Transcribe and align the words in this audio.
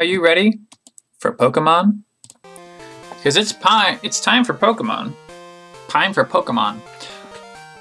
Are 0.00 0.06
you 0.06 0.24
ready 0.24 0.60
for 1.18 1.30
Pokemon? 1.30 2.04
Because 3.10 3.36
it's. 3.36 3.54
It's 4.02 4.18
time 4.18 4.44
for 4.46 4.54
Pokemon. 4.54 5.12
Time 5.88 6.14
for 6.14 6.24
Pokemon. 6.24 6.80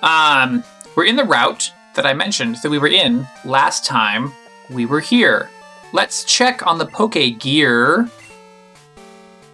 Um, 0.04 0.62
we're 0.98 1.06
in 1.06 1.16
the 1.16 1.24
route 1.24 1.72
that 1.96 2.06
I 2.06 2.12
mentioned 2.12 2.58
that 2.62 2.70
we 2.70 2.78
were 2.78 2.90
in 2.90 3.26
last 3.46 3.86
time 3.86 4.34
we 4.70 4.86
were 4.86 5.00
here. 5.00 5.50
Let's 5.94 6.26
check 6.26 6.68
on 6.68 6.78
the 6.78 6.86
Poke 6.86 7.40
Gear. 7.40 8.10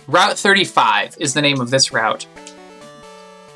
Route 0.07 0.39
35 0.39 1.17
is 1.19 1.35
the 1.35 1.43
name 1.43 1.61
of 1.61 1.69
this 1.69 1.93
route. 1.93 2.25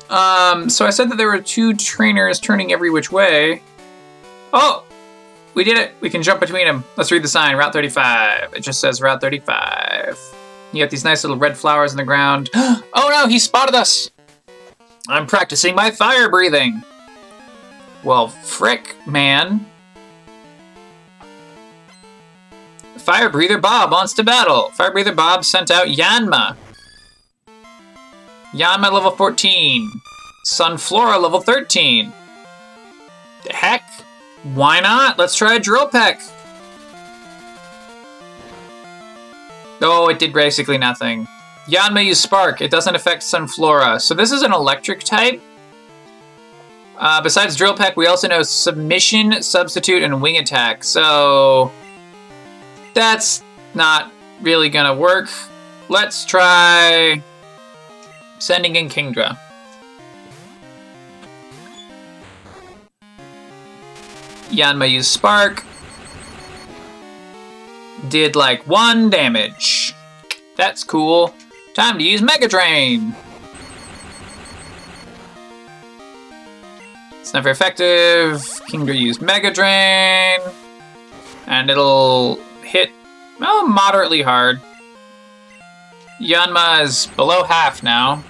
Um, 0.08 0.70
so 0.70 0.86
I 0.86 0.90
said 0.90 1.10
that 1.10 1.16
there 1.16 1.26
were 1.26 1.40
two 1.40 1.74
trainers 1.74 2.38
turning 2.38 2.72
every 2.72 2.90
which 2.90 3.10
way. 3.10 3.60
Oh, 4.52 4.84
we 5.54 5.64
did 5.64 5.78
it. 5.78 5.92
We 6.00 6.10
can 6.10 6.22
jump 6.22 6.40
between 6.40 6.66
them. 6.66 6.84
Let's 6.96 7.10
read 7.10 7.22
the 7.22 7.28
sign. 7.28 7.56
Route 7.56 7.72
35. 7.72 8.54
It 8.54 8.60
just 8.60 8.80
says 8.80 9.00
Route 9.00 9.20
35. 9.20 10.18
You 10.72 10.84
got 10.84 10.90
these 10.90 11.04
nice 11.04 11.24
little 11.24 11.36
red 11.36 11.56
flowers 11.56 11.92
in 11.92 11.96
the 11.96 12.04
ground. 12.04 12.50
oh 12.54 12.82
no, 12.94 13.26
he 13.26 13.38
spotted 13.38 13.74
us. 13.74 14.10
I'm 15.08 15.26
practicing 15.26 15.74
my 15.74 15.90
fire 15.90 16.28
breathing. 16.28 16.82
Well, 18.04 18.28
frick, 18.28 18.94
man. 19.06 19.66
Fire 22.96 23.28
Breather 23.28 23.58
Bob 23.58 23.90
wants 23.90 24.12
to 24.14 24.22
battle. 24.22 24.70
Fire 24.70 24.92
Breather 24.92 25.14
Bob 25.14 25.44
sent 25.44 25.70
out 25.70 25.88
Yanma. 25.88 26.56
Yanma 28.52 28.92
level 28.92 29.10
14. 29.10 29.90
Sunflora 30.46 31.20
level 31.20 31.40
13. 31.40 32.12
The 33.44 33.52
heck? 33.52 33.82
Why 34.42 34.80
not? 34.80 35.18
Let's 35.18 35.34
try 35.36 35.54
a 35.56 35.60
Drill 35.60 35.88
Peck. 35.88 36.20
Oh, 39.82 40.08
it 40.08 40.18
did 40.18 40.32
basically 40.32 40.78
nothing. 40.78 41.26
Yanma 41.66 42.04
used 42.04 42.22
Spark. 42.22 42.60
It 42.60 42.70
doesn't 42.70 42.94
affect 42.94 43.22
Sunflora. 43.22 44.00
So 44.00 44.14
this 44.14 44.32
is 44.32 44.42
an 44.42 44.52
electric 44.52 45.00
type. 45.00 45.42
Uh, 46.98 47.22
besides 47.22 47.56
Drill 47.56 47.74
Peck, 47.74 47.96
we 47.96 48.06
also 48.06 48.28
know 48.28 48.42
Submission, 48.42 49.42
Substitute, 49.42 50.02
and 50.02 50.20
Wing 50.20 50.36
Attack. 50.36 50.84
So 50.84 51.70
that's 52.92 53.42
not 53.74 54.12
really 54.42 54.68
gonna 54.68 54.94
work. 54.94 55.30
Let's 55.88 56.24
try 56.24 57.22
sending 58.38 58.76
in 58.76 58.88
Kingdra. 58.88 59.38
Yanma 64.50 64.90
used 64.90 65.10
Spark. 65.10 65.64
Did 68.08 68.36
like 68.36 68.66
one 68.66 69.10
damage. 69.10 69.94
That's 70.56 70.84
cool. 70.84 71.34
Time 71.74 71.98
to 71.98 72.04
use 72.04 72.20
Mega 72.20 72.48
Drain. 72.48 73.14
It's 77.20 77.32
never 77.34 77.50
effective. 77.50 78.38
Kingdra 78.68 78.98
used 78.98 79.22
Mega 79.22 79.52
Drain. 79.52 80.40
And 81.46 81.70
it'll 81.70 82.36
hit, 82.62 82.90
well, 83.38 83.66
moderately 83.66 84.22
hard. 84.22 84.60
Yanma 86.20 86.82
is 86.82 87.06
below 87.16 87.44
half 87.44 87.82
now. 87.82 88.22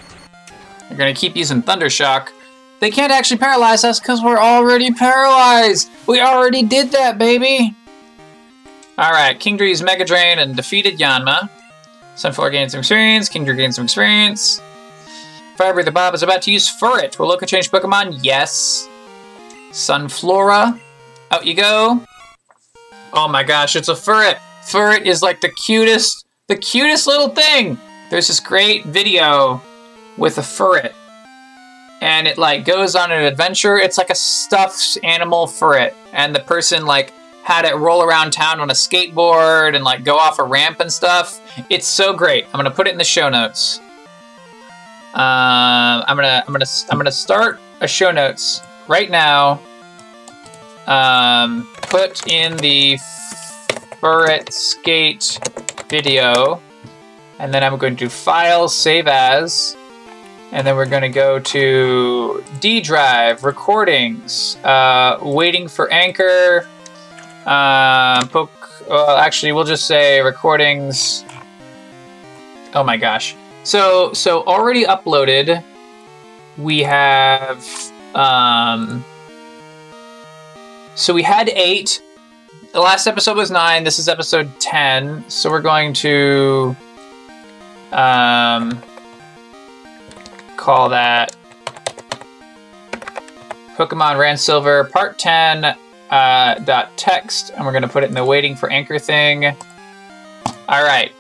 They're 0.88 0.98
gonna 0.98 1.14
keep 1.14 1.36
using 1.36 1.62
Thundershock. 1.62 2.28
They 2.80 2.90
can't 2.90 3.12
actually 3.12 3.38
paralyze 3.38 3.84
us 3.84 4.00
because 4.00 4.22
we're 4.22 4.38
already 4.38 4.90
paralyzed. 4.90 5.90
We 6.06 6.20
already 6.20 6.62
did 6.62 6.92
that, 6.92 7.18
baby. 7.18 7.76
All 8.98 9.12
right, 9.12 9.38
Kingdra 9.38 9.68
used 9.68 9.84
Mega 9.84 10.04
Drain 10.04 10.38
and 10.38 10.56
defeated 10.56 10.98
Yanma. 10.98 11.48
Sunflora 12.16 12.50
gained 12.52 12.70
some 12.70 12.80
experience. 12.80 13.28
Kingdra 13.28 13.56
gained 13.56 13.74
some 13.74 13.84
experience. 13.84 14.60
Fire 15.56 15.74
Breather 15.74 15.90
Bob 15.90 16.14
is 16.14 16.22
about 16.22 16.42
to 16.42 16.52
use 16.52 16.68
Furret. 16.68 17.18
Will 17.18 17.28
Loka 17.30 17.46
change 17.46 17.70
Pokemon? 17.70 18.18
Yes. 18.22 18.88
Sunflora. 19.70 20.78
Out 21.30 21.46
you 21.46 21.54
go. 21.54 22.02
Oh 23.12 23.28
my 23.28 23.42
gosh, 23.42 23.76
it's 23.76 23.88
a 23.88 23.94
Furret. 23.94 24.38
Furret 24.62 25.06
is 25.06 25.22
like 25.22 25.40
the 25.40 25.50
cutest, 25.50 26.24
the 26.48 26.56
cutest 26.56 27.06
little 27.06 27.28
thing. 27.28 27.78
There's 28.08 28.28
this 28.28 28.40
great 28.40 28.84
video 28.86 29.60
with 30.16 30.38
a 30.38 30.42
Furret. 30.42 30.92
And 32.00 32.26
it 32.26 32.38
like 32.38 32.64
goes 32.64 32.94
on 32.94 33.12
an 33.12 33.22
adventure. 33.24 33.76
It's 33.76 33.98
like 33.98 34.10
a 34.10 34.14
stuffed 34.14 34.98
animal 35.04 35.46
Furret. 35.46 35.94
And 36.12 36.34
the 36.34 36.40
person 36.40 36.86
like 36.86 37.12
had 37.42 37.64
it 37.64 37.74
roll 37.76 38.02
around 38.02 38.32
town 38.32 38.60
on 38.60 38.70
a 38.70 38.74
skateboard 38.74 39.74
and 39.74 39.84
like 39.84 40.04
go 40.04 40.16
off 40.16 40.38
a 40.38 40.44
ramp 40.44 40.80
and 40.80 40.92
stuff. 40.92 41.40
It's 41.68 41.86
so 41.86 42.12
great. 42.14 42.46
I'm 42.46 42.52
gonna 42.52 42.70
put 42.70 42.86
it 42.86 42.92
in 42.92 42.98
the 42.98 43.04
show 43.04 43.28
notes. 43.28 43.80
Uh, 45.14 46.04
I'm 46.06 46.16
gonna 46.16 46.44
I'm 46.46 46.52
gonna 46.52 46.66
I'm 46.90 46.98
gonna 46.98 47.10
start 47.10 47.60
a 47.80 47.88
show 47.88 48.10
notes 48.10 48.62
right 48.88 49.10
now. 49.10 49.60
Um, 50.86 51.68
put 51.82 52.26
in 52.26 52.56
the 52.58 52.98
Furret 54.00 54.52
Skate 54.52 55.38
video, 55.88 56.60
and 57.38 57.52
then 57.52 57.62
I'm 57.62 57.76
going 57.76 57.96
to 57.96 58.08
file 58.08 58.68
save 58.68 59.06
as, 59.06 59.76
and 60.52 60.66
then 60.66 60.76
we're 60.76 60.86
going 60.86 61.02
to 61.02 61.08
go 61.08 61.38
to 61.38 62.44
D 62.60 62.80
drive 62.80 63.44
recordings, 63.44 64.56
uh, 64.64 65.18
waiting 65.22 65.68
for 65.68 65.92
Anchor. 65.92 66.66
Uh. 67.46 68.26
Well, 68.88 69.16
actually, 69.16 69.52
we'll 69.52 69.64
just 69.64 69.86
say 69.86 70.20
recordings. 70.20 71.24
Oh 72.74 72.82
my 72.82 72.96
gosh. 72.96 73.36
So 73.62 74.12
so 74.12 74.42
already 74.44 74.84
uploaded. 74.84 75.62
We 76.58 76.80
have 76.80 77.64
um. 78.14 79.04
So 80.96 81.14
we 81.14 81.22
had 81.22 81.48
eight. 81.50 82.02
The 82.72 82.80
last 82.80 83.06
episode 83.06 83.36
was 83.36 83.50
nine. 83.50 83.84
This 83.84 83.98
is 83.98 84.08
episode 84.08 84.50
ten. 84.60 85.24
So 85.28 85.50
we're 85.50 85.60
going 85.60 85.92
to 85.94 86.76
um 87.92 88.82
call 90.60 90.90
that 90.90 91.34
Pokemon 93.76 94.18
Ran 94.18 94.36
Silver 94.36 94.84
Part 94.84 95.18
Ten 95.18 95.64
uh, 96.10 96.54
dot 96.64 96.96
text, 96.96 97.50
and 97.56 97.64
we're 97.64 97.72
gonna 97.72 97.88
put 97.88 98.04
it 98.04 98.08
in 98.08 98.14
the 98.14 98.24
waiting 98.24 98.54
for 98.54 98.70
anchor 98.70 98.98
thing. 98.98 99.46
All 100.68 100.84
right, 100.84 101.12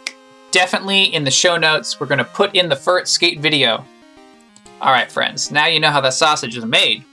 definitely 0.50 1.04
in 1.04 1.24
the 1.24 1.30
show 1.30 1.56
notes. 1.56 1.98
We're 1.98 2.06
gonna 2.06 2.24
put 2.24 2.54
in 2.54 2.68
the 2.68 2.74
Furret 2.74 3.08
Skate 3.08 3.40
video. 3.40 3.84
All 4.82 4.92
right, 4.92 5.10
friends. 5.10 5.50
Now 5.50 5.66
you 5.66 5.80
know 5.80 5.90
how 5.90 6.02
that 6.02 6.14
sausage 6.14 6.56
is 6.56 6.64
made. 6.66 7.04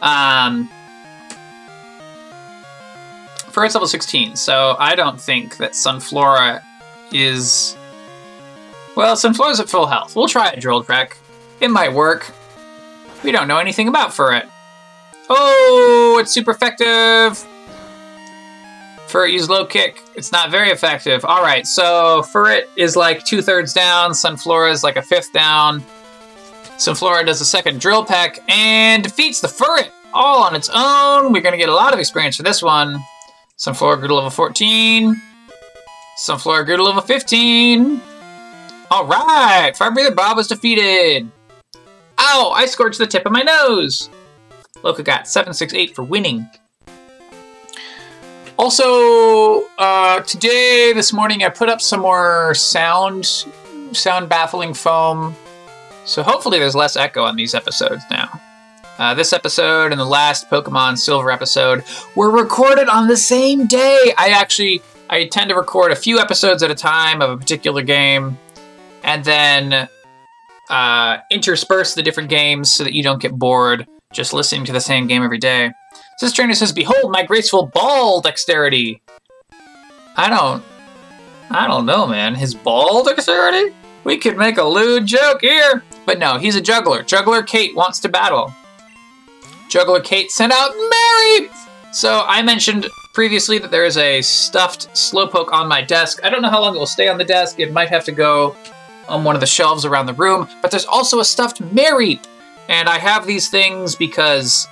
Um, 0.00 0.68
Furret's 3.52 3.74
level 3.74 3.86
16, 3.86 4.34
so 4.34 4.76
I 4.80 4.96
don't 4.96 5.20
think 5.20 5.58
that 5.58 5.72
Sunflora 5.72 6.60
is. 7.12 7.76
Well, 8.96 9.14
Sunflora's 9.14 9.60
at 9.60 9.68
full 9.68 9.86
health. 9.86 10.16
We'll 10.16 10.28
try 10.28 10.54
Drill 10.56 10.82
Peck. 10.82 11.16
It 11.62 11.70
might 11.70 11.92
work. 11.92 12.28
We 13.22 13.30
don't 13.30 13.46
know 13.46 13.58
anything 13.58 13.86
about 13.86 14.10
Furret. 14.10 14.50
Oh, 15.30 16.18
it's 16.20 16.32
super 16.32 16.50
effective. 16.50 17.46
Furret 19.06 19.30
used 19.30 19.48
low 19.48 19.64
kick. 19.64 20.02
It's 20.16 20.32
not 20.32 20.50
very 20.50 20.70
effective. 20.70 21.24
All 21.24 21.40
right, 21.40 21.64
so 21.64 22.24
Furret 22.32 22.64
is 22.76 22.96
like 22.96 23.24
two 23.24 23.42
thirds 23.42 23.72
down. 23.72 24.10
Sunflora 24.10 24.72
is 24.72 24.82
like 24.82 24.96
a 24.96 25.02
fifth 25.02 25.32
down. 25.32 25.82
Sunflora 26.78 27.24
does 27.24 27.40
a 27.40 27.44
second 27.44 27.80
drill 27.80 28.04
peck 28.04 28.40
and 28.48 29.04
defeats 29.04 29.40
the 29.40 29.46
Furret 29.46 29.90
all 30.12 30.42
on 30.42 30.56
its 30.56 30.68
own. 30.74 31.32
We're 31.32 31.42
going 31.42 31.52
to 31.52 31.58
get 31.58 31.68
a 31.68 31.74
lot 31.74 31.94
of 31.94 32.00
experience 32.00 32.36
for 32.36 32.42
this 32.42 32.60
one. 32.60 32.98
Sunflora 33.56 33.98
grew 33.98 34.08
to 34.08 34.14
level 34.16 34.30
14. 34.30 35.14
Sunflora 36.18 36.64
grew 36.64 36.76
to 36.76 36.82
level 36.82 37.02
15. 37.02 38.00
All 38.90 39.06
right, 39.06 39.76
Fire 39.76 39.92
Breather 39.92 40.12
Bob 40.12 40.36
was 40.36 40.48
defeated. 40.48 41.30
Ow, 42.24 42.52
I 42.54 42.66
scorched 42.66 42.98
the 42.98 43.06
tip 43.08 43.26
of 43.26 43.32
my 43.32 43.42
nose. 43.42 44.08
Loka 44.76 45.04
got 45.04 45.26
768 45.26 45.92
for 45.92 46.04
winning. 46.04 46.48
Also, 48.56 49.64
uh, 49.76 50.20
today, 50.20 50.92
this 50.94 51.12
morning, 51.12 51.42
I 51.42 51.48
put 51.48 51.68
up 51.68 51.80
some 51.80 51.98
more 51.98 52.54
sound, 52.54 53.26
sound 53.90 54.28
baffling 54.28 54.72
foam. 54.72 55.34
So 56.04 56.22
hopefully 56.22 56.60
there's 56.60 56.76
less 56.76 56.96
echo 56.96 57.24
on 57.24 57.34
these 57.34 57.56
episodes 57.56 58.04
now. 58.08 58.40
Uh, 58.98 59.14
this 59.14 59.32
episode 59.32 59.90
and 59.90 60.00
the 60.00 60.04
last 60.04 60.48
Pokemon 60.48 60.98
Silver 60.98 61.32
episode 61.32 61.82
were 62.14 62.30
recorded 62.30 62.88
on 62.88 63.08
the 63.08 63.16
same 63.16 63.66
day. 63.66 64.14
I 64.16 64.28
actually, 64.28 64.80
I 65.10 65.26
tend 65.26 65.48
to 65.48 65.56
record 65.56 65.90
a 65.90 65.96
few 65.96 66.20
episodes 66.20 66.62
at 66.62 66.70
a 66.70 66.76
time 66.76 67.20
of 67.20 67.30
a 67.30 67.36
particular 67.36 67.82
game, 67.82 68.38
and 69.02 69.24
then 69.24 69.88
uh, 70.70 71.18
intersperse 71.30 71.94
the 71.94 72.02
different 72.02 72.28
games 72.28 72.72
so 72.72 72.84
that 72.84 72.94
you 72.94 73.02
don't 73.02 73.20
get 73.20 73.32
bored 73.32 73.86
just 74.12 74.32
listening 74.32 74.64
to 74.66 74.72
the 74.72 74.80
same 74.80 75.06
game 75.06 75.22
every 75.22 75.38
day. 75.38 75.70
This 76.20 76.32
trainer 76.32 76.54
says, 76.54 76.72
"Behold 76.72 77.10
my 77.10 77.24
graceful 77.24 77.66
ball 77.66 78.20
dexterity." 78.20 79.02
I 80.16 80.28
don't, 80.28 80.62
I 81.50 81.66
don't 81.66 81.86
know, 81.86 82.06
man. 82.06 82.34
His 82.34 82.54
ball 82.54 83.02
dexterity? 83.02 83.74
We 84.04 84.18
could 84.18 84.36
make 84.36 84.58
a 84.58 84.64
lewd 84.64 85.06
joke 85.06 85.40
here. 85.40 85.82
But 86.04 86.18
no, 86.18 86.38
he's 86.38 86.56
a 86.56 86.60
juggler. 86.60 87.02
Juggler 87.02 87.42
Kate 87.42 87.74
wants 87.74 88.00
to 88.00 88.08
battle. 88.08 88.52
Juggler 89.68 90.00
Kate 90.00 90.30
sent 90.30 90.52
out 90.52 90.72
Mareep! 90.72 91.50
So 91.92 92.24
I 92.26 92.42
mentioned 92.42 92.88
previously 93.14 93.58
that 93.58 93.70
there 93.70 93.84
is 93.84 93.96
a 93.96 94.20
stuffed 94.22 94.88
Slowpoke 94.94 95.52
on 95.52 95.68
my 95.68 95.82
desk. 95.82 96.20
I 96.24 96.30
don't 96.30 96.42
know 96.42 96.50
how 96.50 96.60
long 96.60 96.74
it 96.74 96.78
will 96.78 96.86
stay 96.86 97.08
on 97.08 97.18
the 97.18 97.24
desk. 97.24 97.60
It 97.60 97.72
might 97.72 97.88
have 97.88 98.04
to 98.06 98.12
go 98.12 98.56
on 99.12 99.24
one 99.24 99.36
of 99.36 99.40
the 99.40 99.46
shelves 99.46 99.84
around 99.84 100.06
the 100.06 100.14
room. 100.14 100.48
But 100.62 100.70
there's 100.70 100.86
also 100.86 101.20
a 101.20 101.24
stuffed 101.24 101.62
Mareep. 101.62 102.24
And 102.68 102.88
I 102.88 102.98
have 102.98 103.26
these 103.26 103.48
things 103.50 103.94
because 103.94 104.66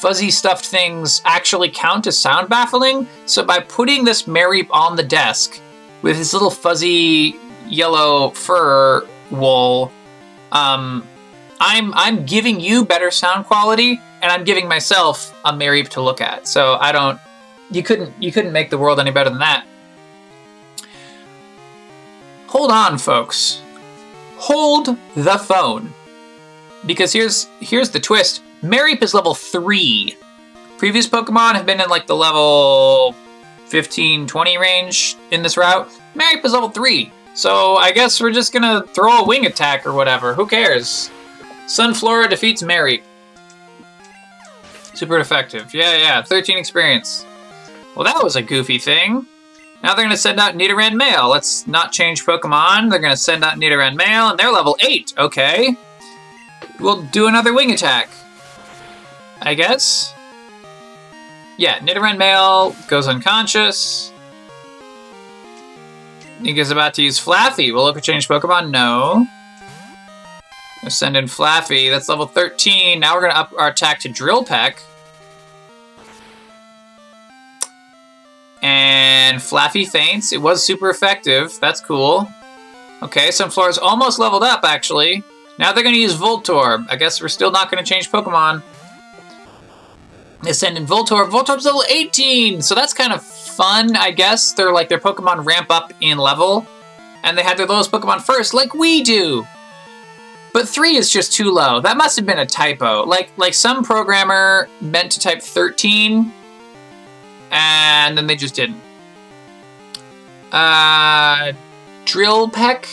fuzzy 0.00 0.30
stuffed 0.30 0.66
things 0.66 1.22
actually 1.24 1.70
count 1.70 2.06
as 2.06 2.18
sound 2.18 2.48
baffling. 2.48 3.08
So 3.26 3.44
by 3.44 3.60
putting 3.60 4.04
this 4.04 4.24
Mareep 4.24 4.68
on 4.70 4.96
the 4.96 5.02
desk 5.02 5.60
with 6.02 6.16
his 6.16 6.32
little 6.32 6.50
fuzzy 6.50 7.36
yellow 7.66 8.30
fur 8.30 9.06
wool, 9.30 9.90
um, 10.52 11.06
I'm 11.60 11.92
I'm 11.94 12.24
giving 12.24 12.60
you 12.60 12.84
better 12.84 13.10
sound 13.10 13.46
quality, 13.46 14.00
and 14.22 14.32
I'm 14.32 14.44
giving 14.44 14.66
myself 14.66 15.38
a 15.44 15.52
Mareep 15.52 15.88
to 15.90 16.00
look 16.00 16.20
at. 16.20 16.46
So 16.46 16.74
I 16.80 16.92
don't. 16.92 17.20
You 17.70 17.82
couldn't 17.82 18.20
you 18.20 18.32
couldn't 18.32 18.52
make 18.52 18.70
the 18.70 18.78
world 18.78 18.98
any 18.98 19.10
better 19.10 19.30
than 19.30 19.38
that. 19.40 19.64
Hold 22.48 22.72
on, 22.72 22.98
folks. 22.98 23.62
Hold 24.40 24.96
the 25.14 25.36
phone. 25.36 25.92
Because 26.86 27.12
here's 27.12 27.46
here's 27.60 27.90
the 27.90 28.00
twist. 28.00 28.42
Mareep 28.62 29.02
is 29.02 29.12
level 29.12 29.34
3. 29.34 30.16
Previous 30.78 31.06
Pokemon 31.06 31.56
have 31.56 31.66
been 31.66 31.80
in 31.80 31.90
like 31.90 32.06
the 32.06 32.16
level 32.16 33.14
15, 33.66 34.26
20 34.26 34.58
range 34.58 35.16
in 35.30 35.42
this 35.42 35.58
route. 35.58 35.90
Mareep 36.14 36.42
is 36.42 36.54
level 36.54 36.70
3. 36.70 37.12
So 37.34 37.76
I 37.76 37.92
guess 37.92 38.18
we're 38.18 38.32
just 38.32 38.52
gonna 38.54 38.82
throw 38.88 39.18
a 39.18 39.26
wing 39.26 39.44
attack 39.44 39.86
or 39.86 39.92
whatever. 39.92 40.32
Who 40.32 40.46
cares? 40.46 41.10
Sunflora 41.66 42.30
defeats 42.30 42.62
Mareep. 42.62 43.02
Super 44.94 45.18
effective. 45.18 45.74
Yeah, 45.74 45.96
yeah. 45.96 46.22
13 46.22 46.56
experience. 46.56 47.26
Well, 47.94 48.04
that 48.06 48.24
was 48.24 48.36
a 48.36 48.42
goofy 48.42 48.78
thing. 48.78 49.26
Now 49.82 49.94
they're 49.94 50.04
gonna 50.04 50.16
send 50.16 50.38
out 50.38 50.54
Nidoran 50.54 50.94
Male. 50.94 51.28
Let's 51.28 51.66
not 51.66 51.92
change 51.92 52.26
Pokemon. 52.26 52.90
They're 52.90 52.98
gonna 52.98 53.16
send 53.16 53.44
out 53.44 53.58
Nidoran 53.58 53.96
Male, 53.96 54.30
and 54.30 54.38
they're 54.38 54.52
level 54.52 54.76
8. 54.80 55.14
Okay. 55.16 55.76
We'll 56.78 57.02
do 57.02 57.26
another 57.26 57.52
wing 57.52 57.70
attack. 57.72 58.08
I 59.42 59.54
guess. 59.54 60.14
Yeah, 61.56 61.78
Nidoran 61.78 62.18
Male 62.18 62.74
goes 62.88 63.06
unconscious. 63.06 64.12
Nika's 66.40 66.70
about 66.70 66.94
to 66.94 67.02
use 67.02 67.22
Flaaffy. 67.22 67.72
Will 67.72 67.88
it 67.88 68.02
change 68.02 68.26
Pokemon? 68.28 68.70
No. 68.70 69.26
We'll 70.82 70.90
send 70.90 71.16
in 71.16 71.26
Flaaffy. 71.26 71.90
That's 71.90 72.08
level 72.08 72.26
13. 72.26 72.98
Now 73.00 73.14
we're 73.14 73.20
going 73.20 73.32
to 73.32 73.38
up 73.38 73.52
our 73.58 73.68
attack 73.68 74.00
to 74.00 74.08
Drill 74.08 74.44
Peck. 74.44 74.82
And 78.62 79.38
Flaaffy 79.38 79.88
faints. 79.88 80.32
It 80.32 80.42
was 80.42 80.64
super 80.64 80.90
effective. 80.90 81.58
That's 81.60 81.80
cool. 81.80 82.30
Okay, 83.02 83.28
Sunflora's 83.28 83.78
almost 83.78 84.18
leveled 84.18 84.42
up, 84.42 84.60
actually. 84.64 85.24
Now 85.58 85.72
they're 85.72 85.82
going 85.82 85.94
to 85.94 86.00
use 86.00 86.16
Voltorb. 86.16 86.86
I 86.88 86.96
guess 86.96 87.20
we're 87.20 87.28
still 87.28 87.50
not 87.50 87.70
going 87.70 87.82
to 87.82 87.88
change 87.88 88.10
Pokemon. 88.10 88.62
They 90.42 90.52
send 90.52 90.76
in 90.76 90.86
Voltorb. 90.86 91.30
Voltorb's 91.30 91.64
level 91.64 91.84
18, 91.88 92.62
so 92.62 92.74
that's 92.74 92.94
kind 92.94 93.12
of 93.12 93.22
fun, 93.22 93.96
I 93.96 94.10
guess. 94.10 94.52
They're 94.52 94.72
like 94.72 94.88
their 94.88 94.98
Pokemon 94.98 95.44
ramp 95.44 95.70
up 95.70 95.92
in 96.00 96.18
level, 96.18 96.66
and 97.22 97.36
they 97.36 97.42
had 97.42 97.58
their 97.58 97.66
lowest 97.66 97.90
Pokemon 97.90 98.22
first, 98.22 98.54
like 98.54 98.74
we 98.74 99.02
do. 99.02 99.46
But 100.52 100.68
three 100.68 100.96
is 100.96 101.10
just 101.10 101.32
too 101.32 101.52
low. 101.52 101.80
That 101.80 101.96
must 101.96 102.16
have 102.16 102.26
been 102.26 102.38
a 102.38 102.46
typo. 102.46 103.04
Like 103.04 103.30
like 103.36 103.54
some 103.54 103.84
programmer 103.84 104.68
meant 104.80 105.12
to 105.12 105.20
type 105.20 105.42
13, 105.42 106.32
and 107.50 108.16
then 108.16 108.26
they 108.26 108.36
just 108.36 108.54
didn't. 108.54 108.80
Uh, 110.52 111.52
Drill 112.04 112.48
Peck. 112.48 112.88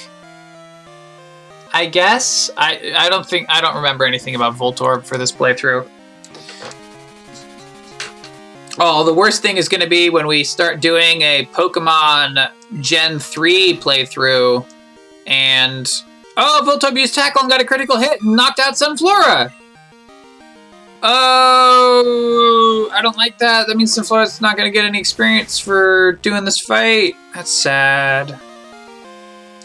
I 1.74 1.86
guess 1.86 2.50
I 2.57 2.94
I 2.98 3.09
don't 3.09 3.25
think 3.25 3.48
I 3.50 3.62
don't 3.62 3.75
remember 3.75 4.06
anything 4.06 4.36
about 4.36 4.56
Voltorb 4.56 5.06
for 5.06 5.18
this 5.18 5.31
playthrough. 5.31 5.88
Oh, 8.80 9.04
the 9.04 9.13
worst 9.13 9.42
thing 9.42 9.57
is 9.57 9.68
going 9.68 9.81
to 9.81 9.88
be 9.89 10.12
when 10.12 10.27
we 10.27 10.44
start 10.44 10.81
doing 10.81 11.21
a 11.21 11.48
Pokemon 11.51 12.51
Gen 12.80 13.18
3 13.18 13.77
playthrough 13.77 14.65
and. 15.25 15.92
Oh, 16.39 16.62
Voltorb 16.63 16.95
used 17.00 17.15
Tackle 17.15 17.42
and 17.42 17.50
got 17.50 17.59
a 17.59 17.65
critical 17.65 17.98
hit 17.98 18.21
and 18.21 18.36
knocked 18.36 18.59
out 18.59 18.75
Sunflora! 18.75 19.51
Oh, 21.09 22.89
I 22.92 23.01
don't 23.01 23.15
like 23.15 23.38
that. 23.38 23.68
That 23.68 23.77
means 23.77 23.98
Sunflora's 23.98 24.42
not 24.42 24.57
going 24.57 24.68
to 24.68 24.74
get 24.74 24.83
any 24.83 25.00
experience 25.00 25.57
for 25.57 26.13
doing 26.21 26.44
this 26.44 26.59
fight. 26.59 27.15
That's 27.33 27.50
sad. 27.50 28.38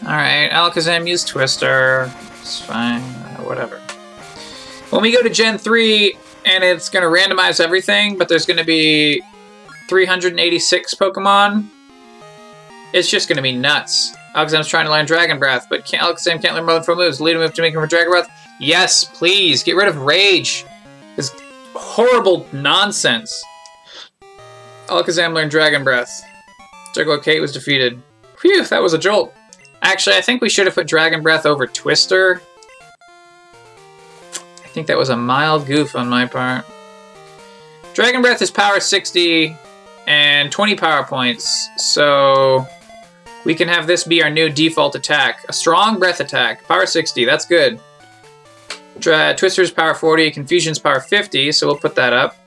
Alright, 0.03 0.51
Alakazam 0.51 1.05
used 1.05 1.27
Twister. 1.27 2.09
It's 2.39 2.61
fine. 2.61 3.01
Uh, 3.01 3.43
whatever. 3.43 3.77
When 4.89 5.01
we 5.01 5.11
go 5.11 5.21
to 5.21 5.29
Gen 5.29 5.57
3, 5.57 6.17
and 6.45 6.63
it's 6.63 6.87
going 6.87 7.03
to 7.03 7.09
randomize 7.09 7.59
everything, 7.59 8.17
but 8.17 8.29
there's 8.29 8.45
going 8.45 8.59
to 8.59 8.63
be 8.63 9.21
386 9.89 10.93
Pokemon. 10.93 11.67
It's 12.93 13.09
just 13.09 13.27
going 13.27 13.35
to 13.35 13.43
be 13.43 13.51
nuts. 13.51 14.15
Alakazam's 14.33 14.69
trying 14.69 14.85
to 14.85 14.91
learn 14.91 15.05
Dragon 15.05 15.39
Breath, 15.39 15.67
but 15.69 15.83
can't, 15.83 16.03
Alakazam 16.03 16.41
can't 16.41 16.55
learn 16.55 16.65
more 16.65 16.75
than 16.75 16.83
four 16.83 16.95
moves. 16.95 17.19
Lead 17.19 17.35
a 17.35 17.39
move 17.39 17.53
to 17.55 17.61
make 17.61 17.73
him 17.73 17.81
for 17.81 17.87
Dragon 17.87 18.11
Breath. 18.11 18.29
Yes, 18.61 19.03
please. 19.03 19.61
Get 19.61 19.75
rid 19.75 19.89
of 19.89 19.97
Rage. 19.97 20.65
This 21.15 21.35
horrible 21.73 22.47
nonsense. 22.51 23.43
Alakazam 24.87 25.33
learned 25.33 25.51
Dragon 25.51 25.83
Breath. 25.83 26.23
Juggler 26.95 27.19
Kate 27.19 27.39
was 27.39 27.51
defeated. 27.51 28.01
Phew, 28.37 28.63
that 28.65 28.81
was 28.81 28.93
a 28.93 28.97
jolt. 28.97 29.33
Actually, 29.81 30.15
I 30.15 30.21
think 30.21 30.41
we 30.41 30.49
should 30.49 30.65
have 30.65 30.75
put 30.75 30.87
Dragon 30.87 31.21
Breath 31.23 31.45
over 31.45 31.67
Twister 31.67 32.41
I 34.63 34.75
think 34.75 34.87
that 34.87 34.97
was 34.97 35.09
a 35.09 35.15
mild 35.15 35.67
goof 35.67 35.95
on 35.95 36.09
my 36.09 36.25
part. 36.25 36.65
Dragon 37.93 38.23
Breath 38.23 38.41
is 38.41 38.49
power 38.49 38.79
60 38.79 39.55
and 40.07 40.51
20 40.51 40.75
power 40.75 41.03
points, 41.03 41.69
so 41.77 42.65
we 43.45 43.53
can 43.53 43.67
have 43.67 43.85
this 43.85 44.03
be 44.03 44.23
our 44.23 44.31
new 44.31 44.49
default 44.49 44.95
attack. 44.95 45.45
A 45.47 45.53
strong 45.53 45.99
breath 45.99 46.21
attack, 46.21 46.67
power 46.67 46.87
60, 46.87 47.23
that's 47.23 47.45
good. 47.45 47.79
Dra 48.99 49.35
Twister's 49.35 49.71
power 49.71 49.93
40, 49.93 50.31
Confusion's 50.31 50.79
power 50.79 50.99
50, 50.99 51.51
so 51.51 51.67
we'll 51.67 51.77
put 51.77 51.95
that 51.95 52.13
up. 52.13 52.37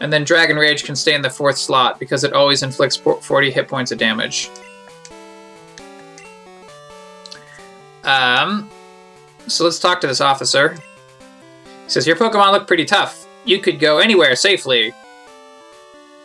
And 0.00 0.12
then 0.12 0.24
Dragon 0.24 0.56
Rage 0.56 0.84
can 0.84 0.96
stay 0.96 1.14
in 1.14 1.22
the 1.22 1.30
fourth 1.30 1.56
slot 1.56 1.98
because 1.98 2.24
it 2.24 2.32
always 2.32 2.62
inflicts 2.62 2.96
40 2.96 3.50
hit 3.50 3.68
points 3.68 3.90
of 3.92 3.98
damage. 3.98 4.50
Um, 8.02 8.70
so 9.46 9.64
let's 9.64 9.78
talk 9.78 10.00
to 10.02 10.06
this 10.06 10.20
officer. 10.20 10.74
He 10.74 11.90
says, 11.90 12.06
Your 12.06 12.16
Pokemon 12.16 12.52
look 12.52 12.66
pretty 12.66 12.84
tough. 12.84 13.26
You 13.44 13.60
could 13.60 13.80
go 13.80 13.98
anywhere 13.98 14.36
safely. 14.36 14.92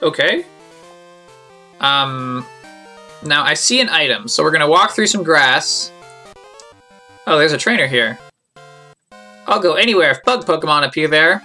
Okay. 0.02 0.46
Um, 1.80 2.46
now 3.24 3.44
I 3.44 3.54
see 3.54 3.80
an 3.80 3.90
item, 3.90 4.28
so 4.28 4.44
we're 4.44 4.52
gonna 4.52 4.70
walk 4.70 4.92
through 4.92 5.08
some 5.08 5.24
grass. 5.24 5.92
Oh, 7.28 7.38
there's 7.38 7.54
a 7.54 7.58
trainer 7.58 7.88
here. 7.88 8.18
I'll 9.50 9.60
go 9.60 9.74
anywhere 9.74 10.12
if 10.12 10.24
bug 10.24 10.46
Pokemon 10.46 10.88
appear 10.88 11.08
there. 11.08 11.42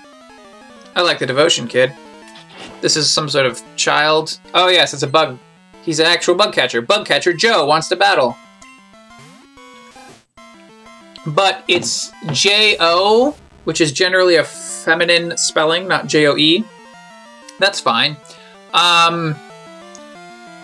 I 0.95 1.03
like 1.03 1.19
the 1.19 1.27
devotion, 1.27 1.67
kid. 1.67 1.93
This 2.81 2.97
is 2.97 3.11
some 3.11 3.29
sort 3.29 3.47
of 3.47 3.61
child. 3.77 4.39
Oh 4.53 4.69
yes, 4.69 4.95
it's 4.95 5.03
a 5.03 5.09
bug. 5.09 5.39
He's 5.83 5.99
an 5.99 6.07
actual 6.07 6.35
bug 6.35 6.55
catcher. 6.55 6.83
Bug 6.83 7.07
catcher 7.07 7.33
Joe 7.33 7.67
wants 7.67 7.89
to 7.89 7.97
battle. 7.97 8.37
But 11.27 11.65
it's 11.67 12.13
J 12.33 12.77
O 12.79 13.35
which 13.65 13.81
is 13.81 13.93
generally 13.93 14.37
a 14.37 14.45
feminine 14.45 15.37
spelling, 15.37 15.89
not 15.89 16.07
J 16.07 16.27
O 16.27 16.37
E. 16.37 16.65
That's 17.59 17.81
fine. 17.81 18.17
Um, 18.73 19.35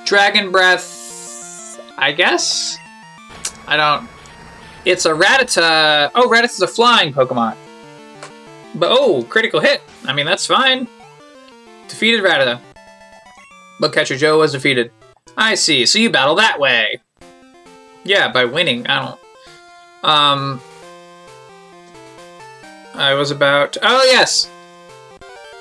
Dragon 0.05 0.53
Breath, 0.53 1.81
I 1.97 2.13
guess? 2.13 2.77
I 3.67 3.77
don't. 3.77 4.09
It's 4.85 5.05
a 5.05 5.11
Rattata. 5.11 6.11
Oh, 6.15 6.29
Rattata's 6.29 6.63
a 6.63 6.67
flying 6.67 7.13
Pokemon. 7.13 7.55
But 8.75 8.91
oh, 8.91 9.25
critical 9.25 9.61
hit. 9.61 9.83
I 10.07 10.13
mean, 10.13 10.27
that's 10.27 10.47
fine. 10.47 10.89
Defeated 11.89 12.23
Rattata. 12.23 12.61
Bug 13.81 13.93
Catcher 13.93 14.17
Joe 14.17 14.39
was 14.39 14.53
defeated. 14.53 14.91
I 15.37 15.55
see. 15.55 15.87
So 15.87 15.99
you 15.99 16.11
battle 16.11 16.35
that 16.37 16.59
way. 16.59 17.01
Yeah, 18.05 18.31
by 18.31 18.45
winning. 18.45 18.87
I 18.87 19.01
don't. 19.01 19.21
Um, 20.03 20.61
I 22.95 23.15
was 23.15 23.31
about. 23.31 23.77
Oh, 23.83 24.05
yes! 24.05 24.49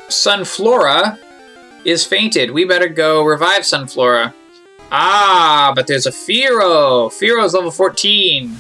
Sunflora 0.07 1.19
is 1.85 2.05
fainted. 2.05 2.51
We 2.51 2.65
better 2.65 2.88
go 2.88 3.23
revive 3.23 3.63
Sunflora. 3.63 4.33
Ah, 4.91 5.71
but 5.75 5.88
there's 5.88 6.05
a 6.05 6.11
Fearow. 6.11 7.09
Fearow's 7.09 7.53
level 7.53 7.71
14. 7.71 8.59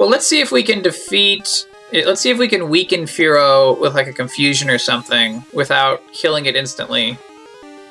Well, 0.00 0.08
let's 0.08 0.26
see 0.26 0.40
if 0.40 0.50
we 0.50 0.62
can 0.62 0.80
defeat... 0.80 1.66
Let's 1.92 2.22
see 2.22 2.30
if 2.30 2.38
we 2.38 2.48
can 2.48 2.70
weaken 2.70 3.02
Fearow 3.02 3.78
with 3.78 3.94
like 3.94 4.06
a 4.06 4.14
confusion 4.14 4.70
or 4.70 4.78
something 4.78 5.44
without 5.52 6.00
killing 6.14 6.46
it 6.46 6.56
instantly. 6.56 7.18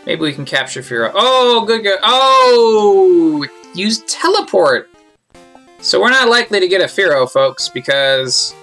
Maybe 0.07 0.21
we 0.21 0.33
can 0.33 0.43
capture 0.43 0.81
Fearow. 0.81 1.11
Oh, 1.13 1.65
good, 1.67 1.83
good. 1.83 1.99
Oh, 2.01 3.45
use 3.75 3.99
teleport. 4.05 4.89
So 5.81 6.01
we're 6.01 6.09
not 6.09 6.29
likely 6.29 6.59
to 6.59 6.67
get 6.67 6.81
a 6.81 6.85
Fearow, 6.85 7.29
folks, 7.29 7.69
because 7.69 8.55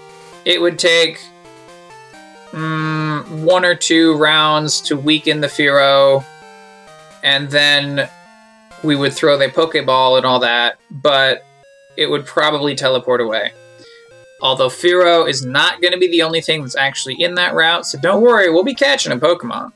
it 0.45 0.61
would 0.61 0.76
take 0.76 1.25
mm, 2.50 3.45
one 3.45 3.65
or 3.65 3.76
two 3.76 4.17
rounds 4.17 4.81
to 4.81 4.97
weaken 4.97 5.41
the 5.41 5.47
Fearow, 5.47 6.25
and 7.23 7.49
then 7.49 8.09
we 8.83 8.97
would 8.97 9.12
throw 9.12 9.38
the 9.38 9.47
Pokeball 9.47 10.17
and 10.17 10.26
all 10.26 10.41
that, 10.41 10.81
but 10.91 11.47
it 11.97 12.11
would 12.11 12.26
probably 12.26 12.75
teleport 12.75 13.21
away. 13.21 13.53
Although 14.41 14.69
Fearow 14.69 15.29
is 15.29 15.47
not 15.47 15.81
going 15.81 15.93
to 15.93 15.99
be 15.99 16.09
the 16.09 16.23
only 16.23 16.41
thing 16.41 16.61
that's 16.61 16.76
actually 16.76 17.15
in 17.23 17.35
that 17.37 17.55
route, 17.55 17.87
so 17.87 17.99
don't 17.99 18.23
worry, 18.23 18.50
we'll 18.50 18.65
be 18.65 18.75
catching 18.75 19.12
a 19.12 19.17
Pokemon. 19.17 19.73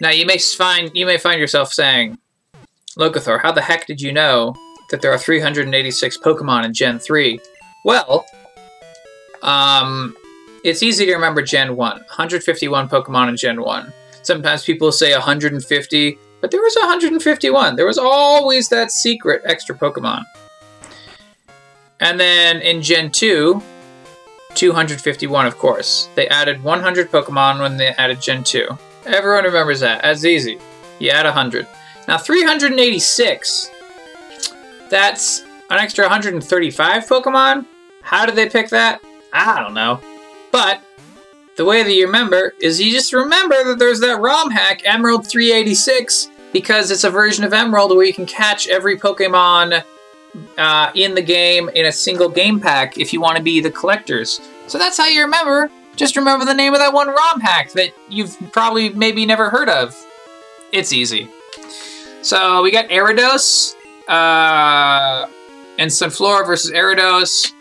Now 0.00 0.10
you 0.10 0.26
may 0.26 0.38
find 0.38 0.90
you 0.94 1.06
may 1.06 1.16
find 1.16 1.40
yourself 1.40 1.72
saying, 1.72 2.18
Locathor, 2.98 3.40
how 3.40 3.52
the 3.52 3.62
heck 3.62 3.86
did 3.86 4.00
you 4.00 4.12
know 4.12 4.54
that 4.90 5.00
there 5.00 5.12
are 5.12 5.18
386 5.18 6.18
Pokemon 6.18 6.64
in 6.64 6.74
Gen 6.74 6.98
3? 6.98 7.40
Well, 7.84 8.26
um, 9.42 10.16
it's 10.64 10.82
easy 10.82 11.06
to 11.06 11.14
remember 11.14 11.42
Gen 11.42 11.76
1. 11.76 11.96
151 11.96 12.88
Pokemon 12.88 13.28
in 13.30 13.36
Gen 13.36 13.62
1. 13.62 13.92
Sometimes 14.22 14.64
people 14.64 14.90
say 14.92 15.12
150, 15.12 16.18
but 16.44 16.50
there 16.50 16.60
was 16.60 16.76
151. 16.78 17.74
There 17.74 17.86
was 17.86 17.96
always 17.96 18.68
that 18.68 18.90
secret 18.90 19.40
extra 19.46 19.74
Pokemon. 19.74 20.24
And 22.00 22.20
then 22.20 22.60
in 22.60 22.82
Gen 22.82 23.10
2, 23.10 23.62
251, 24.54 25.46
of 25.46 25.56
course. 25.56 26.10
They 26.16 26.28
added 26.28 26.62
100 26.62 27.10
Pokemon 27.10 27.60
when 27.60 27.78
they 27.78 27.94
added 27.96 28.20
Gen 28.20 28.44
2. 28.44 28.68
Everyone 29.06 29.44
remembers 29.44 29.80
that. 29.80 30.02
That's 30.02 30.26
easy. 30.26 30.58
You 30.98 31.12
add 31.12 31.24
100. 31.24 31.66
Now, 32.08 32.18
386, 32.18 33.70
that's 34.90 35.44
an 35.70 35.78
extra 35.78 36.04
135 36.04 37.06
Pokemon? 37.06 37.64
How 38.02 38.26
did 38.26 38.36
they 38.36 38.50
pick 38.50 38.68
that? 38.68 39.00
I 39.32 39.62
don't 39.62 39.72
know. 39.72 39.98
But 40.52 40.82
the 41.56 41.64
way 41.64 41.82
that 41.82 41.94
you 41.94 42.04
remember 42.04 42.52
is 42.60 42.82
you 42.82 42.92
just 42.92 43.14
remember 43.14 43.64
that 43.64 43.78
there's 43.78 44.00
that 44.00 44.20
ROM 44.20 44.50
hack, 44.50 44.82
Emerald 44.84 45.26
386, 45.26 46.28
because 46.54 46.92
it's 46.92 47.02
a 47.02 47.10
version 47.10 47.44
of 47.44 47.52
Emerald 47.52 47.90
where 47.90 48.06
you 48.06 48.14
can 48.14 48.26
catch 48.26 48.68
every 48.68 48.96
Pokemon 48.96 49.82
uh, 50.56 50.90
in 50.94 51.16
the 51.16 51.20
game 51.20 51.68
in 51.70 51.84
a 51.84 51.92
single 51.92 52.28
game 52.28 52.60
pack 52.60 52.96
if 52.96 53.12
you 53.12 53.20
want 53.20 53.36
to 53.36 53.42
be 53.42 53.60
the 53.60 53.72
collectors. 53.72 54.40
So 54.68 54.78
that's 54.78 54.96
how 54.96 55.08
you 55.08 55.20
remember. 55.22 55.68
Just 55.96 56.16
remember 56.16 56.44
the 56.44 56.54
name 56.54 56.72
of 56.72 56.78
that 56.78 56.92
one 56.92 57.08
ROM 57.08 57.40
hack 57.40 57.72
that 57.72 57.90
you've 58.08 58.36
probably 58.52 58.88
maybe 58.90 59.26
never 59.26 59.50
heard 59.50 59.68
of. 59.68 59.94
It's 60.72 60.92
easy. 60.92 61.28
So 62.22 62.62
we 62.62 62.70
got 62.70 62.88
Ariados 62.88 63.74
uh, 64.08 65.28
and 65.78 65.90
Sunflora 65.90 66.46
versus 66.46 66.70
Ariados. 66.70 67.52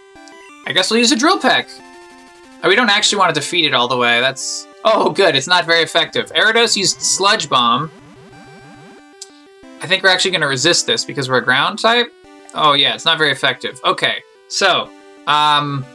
I 0.67 0.71
guess 0.71 0.91
we'll 0.91 0.99
use 0.99 1.11
a 1.11 1.17
Drill 1.17 1.39
Peck. 1.39 1.67
Oh, 2.63 2.69
we 2.69 2.75
don't 2.75 2.89
actually 2.91 3.17
want 3.17 3.33
to 3.33 3.41
defeat 3.41 3.65
it 3.65 3.73
all 3.73 3.87
the 3.87 3.97
way. 3.97 4.21
That's... 4.21 4.67
Oh, 4.85 5.09
good. 5.09 5.35
It's 5.35 5.47
not 5.47 5.65
very 5.65 5.81
effective. 5.81 6.31
Ariados 6.33 6.77
used 6.77 7.01
Sludge 7.01 7.49
Bomb. 7.49 7.91
I 9.83 9.85
think 9.85 10.01
we're 10.01 10.09
actually 10.09 10.31
going 10.31 10.41
to 10.41 10.47
resist 10.47 10.87
this 10.87 11.03
because 11.03 11.29
we're 11.29 11.39
a 11.39 11.43
ground 11.43 11.77
type. 11.77 12.07
Oh, 12.53 12.71
yeah. 12.71 12.95
It's 12.95 13.03
not 13.03 13.17
very 13.17 13.31
effective. 13.31 13.81
Okay. 13.83 14.23
So, 14.47 14.89
um, 15.27 15.85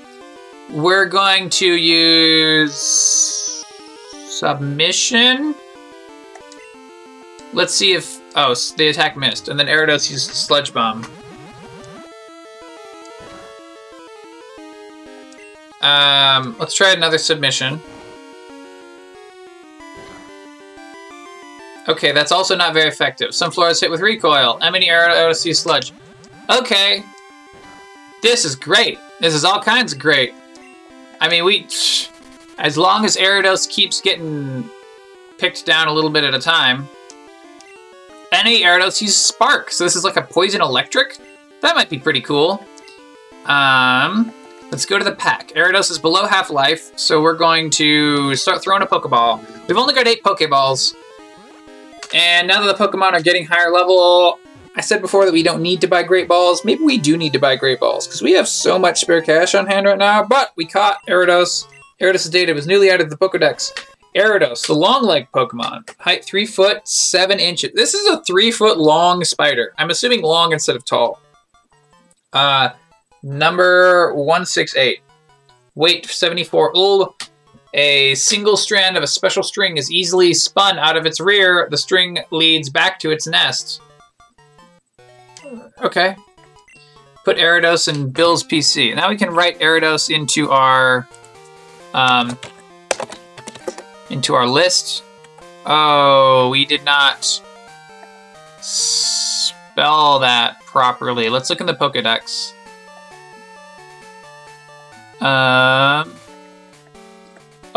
we're 0.70 1.06
going 1.06 1.48
to 1.50 1.74
use... 1.74 2.74
Submission? 4.28 5.54
Let's 7.54 7.74
see 7.74 7.94
if... 7.94 8.20
Oh, 8.36 8.54
the 8.76 8.88
attack 8.88 9.16
missed. 9.16 9.48
And 9.48 9.58
then 9.58 9.68
Ariados 9.68 10.10
used 10.10 10.32
Sludge 10.32 10.74
Bomb. 10.74 11.06
Um, 15.80 16.54
let's 16.58 16.74
try 16.74 16.92
another 16.92 17.16
submission. 17.16 17.80
Okay, 21.88 22.12
that's 22.12 22.32
also 22.32 22.54
not 22.54 22.74
very 22.74 22.88
effective. 22.88 23.34
Some 23.34 23.50
floors 23.50 23.80
hit 23.80 23.90
with 23.90 24.00
recoil. 24.00 24.58
Emily 24.62 24.88
arrow 24.88 25.32
see 25.32 25.54
sludge. 25.54 25.92
Okay. 26.50 27.02
This 28.22 28.44
is 28.44 28.54
great. 28.54 28.98
This 29.20 29.34
is 29.34 29.44
all 29.44 29.60
kinds 29.62 29.92
of 29.92 29.98
great. 29.98 30.34
I 31.20 31.28
mean, 31.28 31.44
we... 31.44 31.66
As 32.58 32.76
long 32.76 33.04
as 33.04 33.16
Ariados 33.16 33.70
keeps 33.70 34.00
getting 34.00 34.68
picked 35.38 35.64
down 35.64 35.86
a 35.86 35.92
little 35.92 36.10
bit 36.10 36.24
at 36.24 36.34
a 36.34 36.40
time. 36.40 36.88
Any 38.32 38.64
Ariados 38.64 39.00
uses 39.00 39.24
Spark, 39.24 39.70
so 39.70 39.84
this 39.84 39.94
is 39.94 40.02
like 40.02 40.16
a 40.16 40.22
poison 40.22 40.60
electric? 40.60 41.18
That 41.62 41.76
might 41.76 41.88
be 41.88 42.00
pretty 42.00 42.20
cool. 42.20 42.66
Um, 43.46 44.32
Let's 44.70 44.84
go 44.84 44.98
to 44.98 45.04
the 45.04 45.14
pack. 45.14 45.48
Ariados 45.52 45.90
is 45.90 45.98
below 45.98 46.26
half 46.26 46.50
life, 46.50 46.92
so 46.98 47.22
we're 47.22 47.36
going 47.36 47.70
to 47.70 48.36
start 48.36 48.62
throwing 48.62 48.82
a 48.82 48.86
Pokeball. 48.86 49.66
We've 49.66 49.78
only 49.78 49.94
got 49.94 50.06
eight 50.06 50.22
Pokeballs. 50.22 50.94
And 52.14 52.48
now 52.48 52.64
that 52.64 52.76
the 52.76 52.86
Pokemon 52.86 53.12
are 53.12 53.22
getting 53.22 53.46
higher 53.46 53.70
level, 53.70 54.38
I 54.76 54.80
said 54.80 55.00
before 55.00 55.24
that 55.24 55.32
we 55.32 55.42
don't 55.42 55.62
need 55.62 55.80
to 55.82 55.88
buy 55.88 56.02
Great 56.02 56.28
Balls. 56.28 56.64
Maybe 56.64 56.82
we 56.82 56.98
do 56.98 57.16
need 57.16 57.32
to 57.32 57.38
buy 57.38 57.56
Great 57.56 57.80
Balls, 57.80 58.06
because 58.06 58.22
we 58.22 58.32
have 58.32 58.48
so 58.48 58.78
much 58.78 59.00
spare 59.00 59.22
cash 59.22 59.54
on 59.54 59.66
hand 59.66 59.86
right 59.86 59.98
now, 59.98 60.24
but 60.24 60.52
we 60.56 60.64
caught 60.64 61.06
Ariados. 61.08 61.66
Ariados' 62.00 62.30
data 62.30 62.54
was 62.54 62.66
newly 62.66 62.90
added 62.90 63.04
to 63.04 63.10
the 63.10 63.16
Pokedex. 63.16 63.72
Ariados, 64.16 64.66
the 64.66 64.74
long 64.74 65.04
leg 65.04 65.28
Pokemon. 65.32 65.88
Height 65.98 66.24
3 66.24 66.46
foot 66.46 66.88
7 66.88 67.38
inches. 67.38 67.72
This 67.74 67.94
is 67.94 68.06
a 68.06 68.22
3 68.24 68.50
foot 68.50 68.78
long 68.78 69.24
spider. 69.24 69.74
I'm 69.78 69.90
assuming 69.90 70.22
long 70.22 70.52
instead 70.52 70.76
of 70.76 70.84
tall. 70.84 71.20
Uh, 72.32 72.70
Number 73.22 74.14
168. 74.14 75.00
Weight 75.74 76.06
74 76.06 76.76
ul. 76.76 77.16
A 77.74 78.14
single 78.14 78.56
strand 78.56 78.96
of 78.96 79.02
a 79.02 79.06
special 79.06 79.42
string 79.42 79.76
is 79.76 79.90
easily 79.90 80.32
spun 80.32 80.78
out 80.78 80.96
of 80.96 81.04
its 81.04 81.20
rear. 81.20 81.68
The 81.70 81.76
string 81.76 82.18
leads 82.30 82.70
back 82.70 82.98
to 83.00 83.10
its 83.10 83.26
nest. 83.26 83.82
Okay. 85.82 86.16
Put 87.24 87.36
Ariados 87.36 87.92
in 87.92 88.10
Bill's 88.10 88.42
PC. 88.42 88.94
Now 88.96 89.10
we 89.10 89.16
can 89.16 89.30
write 89.30 89.58
Ariados 89.60 90.08
into 90.08 90.50
our 90.50 91.06
um, 91.92 92.38
into 94.08 94.34
our 94.34 94.46
list. 94.46 95.02
Oh, 95.66 96.48
we 96.50 96.64
did 96.64 96.84
not 96.84 97.42
spell 98.60 100.20
that 100.20 100.60
properly. 100.64 101.28
Let's 101.28 101.50
look 101.50 101.60
in 101.60 101.66
the 101.66 101.74
Pokedex. 101.74 102.54
Um. 105.20 106.17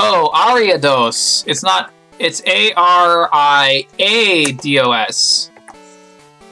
Oh, 0.04 0.30
Ariados. 0.34 1.44
It's 1.48 1.64
not. 1.64 1.94
It's 2.20 2.42
A 2.46 2.74
R 2.74 3.30
I 3.32 3.88
A 4.00 4.52
D 4.52 4.80
O 4.80 4.92
S. 4.92 5.52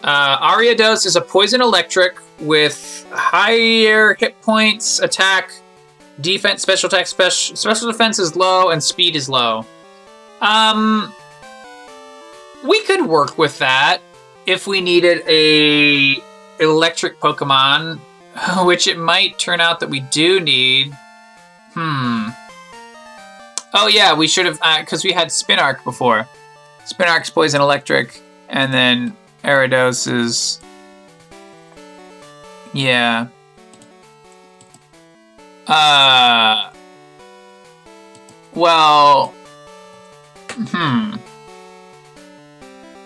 Uh, 0.03 0.53
Ariados 0.56 1.06
is 1.06 1.15
a 1.15 1.22
poison 1.22 1.62
electric 1.62 2.18
with 2.39 3.06
higher 3.12 4.13
hit 4.13 4.41
points, 4.41 5.00
attack, 5.00 5.51
defense, 6.22 6.62
special 6.62 6.88
attack, 6.88 7.08
special 7.08 7.56
special 7.56 7.91
defense 7.91 8.20
is 8.20 8.36
low, 8.36 8.70
and 8.70 8.84
speed 8.84 9.15
is 9.15 9.27
low. 9.27 9.65
Um, 10.41 11.13
we 12.63 12.82
could 12.84 13.06
work 13.06 13.38
with 13.38 13.60
that 13.60 14.00
if 14.46 14.68
we 14.68 14.79
needed 14.82 15.24
a 15.27 16.22
electric 16.60 17.20
Pokemon 17.20 18.00
Which 18.63 18.88
it 18.88 18.98
might 18.98 19.38
turn 19.38 19.60
out 19.60 19.79
that 19.79 19.89
we 19.89 20.00
do 20.00 20.39
need. 20.39 20.96
Hmm. 21.74 22.29
Oh 23.73 23.88
yeah, 23.88 24.15
we 24.15 24.27
should 24.27 24.45
have, 24.45 24.59
because 24.79 25.05
uh, 25.05 25.07
we 25.07 25.13
had 25.13 25.27
Spinarak 25.27 25.83
before. 25.83 26.27
Spinarak's 26.85 27.29
Poison 27.29 27.61
Electric, 27.61 28.19
and 28.47 28.73
then 28.73 29.15
Ariados 29.43 30.11
is... 30.11 30.59
Yeah. 32.73 33.27
Uh... 35.67 36.71
Well... 38.53 39.33
Hmm. 40.51 41.15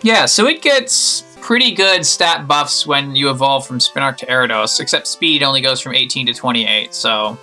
Yeah, 0.01 0.25
so 0.25 0.47
it 0.47 0.61
gets 0.61 1.23
pretty 1.41 1.73
good 1.73 2.05
stat 2.05 2.47
buffs 2.47 2.87
when 2.87 3.15
you 3.15 3.29
evolve 3.29 3.67
from 3.67 3.79
Spinarak 3.79 4.17
to 4.17 4.25
Ariados, 4.27 4.79
except 4.79 5.07
speed 5.07 5.43
only 5.43 5.59
goes 5.61 5.81
from 5.81 5.93
18 5.93 6.27
to 6.27 6.33
28, 6.33 6.93
so... 6.93 7.37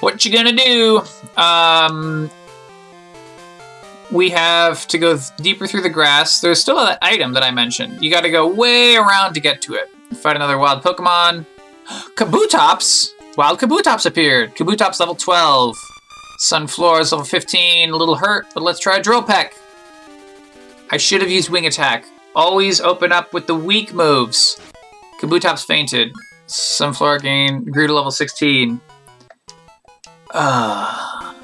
What 0.00 0.24
you 0.24 0.32
gonna 0.32 0.52
do? 0.52 1.02
Um... 1.36 2.30
we 4.12 4.30
have 4.30 4.86
to 4.88 4.98
go 4.98 5.18
deeper 5.38 5.66
through 5.66 5.82
the 5.82 5.90
grass. 5.90 6.40
There's 6.40 6.60
still 6.60 6.76
that 6.76 6.98
item 7.02 7.32
that 7.32 7.42
I 7.42 7.50
mentioned. 7.50 8.02
You 8.02 8.10
got 8.10 8.22
to 8.22 8.30
go 8.30 8.46
way 8.46 8.96
around 8.96 9.34
to 9.34 9.40
get 9.40 9.60
to 9.62 9.74
it. 9.74 9.90
Fight 10.16 10.36
another 10.36 10.58
wild 10.58 10.82
Pokemon. 10.82 11.44
Kabutops! 12.14 13.10
Wild 13.36 13.58
Kabutops 13.58 14.06
appeared. 14.06 14.54
Kabutops 14.54 15.00
level 15.00 15.14
12. 15.14 15.76
Sunflora's 16.38 17.12
level 17.12 17.24
15. 17.24 17.90
A 17.90 17.96
little 17.96 18.14
hurt, 18.14 18.46
but 18.54 18.62
let's 18.62 18.78
try 18.78 19.00
Drill 19.00 19.22
Peck. 19.22 19.54
I 20.90 20.96
should 20.98 21.20
have 21.20 21.30
used 21.30 21.50
Wing 21.50 21.66
Attack. 21.66 22.06
Always 22.34 22.80
open 22.80 23.10
up 23.10 23.34
with 23.34 23.46
the 23.46 23.54
weak 23.54 23.92
moves. 23.92 24.60
Kabutops 25.20 25.66
fainted. 25.66 26.12
Sunflora 26.46 27.20
gain 27.20 27.64
grew 27.64 27.86
to 27.88 27.92
level 27.92 28.12
16. 28.12 28.80
Uh, 30.30 31.34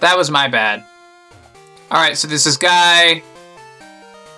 that 0.00 0.16
was 0.16 0.30
my 0.30 0.48
bad. 0.48 0.84
Alright, 1.90 2.16
so 2.16 2.26
there's 2.26 2.44
this 2.44 2.56
guy 2.56 3.22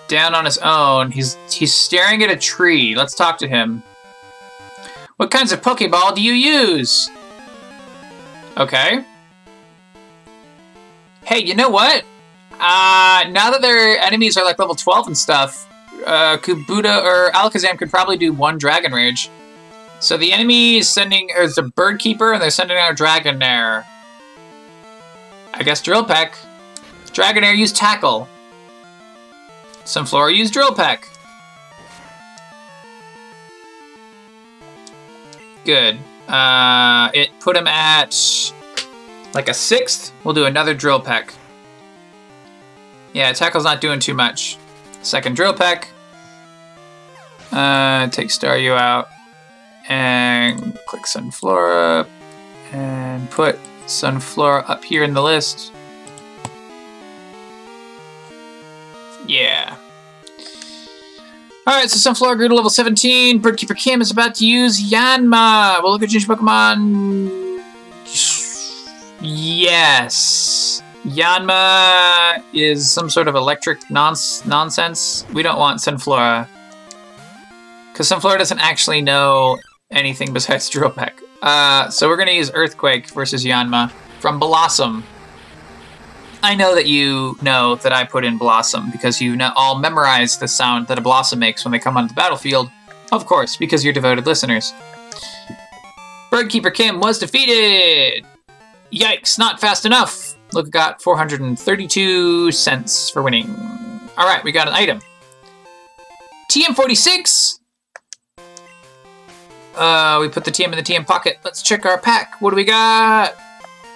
down 0.07 0.35
on 0.35 0.45
his 0.45 0.57
own. 0.59 1.11
He's 1.11 1.35
he's 1.51 1.73
staring 1.73 2.23
at 2.23 2.29
a 2.29 2.37
tree. 2.37 2.95
Let's 2.95 3.15
talk 3.15 3.37
to 3.39 3.47
him. 3.47 3.83
What 5.17 5.31
kinds 5.31 5.51
of 5.51 5.61
Pokeball 5.61 6.15
do 6.15 6.21
you 6.21 6.33
use? 6.33 7.09
Okay. 8.57 9.03
Hey, 11.25 11.43
you 11.43 11.55
know 11.55 11.69
what? 11.69 12.03
Uh, 12.53 13.25
now 13.29 13.51
that 13.51 13.61
their 13.61 13.99
enemies 13.99 14.37
are 14.37 14.45
like 14.45 14.57
level 14.59 14.75
12 14.75 15.07
and 15.07 15.17
stuff, 15.17 15.67
uh, 16.05 16.37
Kabuto 16.37 17.03
or 17.03 17.31
Alakazam 17.31 17.77
could 17.77 17.89
probably 17.89 18.17
do 18.17 18.31
one 18.31 18.57
Dragon 18.57 18.91
Rage. 18.91 19.29
So 19.99 20.15
the 20.17 20.31
enemy 20.31 20.77
is 20.77 20.89
sending, 20.89 21.29
it's 21.31 21.57
a 21.57 21.63
Bird 21.63 21.99
Keeper, 21.99 22.33
and 22.33 22.41
they're 22.41 22.51
sending 22.51 22.77
out 22.77 22.91
a 22.91 22.95
Dragonair. 22.95 23.85
I 25.53 25.63
guess 25.63 25.81
Drill 25.81 26.03
Peck. 26.03 26.37
Dragonair 27.07 27.57
used 27.57 27.75
Tackle. 27.75 28.27
Sunflora 29.85 30.35
used 30.35 30.53
Drill 30.53 30.73
Peck. 30.73 31.09
Good. 35.65 35.97
Uh, 36.27 37.09
it 37.13 37.31
put 37.39 37.57
him 37.57 37.67
at 37.67 38.15
like 39.33 39.49
a 39.49 39.53
sixth. 39.53 40.13
We'll 40.23 40.33
do 40.33 40.45
another 40.45 40.73
Drill 40.73 40.99
Peck. 40.99 41.33
Yeah, 43.13 43.31
Tackle's 43.33 43.63
not 43.63 43.81
doing 43.81 43.99
too 43.99 44.13
much. 44.13 44.57
Second 45.01 45.35
Drill 45.35 45.53
Peck. 45.53 45.89
Uh, 47.51 48.07
take 48.09 48.27
Staryu 48.27 48.77
out. 48.77 49.09
And 49.89 50.77
click 50.85 51.03
Sunflora. 51.03 52.07
And 52.71 53.29
put 53.31 53.57
Sunflora 53.85 54.69
up 54.69 54.83
here 54.83 55.03
in 55.03 55.13
the 55.13 55.23
list. 55.23 55.71
Yeah. 59.25 59.75
Alright, 61.67 61.89
so 61.89 62.11
Sunflora 62.11 62.37
grew 62.37 62.47
to 62.47 62.55
level 62.55 62.69
17. 62.69 63.41
Birdkeeper 63.41 63.75
Kim 63.75 64.01
is 64.01 64.09
about 64.09 64.35
to 64.35 64.45
use 64.45 64.89
Yanma. 64.89 65.81
We'll 65.83 65.91
look 65.91 66.01
at 66.01 66.09
change 66.09 66.27
Pokemon. 66.27 67.61
Yes. 69.21 70.81
Yanma 71.03 72.41
is 72.53 72.89
some 72.89 73.09
sort 73.09 73.27
of 73.27 73.35
electric 73.35 73.89
nons- 73.89 74.45
nonsense. 74.45 75.25
We 75.33 75.43
don't 75.43 75.59
want 75.59 75.79
Sunflora. 75.79 76.47
Because 77.91 78.09
Sunflora 78.09 78.37
doesn't 78.37 78.59
actually 78.59 79.01
know 79.01 79.57
anything 79.91 80.33
besides 80.33 80.69
Drill 80.71 80.89
Peck. 80.89 81.19
Uh, 81.41 81.89
so 81.89 82.07
we're 82.07 82.17
to 82.27 82.33
use 82.33 82.51
Earthquake 82.53 83.09
versus 83.09 83.43
Yanma 83.45 83.91
from 84.19 84.39
Blossom. 84.39 85.03
I 86.43 86.55
know 86.55 86.75
that 86.75 86.85
you 86.85 87.35
know 87.41 87.75
that 87.75 87.91
I 87.91 88.03
put 88.03 88.23
in 88.23 88.37
Blossom 88.37 88.91
because 88.91 89.19
you 89.19 89.37
all 89.55 89.79
memorized 89.79 90.39
the 90.39 90.47
sound 90.47 90.87
that 90.87 90.97
a 90.97 91.01
Blossom 91.01 91.39
makes 91.39 91.65
when 91.65 91.71
they 91.71 91.79
come 91.79 91.97
onto 91.97 92.09
the 92.09 92.13
battlefield. 92.13 92.69
Of 93.11 93.25
course, 93.25 93.55
because 93.57 93.83
you're 93.83 93.93
devoted 93.93 94.25
listeners. 94.25 94.73
Birdkeeper 96.31 96.73
Kim 96.73 96.99
was 96.99 97.19
defeated! 97.19 98.25
Yikes, 98.91 99.39
not 99.39 99.59
fast 99.59 99.85
enough! 99.85 100.35
Look, 100.53 100.69
got 100.69 101.01
432 101.01 102.51
cents 102.51 103.09
for 103.09 103.21
winning. 103.21 103.49
Alright, 104.17 104.43
we 104.43 104.51
got 104.51 104.67
an 104.67 104.73
item. 104.73 104.99
TM46! 106.51 107.56
Uh, 109.77 110.17
we 110.19 110.27
put 110.27 110.43
the 110.43 110.51
TM 110.51 110.65
in 110.65 110.71
the 110.71 110.81
TM 110.81 111.05
pocket. 111.05 111.37
Let's 111.43 111.61
check 111.61 111.85
our 111.85 111.99
pack. 111.99 112.41
What 112.41 112.49
do 112.49 112.55
we 112.55 112.63
got? 112.63 113.37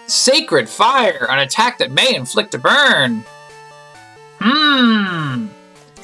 Sacred 0.07 0.69
Fire, 0.69 1.27
an 1.29 1.39
attack 1.39 1.79
that 1.79 1.91
may 1.91 2.13
inflict 2.13 2.53
a 2.53 2.59
burn. 2.59 3.23
Hmm. 4.39 5.47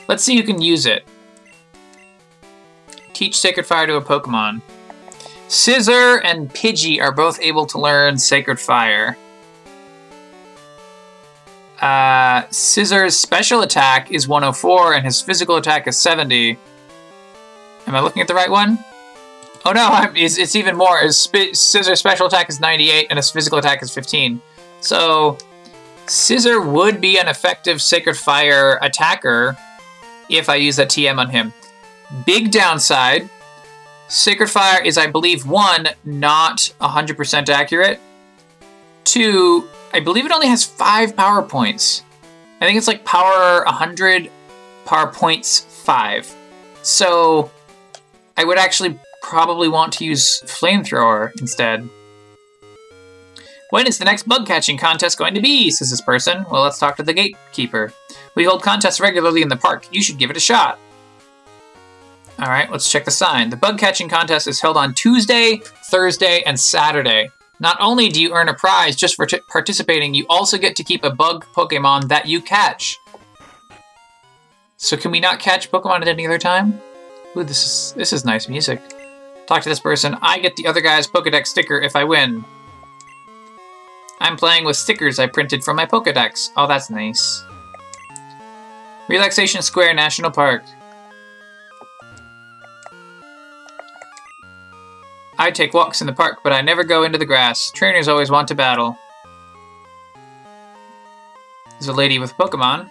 Let's 0.08 0.24
see 0.24 0.36
who 0.38 0.44
can 0.44 0.62
use 0.62 0.86
it. 0.86 1.06
Teach 3.14 3.38
Sacred 3.38 3.66
Fire 3.66 3.86
to 3.86 3.96
a 3.96 4.02
Pokemon. 4.02 4.62
Scizor 5.48 6.22
and 6.24 6.50
Pidgey 6.54 7.02
are 7.02 7.12
both 7.12 7.40
able 7.42 7.66
to 7.68 7.80
learn 7.80 8.18
Sacred 8.18 8.60
Fire. 8.60 9.18
Uh, 11.80 12.44
Scizor's 12.46 13.18
special 13.18 13.62
attack 13.62 14.12
is 14.12 14.28
104 14.28 14.96
and 14.96 15.06
his 15.06 15.22
physical 15.22 15.58
attack 15.58 15.88
is 15.88 15.98
70. 15.98 16.58
Am 17.86 17.96
I 17.96 18.00
looking 18.00 18.22
at 18.22 18.28
the 18.28 18.34
right 18.34 18.50
one? 18.50 18.84
Oh 19.68 19.74
no, 19.74 19.86
I'm, 19.86 20.16
it's, 20.16 20.38
it's 20.38 20.56
even 20.56 20.78
more. 20.78 21.00
His 21.00 21.20
sp- 21.20 21.52
Scizor 21.52 21.98
special 21.98 22.28
attack 22.28 22.48
is 22.48 22.62
98 22.62 23.08
and 23.10 23.18
his 23.18 23.30
physical 23.30 23.60
attack 23.60 23.84
is 23.84 23.94
15. 23.94 24.42
So, 24.80 25.38
Scizor 26.06 26.66
would 26.72 27.02
be 27.02 27.20
an 27.20 27.28
effective 27.28 27.82
Sacred 27.82 28.16
Fire 28.16 28.80
attacker 28.82 29.58
if 30.30 30.48
I 30.48 30.56
use 30.56 30.78
that 30.78 30.88
TM 30.88 31.18
on 31.18 31.30
him. 31.30 31.52
Big 32.26 32.52
downside 32.52 33.30
Sacred 34.08 34.50
Fire 34.50 34.82
is, 34.82 34.98
I 34.98 35.08
believe, 35.08 35.46
one, 35.46 35.90
not 36.06 36.74
100% 36.80 37.50
accurate. 37.50 38.00
Two, 39.04 39.68
I 39.94 40.00
believe 40.00 40.26
it 40.26 40.32
only 40.32 40.48
has 40.48 40.64
five 40.64 41.14
power 41.14 41.42
points. 41.42 42.04
I 42.62 42.66
think 42.66 42.78
it's 42.78 42.88
like 42.88 43.04
power 43.04 43.66
100, 43.66 44.32
power 44.86 45.08
points 45.08 45.60
5. 45.60 46.34
So, 46.84 47.52
I 48.38 48.46
would 48.46 48.58
actually 48.58 48.98
probably 49.28 49.68
want 49.68 49.92
to 49.92 50.06
use 50.06 50.42
Flamethrower 50.44 51.38
instead. 51.42 51.88
When 53.72 53.86
is 53.86 53.98
the 53.98 54.06
next 54.06 54.24
bug 54.24 54.48
catching 54.48 54.78
contest 54.78 55.18
going 55.18 55.36
to 55.36 55.42
be? 55.42 55.70
says 55.70 55.90
this 55.90 56.00
person. 56.00 56.46
Well, 56.50 56.64
let's 56.64 56.80
talk 56.80 56.96
to 56.96 57.04
the 57.04 57.14
gatekeeper. 57.14 57.92
We 58.36 58.46
hold 58.46 58.64
contests 58.64 59.02
regularly 59.02 59.42
in 59.42 59.50
the 59.50 59.58
park. 59.58 59.86
You 59.92 60.02
should 60.02 60.18
give 60.18 60.30
it 60.30 60.38
a 60.38 60.42
shot. 60.42 60.80
All 62.40 62.48
right, 62.48 62.72
let's 62.72 62.90
check 62.90 63.04
the 63.04 63.12
sign. 63.12 63.50
The 63.50 63.58
bug 63.58 63.78
catching 63.78 64.08
contest 64.08 64.48
is 64.48 64.62
held 64.62 64.78
on 64.78 64.94
Tuesday, 64.94 65.58
Thursday, 65.92 66.42
and 66.46 66.58
Saturday. 66.58 67.30
Not 67.60 67.76
only 67.82 68.08
do 68.08 68.22
you 68.22 68.34
earn 68.34 68.48
a 68.48 68.54
prize 68.54 68.96
just 68.96 69.16
for 69.16 69.26
t- 69.26 69.40
participating, 69.50 70.14
you 70.14 70.26
also 70.30 70.58
get 70.58 70.76
to 70.78 70.84
keep 70.86 71.04
a 71.04 71.10
bug 71.10 71.46
Pokemon 71.54 72.08
that 72.08 72.28
you 72.28 72.42
catch. 72.42 72.98
So 74.78 74.96
can 74.96 75.12
we 75.12 75.20
not 75.20 75.40
catch 75.40 75.70
Pokemon 75.70 76.02
at 76.02 76.08
any 76.08 76.26
other 76.26 76.38
time? 76.38 76.80
Ooh, 77.36 77.44
this 77.44 77.66
is 77.66 77.94
this 77.98 78.14
is 78.14 78.24
nice 78.24 78.48
music. 78.48 78.80
Talk 79.48 79.64
to 79.64 79.70
this 79.70 79.80
person. 79.80 80.18
I 80.22 80.40
get 80.40 80.58
the 80.58 80.68
other 80.68 80.82
guy's 80.82 81.08
Pokedex 81.08 81.48
sticker 81.48 81.80
if 81.80 81.96
I 81.96 82.04
win. 82.04 82.44
I'm 84.20 84.36
playing 84.36 84.66
with 84.66 84.76
stickers 84.76 85.20
I 85.20 85.28
printed 85.28 85.64
from 85.64 85.78
my 85.78 85.86
Pokedex. 85.86 86.50
Oh, 86.58 86.68
that's 86.68 86.90
nice. 86.90 87.44
Relaxation 89.08 89.62
Square 89.62 89.94
National 89.94 90.32
Park. 90.32 90.64
I 95.40 95.52
take 95.52 95.74
walks 95.74 96.02
in 96.02 96.08
the 96.08 96.14
park, 96.14 96.40
but 96.44 96.52
I 96.52 96.62
never 96.62 96.84
go 96.84 97.04
into 97.04 97.18
the 97.18 97.26
grass. 97.26 97.72
Trainers 97.72 98.08
always 98.08 98.32
want 98.32 98.48
to 98.50 98.56
battle. 98.56 98.98
There's 101.74 101.88
a 101.88 101.94
lady 101.94 102.18
with 102.18 102.34
Pokemon. 102.34 102.90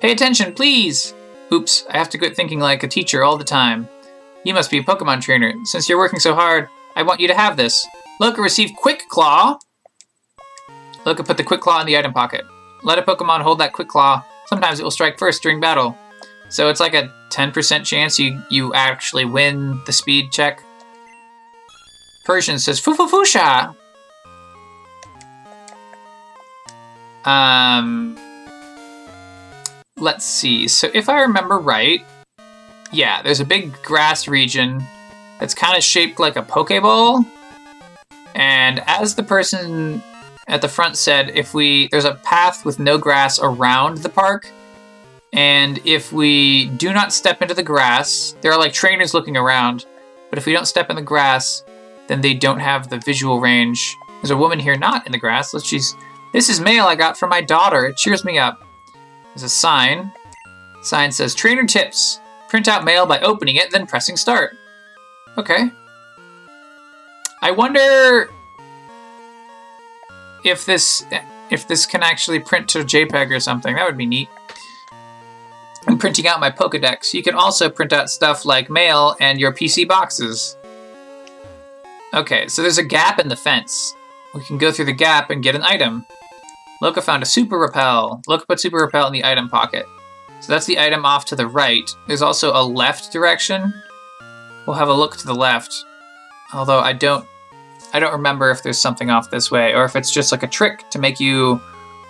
Pay 0.00 0.10
attention, 0.10 0.54
please! 0.54 1.14
Oops, 1.52 1.86
I 1.90 1.98
have 1.98 2.08
to 2.10 2.18
quit 2.18 2.34
thinking 2.34 2.60
like 2.60 2.82
a 2.82 2.88
teacher 2.88 3.22
all 3.22 3.36
the 3.36 3.44
time. 3.44 3.88
You 4.44 4.52
must 4.52 4.70
be 4.70 4.78
a 4.78 4.82
Pokemon 4.82 5.22
trainer. 5.22 5.54
Since 5.64 5.88
you're 5.88 5.98
working 5.98 6.20
so 6.20 6.34
hard, 6.34 6.68
I 6.94 7.02
want 7.02 7.20
you 7.20 7.28
to 7.28 7.34
have 7.34 7.56
this. 7.56 7.86
Look, 8.20 8.36
receive 8.36 8.70
Quick 8.76 9.08
Claw. 9.08 9.58
Look, 11.06 11.24
put 11.24 11.36
the 11.36 11.44
Quick 11.44 11.60
Claw 11.60 11.80
in 11.80 11.86
the 11.86 11.96
item 11.96 12.12
pocket. 12.12 12.44
Let 12.82 12.98
a 12.98 13.02
Pokemon 13.02 13.40
hold 13.40 13.58
that 13.60 13.72
Quick 13.72 13.88
Claw. 13.88 14.22
Sometimes 14.46 14.78
it 14.78 14.82
will 14.82 14.90
strike 14.90 15.18
first 15.18 15.42
during 15.42 15.60
battle. 15.60 15.96
So 16.50 16.68
it's 16.68 16.80
like 16.80 16.94
a 16.94 17.10
10% 17.30 17.84
chance 17.84 18.18
you, 18.18 18.40
you 18.50 18.74
actually 18.74 19.24
win 19.24 19.80
the 19.86 19.92
speed 19.92 20.30
check. 20.30 20.62
Persian 22.26 22.58
says 22.58 22.80
Fufufusha. 22.80 23.74
Um, 27.24 28.18
let's 29.96 30.24
see. 30.24 30.68
So 30.68 30.90
if 30.92 31.08
I 31.08 31.22
remember 31.22 31.58
right, 31.58 32.04
yeah, 32.94 33.22
there's 33.22 33.40
a 33.40 33.44
big 33.44 33.80
grass 33.82 34.28
region 34.28 34.84
that's 35.40 35.54
kind 35.54 35.76
of 35.76 35.82
shaped 35.82 36.18
like 36.18 36.36
a 36.36 36.42
Pokeball. 36.42 37.26
And 38.34 38.82
as 38.86 39.14
the 39.14 39.22
person 39.22 40.02
at 40.46 40.60
the 40.60 40.68
front 40.68 40.96
said 40.96 41.30
if 41.30 41.54
we 41.54 41.88
there's 41.88 42.04
a 42.04 42.14
path 42.14 42.64
with 42.64 42.78
no 42.78 42.98
grass 42.98 43.38
around 43.40 43.98
the 43.98 44.08
park, 44.08 44.48
and 45.32 45.80
if 45.84 46.12
we 46.12 46.66
do 46.66 46.92
not 46.92 47.12
step 47.12 47.42
into 47.42 47.54
the 47.54 47.62
grass, 47.62 48.36
there 48.40 48.52
are 48.52 48.58
like 48.58 48.72
trainers 48.72 49.14
looking 49.14 49.36
around, 49.36 49.86
but 50.30 50.38
if 50.38 50.46
we 50.46 50.52
don't 50.52 50.66
step 50.66 50.90
in 50.90 50.96
the 50.96 51.02
grass, 51.02 51.64
then 52.06 52.20
they 52.20 52.34
don't 52.34 52.60
have 52.60 52.90
the 52.90 52.98
visual 52.98 53.40
range. 53.40 53.96
There's 54.22 54.30
a 54.30 54.36
woman 54.36 54.58
here 54.58 54.76
not 54.76 55.06
in 55.06 55.12
the 55.12 55.18
grass. 55.18 55.52
Let's 55.52 55.66
she's 55.66 55.96
this 56.32 56.48
is 56.48 56.60
mail 56.60 56.84
I 56.86 56.94
got 56.94 57.18
from 57.18 57.30
my 57.30 57.40
daughter. 57.40 57.86
It 57.86 57.96
cheers 57.96 58.24
me 58.24 58.38
up. 58.38 58.60
There's 59.34 59.44
a 59.44 59.48
sign. 59.48 60.12
Sign 60.82 61.12
says 61.12 61.34
trainer 61.34 61.66
tips. 61.66 62.20
Print 62.54 62.68
out 62.68 62.84
mail 62.84 63.04
by 63.04 63.18
opening 63.18 63.56
it, 63.56 63.72
then 63.72 63.84
pressing 63.84 64.16
start. 64.16 64.56
Okay. 65.36 65.72
I 67.42 67.50
wonder 67.50 68.30
if 70.44 70.64
this 70.64 71.04
if 71.50 71.66
this 71.66 71.84
can 71.84 72.04
actually 72.04 72.38
print 72.38 72.68
to 72.68 72.84
JPEG 72.84 73.34
or 73.34 73.40
something. 73.40 73.74
That 73.74 73.84
would 73.86 73.96
be 73.96 74.06
neat. 74.06 74.28
I'm 75.88 75.98
printing 75.98 76.28
out 76.28 76.38
my 76.38 76.48
Pokedex. 76.48 77.12
You 77.12 77.24
can 77.24 77.34
also 77.34 77.68
print 77.68 77.92
out 77.92 78.08
stuff 78.08 78.44
like 78.44 78.70
mail 78.70 79.16
and 79.18 79.40
your 79.40 79.52
PC 79.52 79.88
boxes. 79.88 80.56
Okay, 82.14 82.46
so 82.46 82.62
there's 82.62 82.78
a 82.78 82.84
gap 82.84 83.18
in 83.18 83.26
the 83.26 83.34
fence. 83.34 83.96
We 84.32 84.44
can 84.44 84.58
go 84.58 84.70
through 84.70 84.84
the 84.84 84.92
gap 84.92 85.28
and 85.28 85.42
get 85.42 85.56
an 85.56 85.62
item. 85.64 86.06
Loka 86.80 87.02
found 87.02 87.24
a 87.24 87.26
super 87.26 87.58
repel. 87.58 88.22
Loka 88.28 88.46
put 88.46 88.60
super 88.60 88.76
repel 88.76 89.08
in 89.08 89.12
the 89.12 89.24
item 89.24 89.48
pocket. 89.48 89.86
So 90.44 90.52
that's 90.52 90.66
the 90.66 90.78
item 90.78 91.06
off 91.06 91.24
to 91.26 91.36
the 91.36 91.46
right. 91.46 91.90
There's 92.06 92.20
also 92.20 92.52
a 92.52 92.60
left 92.62 93.10
direction. 93.10 93.72
We'll 94.66 94.76
have 94.76 94.90
a 94.90 94.92
look 94.92 95.16
to 95.16 95.26
the 95.26 95.34
left. 95.34 95.86
Although 96.52 96.80
I 96.80 96.92
don't 96.92 97.26
I 97.94 97.98
don't 97.98 98.12
remember 98.12 98.50
if 98.50 98.62
there's 98.62 98.78
something 98.78 99.08
off 99.08 99.30
this 99.30 99.50
way 99.50 99.72
or 99.72 99.86
if 99.86 99.96
it's 99.96 100.12
just 100.12 100.32
like 100.32 100.42
a 100.42 100.46
trick 100.46 100.90
to 100.90 100.98
make 100.98 101.18
you 101.18 101.62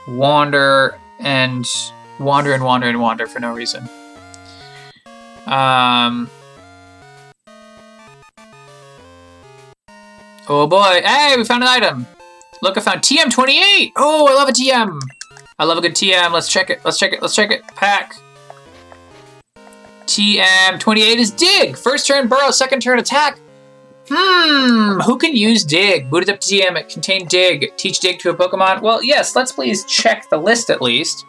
wander 0.08 0.98
and 1.20 1.64
wander 2.18 2.52
and 2.52 2.64
wander 2.64 2.88
and 2.88 3.00
wander 3.00 3.28
for 3.28 3.38
no 3.38 3.52
reason. 3.52 3.88
Um 5.46 6.28
Oh 10.48 10.66
boy. 10.66 11.02
Hey, 11.04 11.36
we 11.36 11.44
found 11.44 11.62
an 11.62 11.68
item. 11.68 12.08
Look, 12.62 12.76
I 12.76 12.80
found 12.80 13.02
TM28. 13.02 13.92
Oh, 13.94 14.26
I 14.26 14.34
love 14.34 14.48
a 14.48 14.52
TM. 14.52 15.00
I 15.56 15.64
love 15.64 15.78
a 15.78 15.80
good 15.80 15.94
TM. 15.94 16.32
Let's 16.32 16.48
check 16.48 16.68
it. 16.68 16.80
Let's 16.84 16.98
check 16.98 17.12
it. 17.12 17.22
Let's 17.22 17.36
check 17.36 17.52
it. 17.52 17.64
Pack. 17.68 18.16
TM28 20.06 21.16
is 21.16 21.30
Dig. 21.30 21.76
First 21.76 22.06
turn 22.06 22.28
burrow, 22.28 22.50
second 22.50 22.80
turn 22.80 22.98
attack. 22.98 23.38
Hmm, 24.08 25.00
who 25.00 25.16
can 25.16 25.34
use 25.34 25.64
Dig? 25.64 26.10
Booted 26.10 26.28
up 26.28 26.40
to 26.40 26.54
TM, 26.54 26.76
it 26.78 26.88
contained 26.88 27.28
Dig. 27.28 27.74
Teach 27.76 28.00
Dig 28.00 28.18
to 28.20 28.30
a 28.30 28.34
Pokemon? 28.34 28.82
Well, 28.82 29.02
yes, 29.02 29.34
let's 29.34 29.52
please 29.52 29.84
check 29.86 30.28
the 30.28 30.36
list 30.36 30.68
at 30.68 30.82
least. 30.82 31.24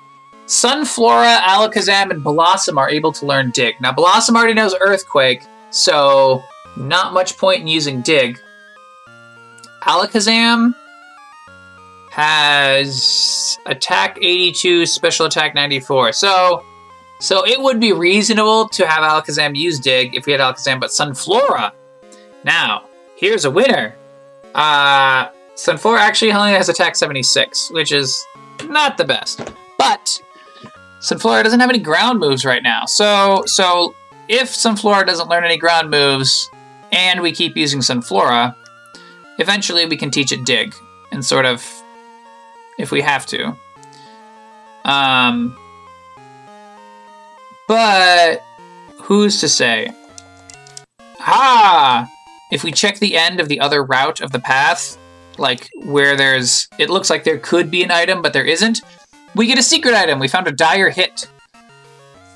Sunflora, 0.46 1.40
Alakazam, 1.40 2.12
and 2.12 2.24
Blossom 2.24 2.78
are 2.78 2.90
able 2.90 3.12
to 3.14 3.26
learn 3.26 3.52
Dig. 3.52 3.80
Now, 3.82 3.94
Blossom 3.94 4.36
already 4.36 4.54
knows 4.54 4.76
Earthquake, 4.80 5.42
so 5.72 6.44
not 6.76 7.14
much 7.14 7.38
point 7.38 7.62
in 7.62 7.68
using 7.68 8.02
Dig. 8.02 8.38
Alakazam 9.82 10.76
has 12.12 13.58
attack 13.66 14.18
82, 14.22 14.86
special 14.86 15.26
attack 15.26 15.56
94. 15.56 16.12
So, 16.14 16.64
so 17.20 17.46
it 17.46 17.62
would 17.62 17.80
be 17.80 17.94
reasonable 17.94 18.68
to 18.70 18.86
have 18.86 19.04
Alakazam 19.04 19.56
use 19.56 19.80
Dig 19.80 20.16
if 20.16 20.26
we 20.26 20.32
had 20.32 20.42
Alakazam, 20.42 20.80
but 20.80 20.90
Sunflora. 20.90 21.72
Now, 22.44 22.86
here's 23.16 23.46
a 23.46 23.52
winner. 23.52 23.96
Uh, 24.54 25.30
Sunflora 25.56 26.00
actually 26.00 26.32
only 26.32 26.52
has 26.52 26.70
attack 26.70 26.96
76, 26.96 27.72
which 27.72 27.92
is 27.92 28.26
not 28.66 28.98
the 28.98 29.06
best. 29.06 29.40
But 29.78 30.22
Sunflora 31.00 31.44
doesn't 31.44 31.60
have 31.60 31.70
any 31.70 31.80
ground 31.80 32.20
moves 32.20 32.46
right 32.46 32.64
now. 32.64 32.86
So, 32.86 33.44
so 33.46 33.96
if 34.28 34.50
Sunflora 34.50 35.06
doesn't 35.06 35.30
learn 35.30 35.44
any 35.44 35.58
ground 35.58 35.90
moves, 35.90 36.50
and 36.92 37.22
we 37.22 37.32
keep 37.32 37.58
using 37.58 37.80
Sunflora, 37.80 38.56
eventually 39.40 39.86
we 39.86 39.98
can 39.98 40.12
teach 40.12 40.32
it 40.32 40.46
Dig 40.46 40.74
and 41.12 41.24
sort 41.24 41.46
of 41.46 41.66
if 42.78 42.92
we 42.92 43.02
have 43.02 43.26
to. 43.28 43.56
Um, 44.84 45.58
but 47.68 48.44
who's 48.98 49.40
to 49.40 49.50
say? 49.50 49.94
Ah! 51.20 52.10
If 52.52 52.64
we 52.64 52.72
check 52.72 53.00
the 53.00 53.18
end 53.18 53.40
of 53.40 53.50
the 53.50 53.60
other 53.60 53.84
route 53.84 54.22
of 54.22 54.32
the 54.32 54.40
path, 54.40 54.98
like 55.38 55.70
where 55.84 56.16
there's, 56.16 56.68
it 56.78 56.90
looks 56.90 57.10
like 57.10 57.24
there 57.24 57.40
could 57.40 57.72
be 57.72 57.84
an 57.84 57.92
item, 57.92 58.22
but 58.22 58.34
there 58.34 58.46
isn't, 58.46 58.82
we 59.36 59.48
get 59.48 59.58
a 59.58 59.64
secret 59.64 59.94
item. 59.94 60.20
We 60.20 60.28
found 60.28 60.48
a 60.48 60.52
dire 60.52 60.90
hit, 60.90 61.28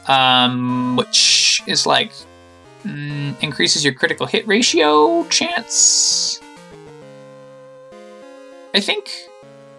um, 0.08 0.96
which 0.98 1.62
is 1.66 1.86
like 1.86 2.12
mm, 2.84 3.42
increases 3.42 3.84
your 3.84 3.94
critical 3.94 4.26
hit 4.26 4.48
ratio 4.48 5.24
chance. 5.26 6.42
I 8.74 8.80
think 8.80 9.12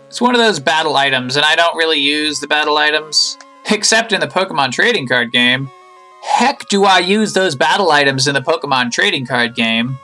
it's 0.09 0.21
one 0.21 0.35
of 0.35 0.41
those 0.41 0.59
battle 0.59 0.97
items, 0.97 1.37
and 1.37 1.45
I 1.45 1.55
don't 1.55 1.77
really 1.77 2.01
use 2.01 2.41
the 2.41 2.49
battle 2.49 2.77
items, 2.77 3.39
except 3.71 4.13
in 4.13 4.21
the 4.21 4.27
Pokemon 4.27 4.73
trading 4.73 5.07
card 5.07 5.33
game. 5.33 5.71
Heck, 6.23 6.69
do 6.69 6.85
I 6.85 6.99
use 6.99 7.33
those 7.33 7.55
battle 7.55 7.91
items 7.91 8.29
in 8.29 8.35
the 8.35 8.43
Pokemon 8.43 8.93
trading 8.93 9.27
card 9.27 9.55
game? 9.55 9.99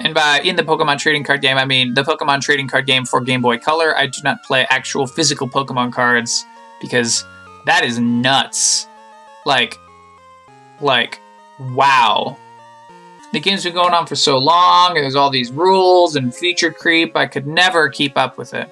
And 0.00 0.12
by 0.14 0.40
in 0.40 0.56
the 0.56 0.62
Pokemon 0.62 0.98
trading 0.98 1.24
card 1.24 1.40
game, 1.40 1.56
I 1.56 1.64
mean 1.64 1.94
the 1.94 2.02
Pokemon 2.02 2.40
trading 2.40 2.68
card 2.68 2.86
game 2.86 3.04
for 3.04 3.20
Game 3.20 3.40
Boy 3.40 3.58
Color. 3.58 3.96
I 3.96 4.06
do 4.06 4.20
not 4.24 4.42
play 4.42 4.66
actual 4.68 5.06
physical 5.06 5.48
Pokemon 5.48 5.92
cards 5.92 6.44
because 6.80 7.24
that 7.66 7.84
is 7.84 7.98
nuts. 7.98 8.86
Like, 9.46 9.78
like, 10.80 11.20
wow. 11.60 12.36
The 13.32 13.40
game's 13.40 13.64
been 13.64 13.74
going 13.74 13.94
on 13.94 14.06
for 14.06 14.16
so 14.16 14.38
long, 14.38 14.96
and 14.96 15.02
there's 15.02 15.16
all 15.16 15.30
these 15.30 15.50
rules 15.50 16.16
and 16.16 16.34
feature 16.34 16.72
creep, 16.72 17.16
I 17.16 17.26
could 17.26 17.46
never 17.46 17.88
keep 17.88 18.16
up 18.16 18.38
with 18.38 18.54
it. 18.54 18.70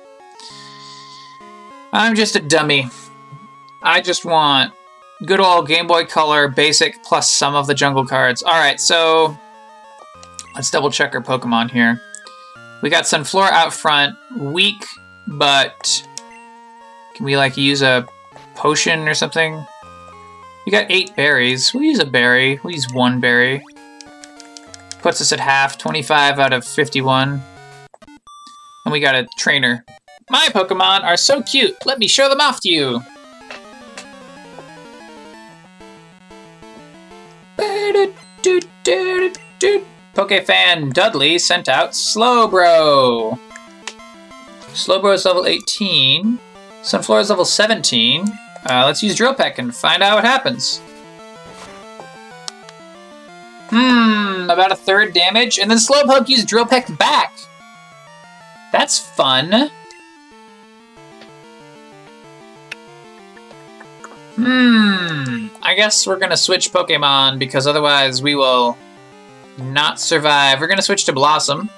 I'm 1.93 2.15
just 2.15 2.37
a 2.37 2.41
dummy. 2.41 2.89
I 3.85 4.01
just 4.01 4.25
want 4.25 4.73
good 5.27 5.41
old 5.41 5.67
Game 5.67 5.87
Boy 5.87 6.05
Color 6.05 6.49
basic 6.49 7.03
plus 7.03 7.31
some 7.31 7.55
of 7.55 7.67
the 7.67 7.75
jungle 7.75 8.07
cards. 8.07 8.43
Alright, 8.43 8.81
so 8.81 9.37
let's 10.55 10.71
double 10.71 10.91
check 10.91 11.15
our 11.15 11.21
Pokemon 11.21 11.71
here. 11.71 12.01
We 12.83 12.91
got 12.91 13.05
Sunflora 13.05 13.51
out 13.51 13.73
front, 13.73 14.17
weak, 14.37 14.85
but 15.27 16.07
can 17.15 17.25
we 17.25 17.37
like 17.37 17.57
use 17.57 17.83
a 17.83 18.07
potion 18.55 19.09
or 19.09 19.15
something? 19.15 19.65
We 20.67 20.71
got 20.71 20.87
eight 20.89 21.15
berries. 21.17 21.75
We'll 21.75 21.85
use 21.85 21.99
a 21.99 22.07
berry. 22.07 22.61
We'll 22.63 22.75
use 22.75 22.87
one 22.93 23.21
berry. 23.21 23.65
Puts 25.01 25.21
us 25.21 25.33
at 25.33 25.41
half, 25.41 25.77
25 25.79 26.39
out 26.39 26.53
of 26.53 26.65
51. 26.65 27.43
And 28.85 28.93
we 28.93 29.01
got 29.01 29.17
a 29.17 29.27
trainer. 29.39 29.85
My 30.31 30.49
Pokemon 30.51 31.03
are 31.03 31.17
so 31.17 31.43
cute. 31.43 31.75
Let 31.85 31.99
me 31.99 32.07
show 32.07 32.29
them 32.29 32.41
off 32.41 32.61
to 32.61 32.69
you. 32.69 33.03
Pokefan 40.15 40.93
Dudley 40.93 41.39
sent 41.39 41.69
out 41.69 41.93
Slowbro. 41.93 43.39
Slowbro 44.75 45.15
is 45.15 45.25
level 45.25 45.47
18. 45.47 46.39
Sunflora 46.83 47.21
is 47.21 47.31
level 47.31 47.45
17. 47.45 48.27
Uh, 48.69 48.85
let's 48.87 49.03
use 49.03 49.15
Drill 49.15 49.35
Peck 49.35 49.59
and 49.59 49.75
find 49.75 50.03
out 50.03 50.17
what 50.17 50.25
happens. 50.25 50.81
Hmm, 53.71 54.51
about 54.51 54.71
a 54.71 54.77
third 54.77 55.15
damage. 55.15 55.59
And 55.59 55.71
then 55.71 55.79
Slowpoke 55.79 56.29
used 56.29 56.47
Drill 56.47 56.67
Peck 56.67 56.87
back. 56.99 57.33
That's 58.71 58.99
fun. 58.99 59.71
Hmm, 64.37 65.47
I 65.63 65.75
guess 65.75 66.07
we're 66.07 66.19
gonna 66.19 66.37
switch 66.37 66.71
Pokemon 66.73 67.39
because 67.39 67.67
otherwise 67.67 68.23
we 68.23 68.35
will 68.35 68.77
not 69.59 70.01
survive. 70.01 70.61
We're 70.61 70.67
gonna 70.67 70.83
switch 70.83 71.05
to 71.05 71.13
Blossom. 71.13 71.71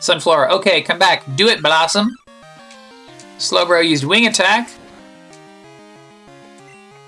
Sunflora, 0.00 0.50
okay, 0.50 0.82
come 0.82 0.98
back. 0.98 1.24
Do 1.36 1.48
it, 1.48 1.62
Blossom. 1.62 2.16
Slowbro 3.38 3.86
used 3.86 4.04
Wing 4.04 4.26
Attack. 4.26 4.70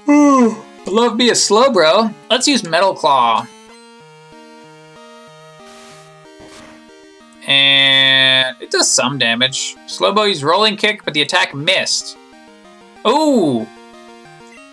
Ooh. 0.08 0.62
Love 0.86 1.16
be 1.16 1.28
a 1.28 1.32
Slowbro. 1.32 2.14
Let's 2.30 2.48
use 2.48 2.64
Metal 2.64 2.94
Claw. 2.94 3.46
And 7.46 8.56
it 8.60 8.70
does 8.70 8.90
some 8.90 9.18
damage. 9.18 9.76
Slowbro 9.86 10.28
used 10.28 10.42
Rolling 10.42 10.76
Kick, 10.76 11.04
but 11.04 11.14
the 11.14 11.22
attack 11.22 11.54
missed. 11.54 12.16
Ooh! 13.06 13.66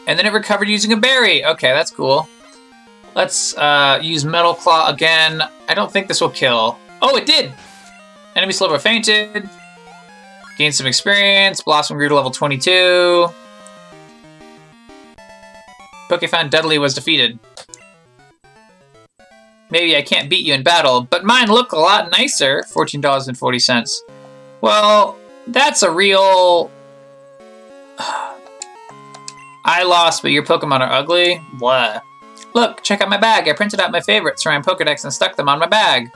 And 0.07 0.19
then 0.19 0.25
it 0.25 0.33
recovered 0.33 0.67
using 0.67 0.91
a 0.93 0.97
berry. 0.97 1.43
Okay, 1.45 1.71
that's 1.71 1.91
cool. 1.91 2.27
Let's 3.15 3.57
uh, 3.57 3.99
use 4.01 4.25
Metal 4.25 4.53
Claw 4.53 4.89
again. 4.89 5.41
I 5.69 5.73
don't 5.73 5.91
think 5.91 6.07
this 6.09 6.19
will 6.19 6.29
kill. 6.29 6.77
Oh, 7.01 7.15
it 7.15 7.25
did! 7.25 7.53
Enemy 8.35 8.51
Slowbro 8.51 8.81
fainted. 8.81 9.49
Gain 10.57 10.73
some 10.73 10.85
experience. 10.85 11.61
Blossom 11.61 11.97
grew 11.97 12.09
to 12.09 12.15
level 12.15 12.31
22. 12.31 13.27
Pokefan 16.09 16.49
Dudley 16.49 16.77
was 16.77 16.93
defeated. 16.93 17.39
Maybe 19.71 19.95
I 19.95 20.01
can't 20.01 20.29
beat 20.29 20.45
you 20.45 20.53
in 20.53 20.63
battle, 20.63 21.01
but 21.01 21.23
mine 21.23 21.47
look 21.47 21.71
a 21.71 21.77
lot 21.77 22.11
nicer. 22.11 22.63
$14.40. 22.73 24.01
Well, 24.61 25.17
that's 25.47 25.83
a 25.83 25.91
real... 25.91 26.69
I 29.67 29.83
lost, 29.83 30.21
but 30.21 30.31
your 30.31 30.43
Pokemon 30.43 30.81
are 30.81 30.91
ugly? 30.91 31.37
What? 31.59 32.03
Look, 32.55 32.81
check 32.83 33.01
out 33.01 33.09
my 33.09 33.17
bag. 33.17 33.49
I 33.49 33.53
printed 33.53 33.81
out 33.81 33.91
my 33.91 33.99
favorites 33.99 34.41
from 34.41 34.55
my 34.55 34.61
Pokedex 34.61 35.03
and 35.03 35.13
stuck 35.13 35.35
them 35.35 35.49
on 35.49 35.59
my 35.59 35.67
bag. 35.67 36.09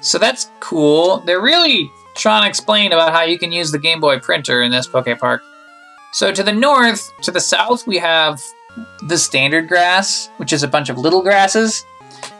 So 0.00 0.18
that's 0.18 0.50
cool. 0.58 1.18
They're 1.18 1.40
really 1.40 1.90
trying 2.16 2.42
to 2.42 2.48
explain 2.48 2.92
about 2.92 3.12
how 3.12 3.22
you 3.22 3.38
can 3.38 3.52
use 3.52 3.70
the 3.70 3.78
Game 3.78 4.00
Boy 4.00 4.18
printer 4.18 4.62
in 4.62 4.72
this 4.72 4.88
Poke 4.88 5.18
Park. 5.20 5.42
So 6.12 6.32
to 6.32 6.42
the 6.42 6.52
north, 6.52 7.12
to 7.22 7.30
the 7.30 7.40
south, 7.40 7.86
we 7.86 7.96
have 7.98 8.42
the 9.06 9.16
standard 9.16 9.68
grass, 9.68 10.30
which 10.38 10.52
is 10.52 10.64
a 10.64 10.68
bunch 10.68 10.88
of 10.88 10.98
little 10.98 11.22
grasses. 11.22 11.84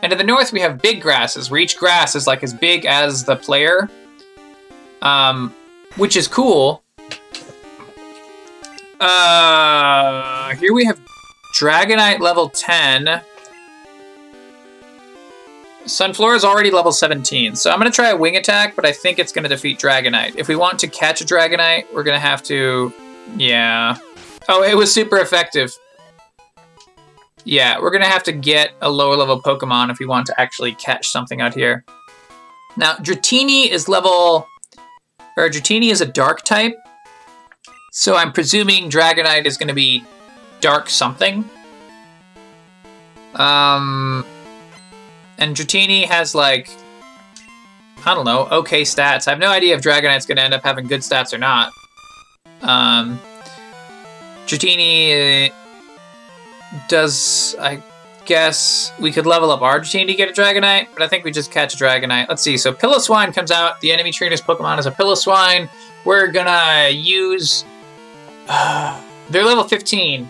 And 0.03 0.09
to 0.11 0.17
the 0.17 0.23
north, 0.23 0.51
we 0.51 0.59
have 0.59 0.81
big 0.81 1.01
grasses, 1.01 1.49
where 1.49 1.61
each 1.61 1.77
grass 1.77 2.13
is 2.13 2.27
like 2.27 2.43
as 2.43 2.53
big 2.53 2.85
as 2.85 3.23
the 3.23 3.37
player, 3.37 3.89
um, 5.01 5.55
which 5.95 6.17
is 6.17 6.27
cool. 6.27 6.83
Uh, 8.99 10.55
here 10.55 10.73
we 10.73 10.83
have 10.85 10.99
Dragonite 11.57 12.19
level 12.19 12.49
10. 12.49 13.19
Sunflora 15.85 16.35
is 16.35 16.45
already 16.45 16.69
level 16.69 16.91
17, 16.91 17.55
so 17.55 17.71
I'm 17.71 17.79
going 17.79 17.91
to 17.91 17.95
try 17.95 18.09
a 18.09 18.15
wing 18.15 18.35
attack, 18.35 18.75
but 18.75 18.85
I 18.85 18.91
think 18.91 19.17
it's 19.17 19.31
going 19.31 19.41
to 19.41 19.49
defeat 19.49 19.79
Dragonite. 19.79 20.35
If 20.35 20.47
we 20.47 20.55
want 20.55 20.77
to 20.79 20.87
catch 20.87 21.19
a 21.21 21.25
Dragonite, 21.25 21.91
we're 21.91 22.03
going 22.03 22.15
to 22.15 22.19
have 22.19 22.43
to... 22.43 22.93
Yeah. 23.37 23.97
Oh, 24.47 24.61
it 24.61 24.77
was 24.77 24.93
super 24.93 25.17
effective. 25.17 25.75
Yeah, 27.43 27.79
we're 27.79 27.89
going 27.89 28.03
to 28.03 28.09
have 28.09 28.23
to 28.23 28.33
get 28.33 28.73
a 28.83 28.91
lower 28.91 29.15
level 29.15 29.41
Pokemon 29.41 29.89
if 29.89 29.97
we 29.97 30.05
want 30.05 30.27
to 30.27 30.39
actually 30.39 30.75
catch 30.75 31.09
something 31.09 31.41
out 31.41 31.55
here. 31.55 31.83
Now, 32.75 32.97
Dratini 32.97 33.67
is 33.67 33.89
level... 33.89 34.47
Or 35.35 35.49
Dratini 35.49 35.89
is 35.91 36.01
a 36.01 36.05
dark 36.05 36.43
type, 36.43 36.75
so 37.93 38.15
I'm 38.15 38.31
presuming 38.31 38.91
Dragonite 38.91 39.45
is 39.45 39.57
going 39.57 39.69
to 39.69 39.73
be 39.73 40.03
dark 40.59 40.89
something. 40.89 41.49
Um, 43.35 44.25
and 45.37 45.55
Dratini 45.55 46.05
has 46.05 46.33
like, 46.33 46.69
I 48.05 48.15
don't 48.15 48.25
know, 48.25 48.47
okay 48.51 48.81
stats. 48.81 49.27
I 49.27 49.31
have 49.31 49.39
no 49.39 49.49
idea 49.49 49.75
if 49.75 49.81
Dragonite's 49.81 50.25
to 50.25 50.39
end 50.39 50.53
up 50.53 50.63
having 50.63 50.87
good 50.87 51.01
stats 51.01 51.33
or 51.33 51.37
not. 51.37 51.71
Um, 52.61 53.19
Dratini 54.47 55.49
uh, 55.49 55.53
does, 56.87 57.55
I 57.59 57.83
guess, 58.25 58.91
we 58.99 59.11
could 59.11 59.25
level 59.25 59.51
up 59.51 59.61
our 59.61 59.79
Dratini 59.79 60.07
to 60.07 60.13
get 60.13 60.29
a 60.29 60.33
Dragonite, 60.41 60.87
but 60.93 61.01
I 61.01 61.07
think 61.07 61.23
we 61.23 61.31
just 61.31 61.51
catch 61.51 61.73
a 61.73 61.77
Dragonite. 61.77 62.27
Let's 62.29 62.41
see. 62.41 62.57
So 62.57 62.73
Piloswine 62.73 63.33
comes 63.33 63.51
out. 63.51 63.79
The 63.81 63.91
enemy 63.91 64.11
trainer's 64.11 64.41
Pokemon 64.41 64.79
is 64.79 64.85
a 64.85 64.91
Piloswine. 64.91 65.69
We're 66.05 66.27
gonna 66.27 66.89
use. 66.89 67.65
Uh, 68.47 69.01
they're 69.29 69.43
level 69.43 69.65
15, 69.65 70.29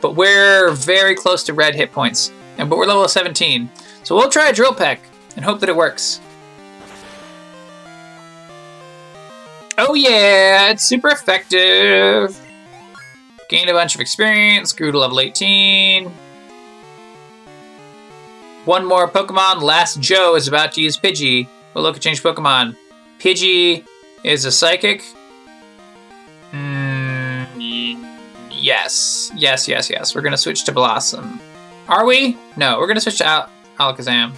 but 0.00 0.16
we're 0.16 0.70
very 0.72 1.14
close 1.14 1.42
to 1.44 1.54
red 1.54 1.74
hit 1.74 1.92
points, 1.92 2.32
and 2.58 2.68
but 2.68 2.76
we're 2.76 2.86
level 2.86 3.06
17. 3.06 3.70
So 4.02 4.16
we'll 4.16 4.30
try 4.30 4.48
a 4.48 4.52
drill 4.52 4.74
peck 4.74 5.00
and 5.36 5.44
hope 5.44 5.60
that 5.60 5.68
it 5.68 5.76
works. 5.76 6.20
Oh 9.78 9.94
yeah, 9.94 10.70
it's 10.70 10.84
super 10.84 11.08
effective. 11.08 12.38
Gained 13.48 13.70
a 13.70 13.72
bunch 13.72 13.94
of 13.94 14.00
experience, 14.00 14.72
grew 14.72 14.92
to 14.92 14.98
level 14.98 15.20
18. 15.20 16.10
One 18.66 18.84
more 18.84 19.08
Pokemon, 19.08 19.62
Lass 19.62 19.96
Joe 19.96 20.36
is 20.36 20.46
about 20.46 20.72
to 20.72 20.82
use 20.82 20.98
Pidgey. 20.98 21.48
We'll 21.74 21.82
look 21.82 21.96
at 21.96 22.02
change 22.02 22.22
Pokemon. 22.22 22.76
Pidgey 23.18 23.84
is 24.22 24.44
a 24.44 24.52
psychic. 24.52 25.02
Yes, 28.60 29.32
yes, 29.34 29.66
yes, 29.66 29.90
yes. 29.90 30.14
We're 30.14 30.22
gonna 30.22 30.36
switch 30.36 30.64
to 30.64 30.72
Blossom. 30.72 31.40
Are 31.88 32.04
we? 32.04 32.36
No, 32.56 32.78
we're 32.78 32.86
gonna 32.86 33.00
switch 33.00 33.18
to 33.18 33.26
Al 33.26 33.50
Alakazam. 33.78 34.32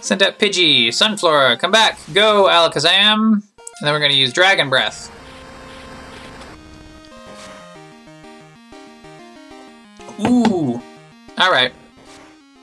Send 0.00 0.22
out 0.22 0.38
Pidgey, 0.38 0.88
Sunflora, 0.88 1.58
come 1.58 1.70
back, 1.70 1.98
go 2.14 2.44
Alakazam. 2.44 3.32
And 3.32 3.86
then 3.86 3.92
we're 3.92 4.00
gonna 4.00 4.14
use 4.14 4.32
Dragon 4.32 4.70
Breath. 4.70 5.12
Ooh, 10.20 10.80
all 11.36 11.50
right. 11.52 11.72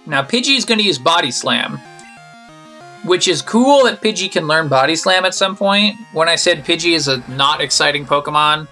Now 0.06 0.24
Pidgey 0.24 0.58
is 0.58 0.65
gonna 0.65 0.84
use 0.84 0.98
Body 0.98 1.32
Slam, 1.32 1.80
which 3.06 3.28
is 3.28 3.41
cool 3.41 3.84
that 3.86 4.02
Pidgey 4.02 4.32
can 4.32 4.48
learn 4.48 4.67
Body 4.67 4.95
Slam 4.95 5.26
at 5.26 5.34
some 5.34 5.56
point. 5.56 5.95
When 6.13 6.28
I 6.28 6.36
said 6.36 6.65
Pidgey 6.65 6.93
is 6.93 7.08
a 7.08 7.17
not 7.30 7.62
exciting 7.62 8.06
Pokemon, 8.06 8.67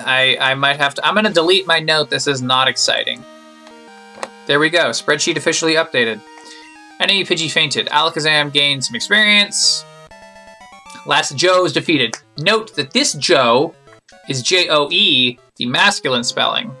I, 0.00 0.36
I 0.40 0.54
might 0.54 0.78
have 0.78 0.94
to. 0.94 1.06
I'm 1.06 1.22
to 1.22 1.30
delete 1.30 1.66
my 1.66 1.80
note. 1.80 2.10
This 2.10 2.26
is 2.26 2.42
not 2.42 2.68
exciting. 2.68 3.24
There 4.46 4.58
we 4.58 4.70
go. 4.70 4.90
Spreadsheet 4.90 5.36
officially 5.36 5.74
updated. 5.74 6.20
Enemy 7.00 7.24
Pidgey 7.24 7.50
fainted. 7.50 7.86
Alakazam 7.88 8.52
gained 8.52 8.84
some 8.84 8.94
experience. 8.94 9.84
Lass 11.06 11.32
Joe 11.34 11.64
is 11.64 11.72
defeated. 11.72 12.14
Note 12.38 12.74
that 12.76 12.92
this 12.92 13.12
Joe 13.14 13.74
is 14.28 14.42
J 14.42 14.68
O 14.68 14.88
E, 14.90 15.38
the 15.56 15.66
masculine 15.66 16.24
spelling. 16.24 16.74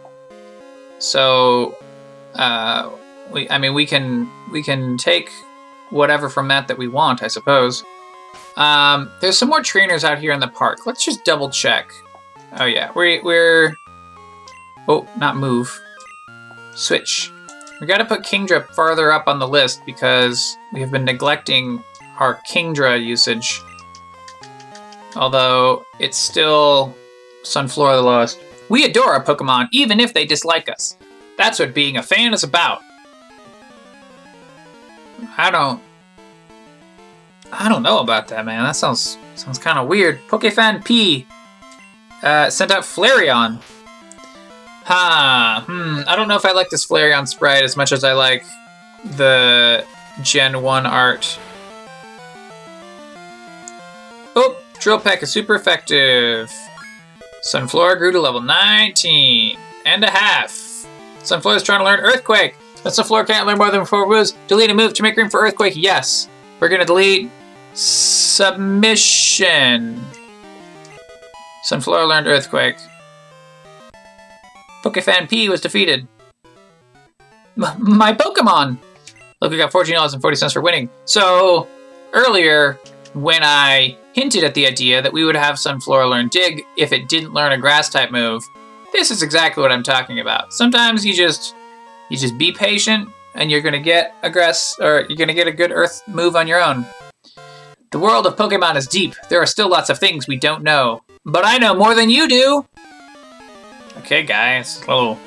So, 0.98 1.76
uh, 2.34 2.90
we, 3.32 3.48
I 3.50 3.58
mean, 3.58 3.74
we 3.74 3.86
can 3.86 4.30
we 4.52 4.62
can 4.62 4.96
take 4.96 5.28
whatever 5.90 6.28
from 6.28 6.48
that 6.48 6.68
that 6.68 6.78
we 6.78 6.88
want, 6.88 7.22
I 7.22 7.28
suppose. 7.28 7.82
Um, 8.56 9.10
there's 9.20 9.36
some 9.36 9.48
more 9.48 9.62
trainers 9.62 10.04
out 10.04 10.18
here 10.18 10.32
in 10.32 10.40
the 10.40 10.48
park. 10.48 10.86
Let's 10.86 11.04
just 11.04 11.24
double 11.24 11.50
check. 11.50 11.90
Oh 12.58 12.66
yeah, 12.66 12.90
we're 12.94 13.22
we're. 13.22 13.76
Oh, 14.88 15.08
not 15.16 15.36
move. 15.36 15.80
Switch. 16.74 17.30
We 17.80 17.86
gotta 17.86 18.04
put 18.04 18.22
Kingdra 18.22 18.68
farther 18.74 19.10
up 19.10 19.26
on 19.26 19.38
the 19.38 19.48
list 19.48 19.82
because 19.86 20.56
we 20.72 20.80
have 20.80 20.90
been 20.90 21.04
neglecting 21.04 21.82
our 22.18 22.40
Kingdra 22.50 23.02
usage. 23.02 23.60
Although 25.16 25.84
it's 25.98 26.18
still 26.18 26.94
Sunflora 27.42 27.96
the 27.96 28.02
lowest. 28.02 28.40
We 28.68 28.84
adore 28.84 29.12
our 29.12 29.24
Pokemon 29.24 29.68
even 29.72 30.00
if 30.00 30.14
they 30.14 30.26
dislike 30.26 30.68
us. 30.68 30.96
That's 31.36 31.58
what 31.58 31.74
being 31.74 31.96
a 31.96 32.02
fan 32.02 32.34
is 32.34 32.42
about. 32.42 32.82
I 35.36 35.50
don't. 35.50 35.80
I 37.50 37.68
don't 37.68 37.82
know 37.82 38.00
about 38.00 38.28
that, 38.28 38.44
man. 38.44 38.62
That 38.64 38.76
sounds 38.76 39.16
sounds 39.34 39.58
kind 39.58 39.78
of 39.78 39.88
weird. 39.88 40.20
Pokefan 40.28 40.84
P 40.84 41.26
uh, 42.22 42.50
sent 42.50 42.70
out 42.70 42.82
Flareon. 42.84 43.60
Huh. 44.84 45.62
Hmm. 45.62 46.00
I 46.06 46.16
don't 46.16 46.28
know 46.28 46.36
if 46.36 46.44
I 46.44 46.52
like 46.52 46.70
this 46.70 46.86
Flareon 46.86 47.26
sprite 47.28 47.62
as 47.64 47.76
much 47.76 47.92
as 47.92 48.04
I 48.04 48.12
like 48.12 48.44
the 49.04 49.84
Gen 50.22 50.62
1 50.62 50.86
art. 50.86 51.38
Oh, 54.34 54.56
Drill 54.80 54.98
Peck 54.98 55.22
is 55.22 55.30
super 55.30 55.54
effective. 55.54 56.50
Sunflora 57.42 57.98
grew 57.98 58.12
to 58.12 58.20
level 58.20 58.40
19 58.40 59.58
and 59.84 60.04
a 60.04 60.10
half. 60.10 60.52
Sunflora 61.22 61.56
is 61.56 61.62
trying 61.62 61.80
to 61.80 61.84
learn 61.84 62.00
Earthquake. 62.00 62.56
But 62.82 62.92
Sunflora 62.92 63.26
can't 63.26 63.46
learn 63.46 63.58
more 63.58 63.70
than 63.70 63.84
four 63.84 64.08
moves. 64.08 64.32
Delete 64.48 64.70
a 64.70 64.74
move 64.74 64.94
to 64.94 65.02
make 65.02 65.16
room 65.16 65.30
for 65.30 65.40
Earthquake. 65.40 65.74
Yes. 65.76 66.28
We're 66.58 66.68
going 66.68 66.80
to 66.80 66.86
delete 66.86 67.30
Submission. 67.74 68.92
Sunflora 71.64 72.08
learned 72.08 72.26
Earthquake. 72.26 72.76
Pokefan 74.82 75.28
P 75.28 75.48
was 75.48 75.60
defeated. 75.60 76.08
M 77.56 77.64
my 77.78 78.12
Pokemon! 78.12 78.78
Look, 79.40 79.50
we 79.50 79.56
got 79.56 79.72
$14.40 79.72 80.52
for 80.52 80.60
winning. 80.60 80.88
So, 81.04 81.68
earlier, 82.12 82.78
when 83.14 83.42
I 83.42 83.96
hinted 84.12 84.44
at 84.44 84.54
the 84.54 84.66
idea 84.66 85.02
that 85.02 85.12
we 85.12 85.24
would 85.24 85.36
have 85.36 85.56
Sunflora 85.56 86.08
learn 86.08 86.28
Dig 86.28 86.64
if 86.76 86.92
it 86.92 87.08
didn't 87.08 87.32
learn 87.32 87.52
a 87.52 87.58
Grass-type 87.58 88.10
move, 88.10 88.42
this 88.92 89.10
is 89.10 89.22
exactly 89.22 89.62
what 89.62 89.72
I'm 89.72 89.82
talking 89.82 90.20
about. 90.20 90.52
Sometimes 90.52 91.04
you 91.04 91.14
just, 91.14 91.54
you 92.10 92.16
just 92.16 92.36
be 92.38 92.52
patient, 92.52 93.08
and 93.34 93.50
you're 93.50 93.60
gonna 93.60 93.80
get 93.80 94.14
a 94.22 94.30
Grass, 94.30 94.76
or 94.80 95.06
you're 95.08 95.16
gonna 95.16 95.34
get 95.34 95.48
a 95.48 95.52
good 95.52 95.72
Earth 95.72 96.02
move 96.06 96.36
on 96.36 96.46
your 96.46 96.62
own. 96.62 96.86
The 97.90 97.98
world 97.98 98.26
of 98.26 98.36
Pokemon 98.36 98.76
is 98.76 98.86
deep. 98.86 99.14
There 99.28 99.40
are 99.40 99.46
still 99.46 99.68
lots 99.68 99.90
of 99.90 99.98
things 99.98 100.26
we 100.26 100.36
don't 100.36 100.62
know. 100.62 101.02
But 101.24 101.44
I 101.44 101.58
know 101.58 101.74
more 101.74 101.94
than 101.94 102.10
you 102.10 102.28
do! 102.28 102.66
Okay, 103.98 104.24
guys. 104.24 104.82
A 104.82 104.86
little, 104.92 105.18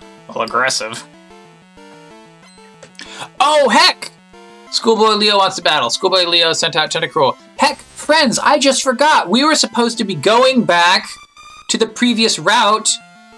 a 0.00 0.28
little 0.28 0.42
aggressive. 0.42 1.06
Oh, 3.38 3.68
heck! 3.68 4.10
Schoolboy 4.70 5.14
Leo 5.14 5.36
wants 5.38 5.56
to 5.56 5.62
battle. 5.62 5.90
Schoolboy 5.90 6.24
Leo 6.24 6.52
sent 6.52 6.74
out 6.76 6.90
Tentacruel. 6.90 7.36
Heck, 7.58 7.78
friends, 7.78 8.38
I 8.38 8.58
just 8.58 8.82
forgot. 8.82 9.28
We 9.28 9.44
were 9.44 9.54
supposed 9.54 9.98
to 9.98 10.04
be 10.04 10.14
going 10.14 10.64
back 10.64 11.06
to 11.68 11.78
the 11.78 11.86
previous 11.86 12.38
route 12.38 12.90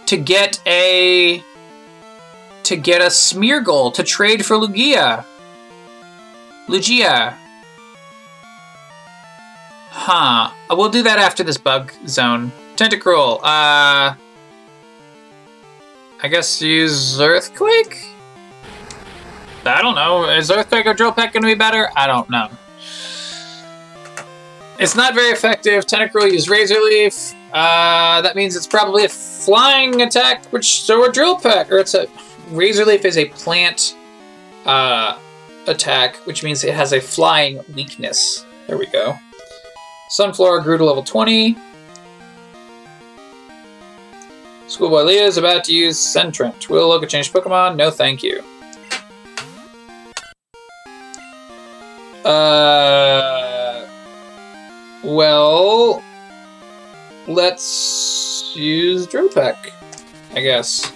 to 0.07 0.17
get 0.17 0.61
a 0.67 1.43
to 2.63 2.77
get 2.77 3.01
a 3.01 3.07
Smeargle 3.07 3.93
to 3.95 4.03
trade 4.03 4.47
for 4.47 4.57
Lugia. 4.57 5.25
Lugia. 6.69 7.37
Huh. 9.99 10.51
We'll 10.71 10.91
do 10.91 11.03
that 11.03 11.19
after 11.19 11.43
this 11.43 11.57
bug 11.57 11.91
zone. 12.07 12.53
Tentacruel. 12.77 13.41
Uh 13.43 14.15
I 16.23 16.29
guess 16.29 16.63
use 16.63 17.21
Earthquake? 17.21 18.07
I 19.65 19.83
don't 19.83 19.95
know. 19.95 20.29
Is 20.31 20.51
Earthquake 20.51 20.87
or 20.87 20.95
Drill 20.95 21.13
Peck 21.13 21.33
going 21.33 21.43
to 21.43 21.49
be 21.49 21.55
better? 21.55 21.91
I 21.97 22.07
don't 22.07 22.29
know. 22.31 22.49
It's 24.79 24.95
not 24.95 25.15
very 25.15 25.31
effective. 25.31 25.87
Tentacruel 25.87 26.31
use 26.31 26.49
Razor 26.49 26.81
Leaf. 26.81 27.35
Uh, 27.53 28.21
that 28.23 28.37
means 28.37 28.55
it's 28.55 28.67
probably 28.67 29.05
a 29.05 29.09
flying 29.09 30.03
attack, 30.03 30.45
which 30.47 30.83
so 30.83 31.09
a 31.09 31.13
Drill 31.13 31.37
Peck, 31.39 31.73
or 31.73 31.79
it's 31.79 31.95
a 31.95 32.07
Razor 32.51 32.85
Leaf 32.85 33.05
is 33.05 33.17
a 33.17 33.27
plant 33.27 33.97
uh, 34.67 35.19
attack, 35.67 36.17
which 36.27 36.43
means 36.45 36.63
it 36.65 36.75
has 36.75 36.93
a 36.93 37.01
flying 37.01 37.61
weakness. 37.75 38.45
There 38.67 38.79
we 38.79 38.87
go. 38.87 39.17
Sunflora 40.11 40.63
grew 40.63 40.79
to 40.79 40.85
level 40.85 41.03
20. 41.03 41.57
Schoolboy 44.69 45.03
Leah 45.03 45.25
is 45.27 45.37
about 45.37 45.65
to 45.65 45.73
use 45.73 45.99
Sentret. 45.99 46.69
Will 46.69 46.89
Loka 46.91 47.09
change 47.09 47.33
Pokemon? 47.33 47.77
No, 47.77 47.91
thank 47.91 48.23
you. 48.23 48.43
Uh, 52.25 53.89
well, 55.05 56.03
let's 57.29 58.53
use 58.57 59.07
Drill 59.07 59.29
Peck, 59.29 59.73
I 60.35 60.41
guess. 60.41 60.93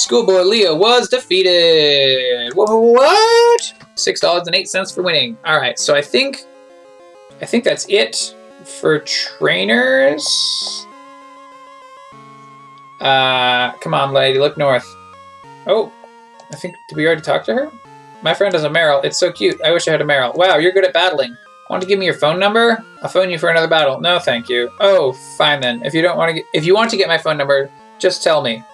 Schoolboy 0.00 0.42
Leo 0.42 0.74
was 0.74 1.08
defeated. 1.08 2.52
What? 2.54 3.74
Six 3.96 4.18
dollars 4.18 4.46
and 4.46 4.56
eight 4.56 4.68
cents 4.68 4.90
for 4.90 5.02
winning. 5.02 5.36
All 5.44 5.58
right, 5.58 5.78
so 5.78 5.94
I 5.94 6.00
think, 6.00 6.44
I 7.42 7.46
think 7.46 7.64
that's 7.64 7.86
it 7.88 8.34
for 8.64 9.00
trainers. 9.00 10.86
Uh, 12.98 13.72
come 13.72 13.92
on, 13.92 14.12
lady, 14.12 14.38
look 14.38 14.56
north. 14.56 14.86
Oh, 15.66 15.92
I 16.50 16.56
think, 16.56 16.74
did 16.88 16.96
we 16.96 17.06
already 17.06 17.20
talk 17.20 17.44
to 17.44 17.54
her? 17.54 17.70
My 18.22 18.32
friend 18.32 18.54
has 18.54 18.64
a 18.64 18.70
Marill. 18.70 19.04
It's 19.04 19.18
so 19.18 19.30
cute. 19.30 19.60
I 19.62 19.70
wish 19.70 19.86
I 19.86 19.92
had 19.92 20.00
a 20.00 20.04
Marill. 20.04 20.34
Wow, 20.34 20.56
you're 20.56 20.72
good 20.72 20.84
at 20.84 20.94
battling. 20.94 21.36
Want 21.68 21.82
to 21.82 21.88
give 21.88 21.98
me 21.98 22.06
your 22.06 22.14
phone 22.14 22.38
number? 22.38 22.82
I'll 23.02 23.08
phone 23.10 23.30
you 23.30 23.38
for 23.38 23.50
another 23.50 23.68
battle. 23.68 24.00
No, 24.00 24.18
thank 24.18 24.48
you. 24.48 24.70
Oh, 24.80 25.12
fine 25.38 25.60
then. 25.60 25.84
If 25.84 25.92
you 25.92 26.00
don't 26.02 26.16
want 26.16 26.30
to 26.30 26.34
get, 26.34 26.44
if 26.54 26.64
you 26.64 26.74
want 26.74 26.90
to 26.90 26.96
get 26.96 27.06
my 27.06 27.18
phone 27.18 27.36
number, 27.36 27.70
just 27.98 28.24
tell 28.24 28.42
me. 28.42 28.64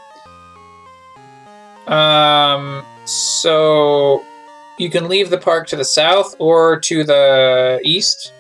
Um, 1.87 2.85
so 3.05 4.25
you 4.79 4.91
can 4.91 5.09
leave 5.09 5.31
the 5.31 5.39
park 5.39 5.67
to 5.69 5.77
the 5.77 5.85
south 5.85 6.35
or 6.39 6.81
to 6.81 7.05
the 7.05 7.81
east. 7.85 8.33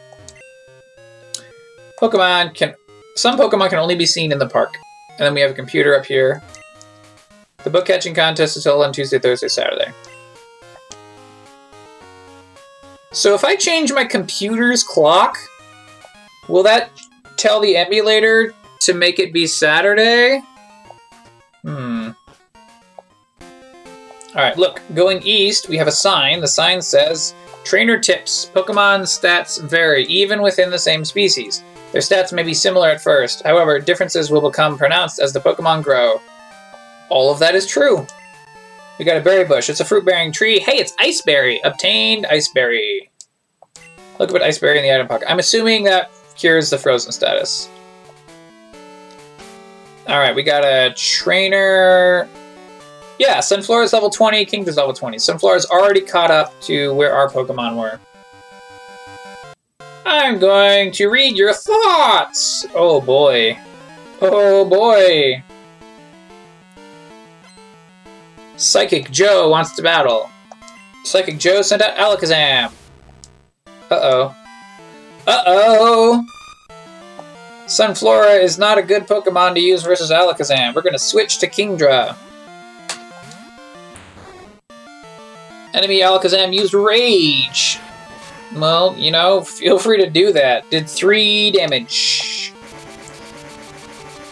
Pokemon 2.00 2.54
can, 2.54 2.74
some 3.14 3.38
Pokemon 3.38 3.70
can 3.70 3.78
only 3.78 3.94
be 3.94 4.06
seen 4.06 4.32
in 4.32 4.38
the 4.38 4.48
park. 4.48 4.74
And 5.10 5.20
then 5.20 5.34
we 5.34 5.40
have 5.40 5.52
a 5.52 5.54
computer 5.54 5.98
up 5.98 6.04
here. 6.04 6.42
The 7.64 7.70
book 7.70 7.86
catching 7.86 8.14
contest 8.14 8.56
is 8.56 8.64
held 8.64 8.84
on 8.84 8.92
Tuesday, 8.92 9.18
Thursday, 9.18 9.48
Saturday. 9.48 9.90
So 13.12 13.34
if 13.34 13.44
I 13.44 13.56
change 13.56 13.92
my 13.92 14.04
computer's 14.04 14.84
clock, 14.84 15.38
will 16.48 16.62
that 16.64 16.90
tell 17.38 17.60
the 17.60 17.76
emulator 17.76 18.54
to 18.80 18.94
make 18.94 19.18
it 19.18 19.32
be 19.32 19.46
Saturday? 19.46 20.42
Hmm. 21.62 22.10
Alright, 24.36 24.58
look, 24.58 24.82
going 24.92 25.22
east, 25.22 25.70
we 25.70 25.78
have 25.78 25.86
a 25.86 25.92
sign. 25.92 26.40
The 26.40 26.46
sign 26.46 26.82
says 26.82 27.34
Trainer 27.64 27.98
tips 27.98 28.50
Pokemon 28.54 29.04
stats 29.04 29.60
vary 29.62 30.04
even 30.04 30.42
within 30.42 30.68
the 30.68 30.78
same 30.78 31.06
species. 31.06 31.64
Their 31.92 32.02
stats 32.02 32.34
may 32.34 32.42
be 32.42 32.52
similar 32.52 32.90
at 32.90 33.00
first, 33.00 33.42
however, 33.44 33.78
differences 33.78 34.30
will 34.30 34.42
become 34.42 34.76
pronounced 34.76 35.20
as 35.20 35.32
the 35.32 35.40
Pokemon 35.40 35.84
grow. 35.84 36.20
All 37.08 37.32
of 37.32 37.38
that 37.38 37.54
is 37.54 37.66
true. 37.66 38.06
We 38.98 39.06
got 39.06 39.16
a 39.16 39.22
berry 39.22 39.44
bush. 39.44 39.70
It's 39.70 39.80
a 39.80 39.86
fruit 39.86 40.04
bearing 40.04 40.32
tree. 40.32 40.58
Hey, 40.58 40.78
it's 40.78 40.92
Iceberry! 40.98 41.60
Obtained 41.64 42.26
Iceberry. 42.26 43.10
Look 44.18 44.34
at 44.34 44.42
Iceberry 44.42 44.76
in 44.76 44.82
the 44.82 44.94
item 44.94 45.08
pocket. 45.08 45.30
I'm 45.30 45.38
assuming 45.38 45.84
that 45.84 46.10
cures 46.36 46.68
the 46.68 46.76
frozen 46.76 47.10
status. 47.10 47.70
Alright, 50.06 50.34
we 50.34 50.42
got 50.42 50.62
a 50.62 50.92
trainer. 50.94 52.28
Yeah, 53.18 53.38
Sunflora 53.38 53.84
is 53.84 53.92
level 53.92 54.10
20, 54.10 54.44
Kingdra's 54.44 54.76
level 54.76 54.92
20. 54.92 55.16
Sunflora 55.16 55.56
is 55.56 55.66
already 55.66 56.02
caught 56.02 56.30
up 56.30 56.58
to 56.62 56.92
where 56.94 57.14
our 57.14 57.28
Pokemon 57.28 57.76
were. 57.76 57.98
I'm 60.04 60.38
going 60.38 60.92
to 60.92 61.08
read 61.08 61.36
your 61.36 61.52
thoughts! 61.52 62.66
Oh 62.74 63.00
boy. 63.00 63.58
Oh 64.20 64.64
boy. 64.64 65.42
Psychic 68.56 69.10
Joe 69.10 69.48
wants 69.48 69.74
to 69.76 69.82
battle. 69.82 70.30
Psychic 71.04 71.38
Joe 71.38 71.62
sent 71.62 71.82
out 71.82 71.96
Alakazam. 71.96 72.72
Uh-oh. 73.90 74.34
Uh-oh! 75.26 76.24
Sunflora 77.66 78.42
is 78.42 78.58
not 78.58 78.78
a 78.78 78.82
good 78.82 79.06
Pokemon 79.06 79.54
to 79.54 79.60
use 79.60 79.82
versus 79.82 80.10
Alakazam. 80.10 80.74
We're 80.74 80.82
gonna 80.82 80.98
switch 80.98 81.38
to 81.38 81.48
Kingdra. 81.48 82.16
Enemy 85.76 86.00
Alakazam 86.00 86.54
used 86.54 86.72
Rage. 86.72 87.78
Well, 88.54 88.96
you 88.96 89.10
know, 89.10 89.42
feel 89.42 89.78
free 89.78 89.98
to 89.98 90.08
do 90.08 90.32
that. 90.32 90.68
Did 90.70 90.88
three 90.88 91.50
damage. 91.50 92.54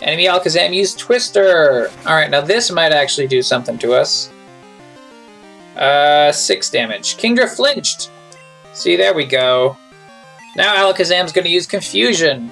Enemy 0.00 0.24
Alakazam 0.24 0.74
used 0.74 0.98
Twister. 0.98 1.90
Alright, 2.06 2.30
now 2.30 2.40
this 2.40 2.70
might 2.70 2.92
actually 2.92 3.26
do 3.26 3.42
something 3.42 3.76
to 3.78 3.92
us. 3.92 4.30
Uh, 5.76 6.32
six 6.32 6.70
damage. 6.70 7.18
Kingdra 7.18 7.54
flinched. 7.54 8.10
See, 8.72 8.96
there 8.96 9.12
we 9.12 9.26
go. 9.26 9.76
Now 10.56 10.76
Alakazam's 10.76 11.32
gonna 11.32 11.50
use 11.50 11.66
Confusion. 11.66 12.50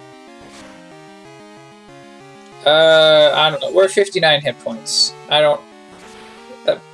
Uh, 2.66 3.32
I 3.34 3.50
don't 3.50 3.60
know. 3.62 3.72
We're 3.72 3.88
59 3.88 4.42
hit 4.42 4.58
points. 4.60 5.14
I 5.30 5.40
don't... 5.40 5.60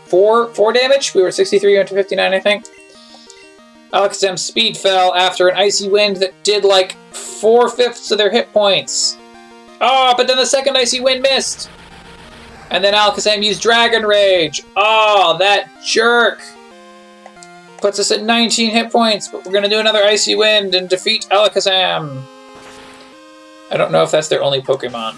Four, 0.08 0.48
four 0.54 0.72
damage? 0.72 1.14
We 1.14 1.22
were 1.22 1.30
63, 1.30 1.76
went 1.76 1.88
to 1.88 1.94
59, 1.94 2.32
I 2.32 2.40
think. 2.40 2.64
Alakazam's 3.92 4.44
speed 4.44 4.76
fell 4.76 5.14
after 5.14 5.48
an 5.48 5.56
icy 5.56 5.88
wind 5.88 6.16
that 6.16 6.42
did 6.42 6.64
like 6.64 6.92
four 7.12 7.68
fifths 7.68 8.10
of 8.10 8.18
their 8.18 8.30
hit 8.30 8.52
points. 8.52 9.16
Oh, 9.80 10.14
but 10.16 10.26
then 10.26 10.36
the 10.36 10.46
second 10.46 10.76
icy 10.76 11.00
wind 11.00 11.22
missed. 11.22 11.70
And 12.70 12.84
then 12.84 12.94
Alakazam 12.94 13.42
used 13.42 13.62
Dragon 13.62 14.02
Rage. 14.02 14.62
Oh, 14.76 15.36
that 15.38 15.70
jerk. 15.84 16.42
Puts 17.78 17.98
us 17.98 18.10
at 18.10 18.22
19 18.22 18.70
hit 18.70 18.90
points, 18.90 19.28
but 19.28 19.44
we're 19.44 19.52
going 19.52 19.62
to 19.62 19.70
do 19.70 19.78
another 19.78 20.02
Icy 20.02 20.34
Wind 20.34 20.74
and 20.74 20.88
defeat 20.88 21.28
Alakazam. 21.30 22.24
I 23.70 23.76
don't 23.76 23.92
know 23.92 24.02
if 24.02 24.10
that's 24.10 24.26
their 24.26 24.42
only 24.42 24.60
Pokemon. 24.60 25.14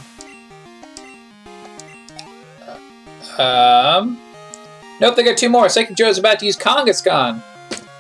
Um, 3.39 4.21
nope, 5.01 5.17
they 5.17 5.23
got 5.23 5.37
two 5.37 5.49
more. 5.49 5.69
Psychic 5.69 5.97
Joe's 5.97 6.19
about 6.19 6.39
to 6.41 6.47
use 6.47 6.57
Kangaskhan. 6.57 7.43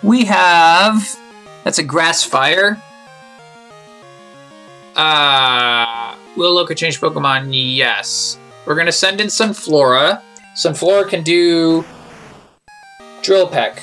We 0.03 0.25
have... 0.27 1.17
That's 1.65 1.79
a 1.79 1.83
Grass 1.83 2.25
Fire. 2.25 2.81
Uh, 4.97 6.15
will 6.37 6.57
Loka 6.57 6.77
change 6.77 7.01
Pokemon? 7.01 7.51
Yes. 7.53 8.39
We're 8.67 8.75
to 8.87 8.93
send 8.93 9.21
in 9.21 9.29
Sunflora. 9.29 10.23
Sunflora 10.55 11.09
can 11.09 11.23
do 11.23 11.85
Drill 13.23 13.47
Peck. 13.47 13.81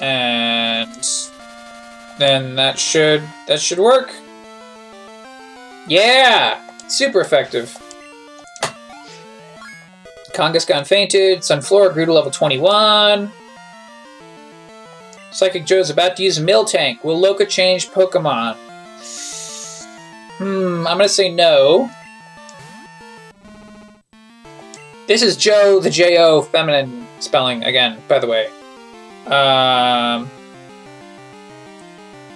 And 0.00 1.06
then 2.18 2.56
that 2.56 2.78
should 2.78 3.22
that 3.46 3.60
should 3.60 3.78
work. 3.78 4.12
Yeah! 5.86 6.58
Super 6.88 7.20
effective. 7.20 7.76
Kangaskhan 10.32 10.86
fainted. 10.86 11.40
Sunflora 11.40 11.92
grew 11.92 12.06
to 12.06 12.12
level 12.12 12.30
21. 12.30 13.30
Psychic 15.32 15.64
Joe's 15.64 15.90
about 15.90 16.16
to 16.16 16.22
use 16.22 16.38
Miltank. 16.38 17.04
Will 17.04 17.20
Loka 17.20 17.48
change 17.48 17.90
Pokemon? 17.90 18.56
Hmm, 20.38 20.86
I'm 20.86 20.96
gonna 20.96 21.08
say 21.08 21.30
no. 21.30 21.90
This 25.06 25.22
is 25.22 25.36
Joe, 25.36 25.80
the 25.80 25.90
J-O 25.90 26.42
feminine 26.42 27.06
spelling 27.18 27.64
again, 27.64 28.00
by 28.08 28.18
the 28.18 28.26
way. 28.26 28.48
Um, 29.26 30.30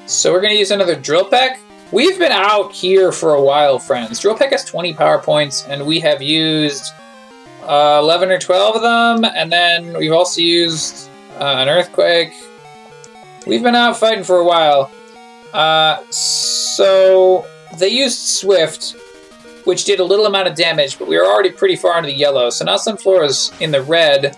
so 0.06 0.32
we're 0.32 0.40
gonna 0.40 0.54
use 0.54 0.70
another 0.70 0.94
drill 0.94 1.24
peck. 1.24 1.60
We've 1.92 2.18
been 2.18 2.32
out 2.32 2.72
here 2.72 3.12
for 3.12 3.34
a 3.34 3.42
while, 3.42 3.78
friends. 3.78 4.20
Drill 4.20 4.36
peck 4.36 4.50
has 4.50 4.64
20 4.64 4.94
power 4.94 5.18
points, 5.18 5.66
and 5.66 5.86
we 5.86 6.00
have 6.00 6.20
used 6.20 6.92
uh, 7.68 7.98
11 8.00 8.30
or 8.30 8.38
12 8.38 8.76
of 8.76 8.82
them, 8.82 9.30
and 9.36 9.50
then 9.50 9.96
we've 9.96 10.12
also 10.12 10.40
used 10.40 11.08
uh, 11.38 11.56
an 11.58 11.68
earthquake. 11.68 12.32
We've 13.46 13.62
been 13.62 13.74
out 13.74 13.96
fighting 13.96 14.24
for 14.24 14.38
a 14.38 14.44
while. 14.44 14.90
Uh, 15.52 16.02
so 16.10 17.46
they 17.78 17.88
used 17.88 18.18
Swift, 18.18 18.96
which 19.64 19.84
did 19.84 20.00
a 20.00 20.04
little 20.04 20.26
amount 20.26 20.48
of 20.48 20.54
damage, 20.54 20.98
but 20.98 21.08
we 21.08 21.16
were 21.16 21.26
already 21.26 21.50
pretty 21.50 21.76
far 21.76 21.98
into 21.98 22.08
the 22.08 22.16
yellow. 22.16 22.50
So 22.50 22.64
now 22.64 22.76
Sunflora's 22.76 23.52
in 23.60 23.70
the 23.70 23.82
red, 23.82 24.36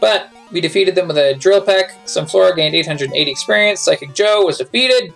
but 0.00 0.30
we 0.52 0.60
defeated 0.60 0.94
them 0.94 1.08
with 1.08 1.18
a 1.18 1.34
drill 1.34 1.60
peck. 1.60 1.92
Sunflora 2.04 2.54
gained 2.54 2.74
880 2.74 3.30
experience. 3.30 3.80
Psychic 3.80 4.14
Joe 4.14 4.44
was 4.44 4.58
defeated. 4.58 5.12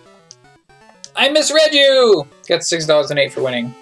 I 1.15 1.29
misread 1.29 1.73
you! 1.73 2.27
Got 2.47 2.61
$6.08 2.61 3.31
for 3.31 3.41
winning. 3.41 3.73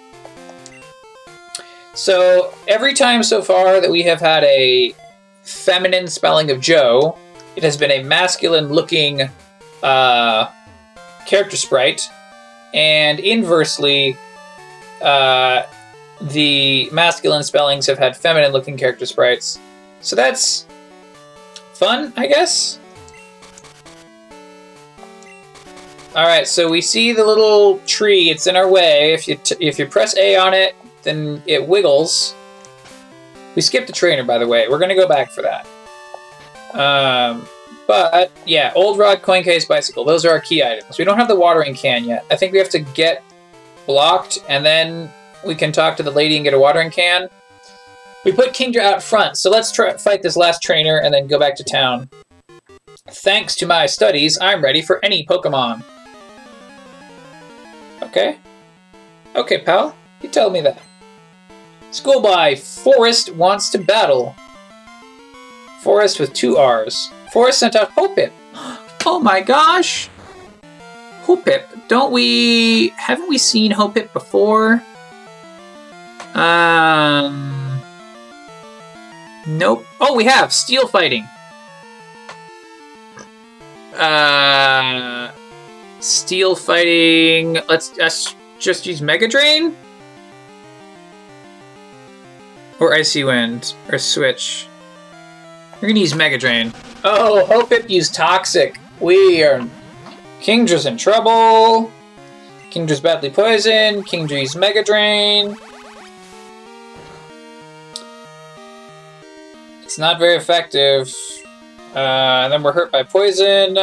So 1.96 2.52
every 2.68 2.92
time 2.92 3.22
so 3.22 3.40
far 3.40 3.80
that 3.80 3.90
we 3.90 4.02
have 4.02 4.20
had 4.20 4.44
a 4.44 4.94
feminine 5.42 6.06
spelling 6.08 6.50
of 6.50 6.60
Joe, 6.60 7.16
it 7.56 7.62
has 7.62 7.78
been 7.78 7.90
a 7.90 8.02
masculine 8.02 8.68
looking 8.68 9.22
uh, 9.82 10.50
character 11.24 11.56
sprite, 11.56 12.06
and 12.74 13.18
inversely, 13.18 14.14
uh, 15.00 15.62
the 16.20 16.90
masculine 16.92 17.42
spellings 17.42 17.86
have 17.86 17.98
had 17.98 18.14
feminine 18.14 18.52
looking 18.52 18.76
character 18.76 19.06
sprites. 19.06 19.58
So 20.02 20.16
that's 20.16 20.66
fun, 21.72 22.12
I 22.18 22.26
guess. 22.26 22.78
All 26.14 26.26
right, 26.26 26.46
so 26.46 26.70
we 26.70 26.82
see 26.82 27.12
the 27.12 27.24
little 27.24 27.78
tree. 27.86 28.28
It's 28.28 28.46
in 28.46 28.54
our 28.54 28.70
way. 28.70 29.14
If 29.14 29.26
you 29.26 29.36
t- 29.36 29.56
if 29.60 29.78
you 29.78 29.86
press 29.86 30.14
A 30.18 30.36
on 30.36 30.52
it, 30.52 30.76
then 31.06 31.42
it 31.46 31.66
wiggles. 31.66 32.34
We 33.54 33.62
skipped 33.62 33.86
the 33.86 33.92
trainer, 33.92 34.24
by 34.24 34.38
the 34.38 34.46
way. 34.46 34.68
We're 34.68 34.78
gonna 34.78 34.94
go 34.94 35.08
back 35.08 35.30
for 35.30 35.42
that. 35.42 35.66
Um, 36.78 37.48
but 37.86 38.30
yeah, 38.44 38.72
old 38.74 38.98
rod, 38.98 39.22
coin 39.22 39.42
case, 39.42 39.64
bicycle. 39.64 40.04
Those 40.04 40.24
are 40.24 40.30
our 40.30 40.40
key 40.40 40.62
items. 40.62 40.98
We 40.98 41.04
don't 41.04 41.18
have 41.18 41.28
the 41.28 41.36
watering 41.36 41.74
can 41.74 42.04
yet. 42.04 42.24
I 42.30 42.36
think 42.36 42.52
we 42.52 42.58
have 42.58 42.70
to 42.70 42.80
get 42.80 43.22
blocked, 43.86 44.38
and 44.48 44.66
then 44.66 45.10
we 45.46 45.54
can 45.54 45.72
talk 45.72 45.96
to 45.96 46.02
the 46.02 46.10
lady 46.10 46.36
and 46.36 46.44
get 46.44 46.52
a 46.52 46.58
watering 46.58 46.90
can. 46.90 47.28
We 48.24 48.32
put 48.32 48.52
Kingdra 48.52 48.80
out 48.80 49.02
front, 49.02 49.36
so 49.36 49.50
let's 49.50 49.70
try 49.70 49.96
fight 49.96 50.22
this 50.22 50.36
last 50.36 50.60
trainer 50.60 50.98
and 50.98 51.14
then 51.14 51.28
go 51.28 51.38
back 51.38 51.54
to 51.56 51.64
town. 51.64 52.10
Thanks 53.08 53.54
to 53.56 53.66
my 53.66 53.86
studies, 53.86 54.36
I'm 54.40 54.62
ready 54.62 54.82
for 54.82 55.02
any 55.04 55.24
Pokemon. 55.24 55.84
Okay. 58.02 58.38
Okay, 59.36 59.58
pal. 59.58 59.94
You 60.22 60.28
tell 60.28 60.50
me 60.50 60.60
that. 60.62 60.80
Schoolboy, 61.96 62.56
Forest 62.56 63.34
wants 63.36 63.70
to 63.70 63.78
battle. 63.78 64.36
Forest 65.80 66.20
with 66.20 66.34
two 66.34 66.58
R's. 66.58 67.10
Forest 67.32 67.60
sent 67.60 67.74
out 67.74 67.94
Hoppip. 67.96 68.32
Oh 69.08 69.20
my 69.20 69.40
gosh! 69.40 70.08
Hoppip. 71.22 71.62
Don't 71.86 72.10
we... 72.10 72.88
Haven't 72.96 73.28
we 73.28 73.38
seen 73.38 73.70
Hoppip 73.70 74.12
before? 74.12 74.82
Um... 76.34 77.80
Nope. 79.46 79.86
Oh, 80.00 80.16
we 80.16 80.24
have! 80.24 80.52
Steel 80.52 80.88
Fighting. 80.88 81.24
Uh... 83.96 85.30
Steel 86.00 86.56
Fighting... 86.56 87.58
Let's, 87.68 87.96
let's 87.96 88.34
just 88.58 88.86
use 88.86 89.00
Mega 89.00 89.28
Drain? 89.28 89.76
Or 92.78 92.94
Icy 92.94 93.24
Wind. 93.24 93.74
Or 93.90 93.98
Switch. 93.98 94.66
We're 95.80 95.88
gonna 95.88 96.00
use 96.00 96.14
Mega 96.14 96.38
Drain. 96.38 96.72
Oh, 97.04 97.46
Hoppip 97.48 97.88
used 97.88 98.14
Toxic. 98.14 98.78
We 99.00 99.42
are... 99.42 99.66
Kingdra's 100.40 100.86
in 100.86 100.96
trouble. 100.96 101.90
Kingdra's 102.70 103.00
badly 103.00 103.30
poisoned. 103.30 104.06
Kingdra 104.06 104.40
used 104.40 104.56
Mega 104.56 104.82
Drain. 104.82 105.56
It's 109.82 109.98
not 109.98 110.18
very 110.18 110.36
effective. 110.36 111.14
Uh, 111.94 112.44
and 112.44 112.52
then 112.52 112.62
we're 112.62 112.72
hurt 112.72 112.92
by 112.92 113.02
poison. 113.02 113.78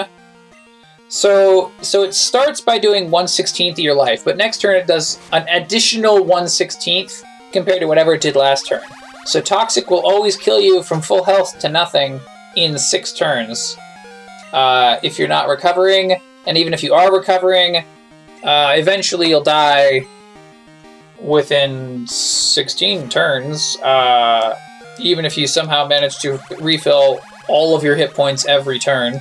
So, 1.07 1.71
so 1.81 2.03
it 2.03 2.13
starts 2.13 2.61
by 2.61 2.77
doing 2.77 3.09
1 3.09 3.25
16th 3.25 3.73
of 3.73 3.79
your 3.79 3.95
life, 3.95 4.23
but 4.25 4.37
next 4.37 4.61
turn 4.61 4.75
it 4.75 4.87
does 4.87 5.19
an 5.31 5.47
additional 5.47 6.23
1 6.23 6.43
16th 6.45 7.23
compared 7.53 7.79
to 7.79 7.87
whatever 7.87 8.13
it 8.13 8.21
did 8.21 8.35
last 8.35 8.67
turn. 8.67 8.81
So 9.25 9.39
Toxic 9.39 9.89
will 9.89 10.05
always 10.05 10.35
kill 10.35 10.59
you 10.59 10.83
from 10.83 11.01
full 11.01 11.23
health 11.23 11.59
to 11.59 11.69
nothing 11.69 12.19
in 12.55 12.77
six 12.77 13.13
turns. 13.13 13.77
Uh, 14.51 14.99
if 15.01 15.17
you're 15.17 15.29
not 15.29 15.47
recovering, 15.47 16.19
and 16.45 16.57
even 16.57 16.73
if 16.73 16.83
you 16.83 16.93
are 16.93 17.15
recovering, 17.15 17.77
uh, 18.43 18.73
eventually 18.75 19.29
you'll 19.29 19.41
die 19.41 20.05
within 21.21 22.05
16 22.05 23.09
turns. 23.09 23.77
Uh, 23.77 24.59
even 24.99 25.25
if 25.25 25.37
you 25.37 25.47
somehow 25.47 25.87
manage 25.87 26.19
to 26.19 26.39
refill 26.59 27.19
all 27.47 27.75
of 27.75 27.83
your 27.83 27.95
hit 27.95 28.13
points 28.13 28.45
every 28.45 28.79
turn. 28.79 29.19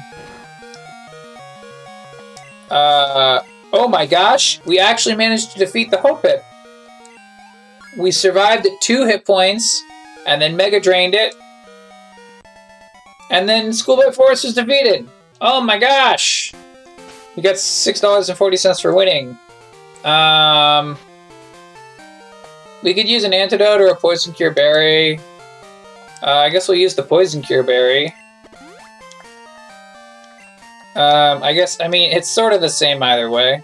Uh, 2.70 3.40
oh 3.72 3.88
my 3.88 4.06
gosh, 4.06 4.60
we 4.64 4.78
actually 4.78 5.14
managed 5.14 5.52
to 5.52 5.58
defeat 5.58 5.90
the 5.90 5.96
Hoppip. 5.98 6.42
We 7.96 8.10
survived 8.10 8.66
at 8.66 8.80
two 8.80 9.06
hit 9.06 9.26
points, 9.26 9.82
and 10.26 10.40
then 10.40 10.56
Mega 10.56 10.80
drained 10.80 11.14
it. 11.14 11.34
And 13.30 13.48
then 13.48 13.72
Schoolboy 13.72 14.12
Forest 14.12 14.44
was 14.44 14.54
defeated. 14.54 15.08
Oh 15.40 15.60
my 15.60 15.78
gosh! 15.78 16.52
We 17.36 17.42
got 17.42 17.54
$6.40 17.54 18.82
for 18.82 18.94
winning. 18.94 19.38
Um, 20.04 20.98
we 22.82 22.94
could 22.94 23.08
use 23.08 23.24
an 23.24 23.32
antidote 23.32 23.80
or 23.80 23.88
a 23.88 23.96
poison 23.96 24.32
cure 24.34 24.50
berry. 24.50 25.18
Uh, 26.22 26.38
I 26.38 26.50
guess 26.50 26.68
we'll 26.68 26.78
use 26.78 26.94
the 26.94 27.02
poison 27.02 27.42
cure 27.42 27.62
berry. 27.62 28.14
Um, 30.94 31.42
I 31.42 31.54
guess, 31.54 31.80
I 31.80 31.88
mean, 31.88 32.12
it's 32.12 32.30
sort 32.30 32.52
of 32.52 32.60
the 32.60 32.68
same 32.68 33.02
either 33.02 33.30
way. 33.30 33.62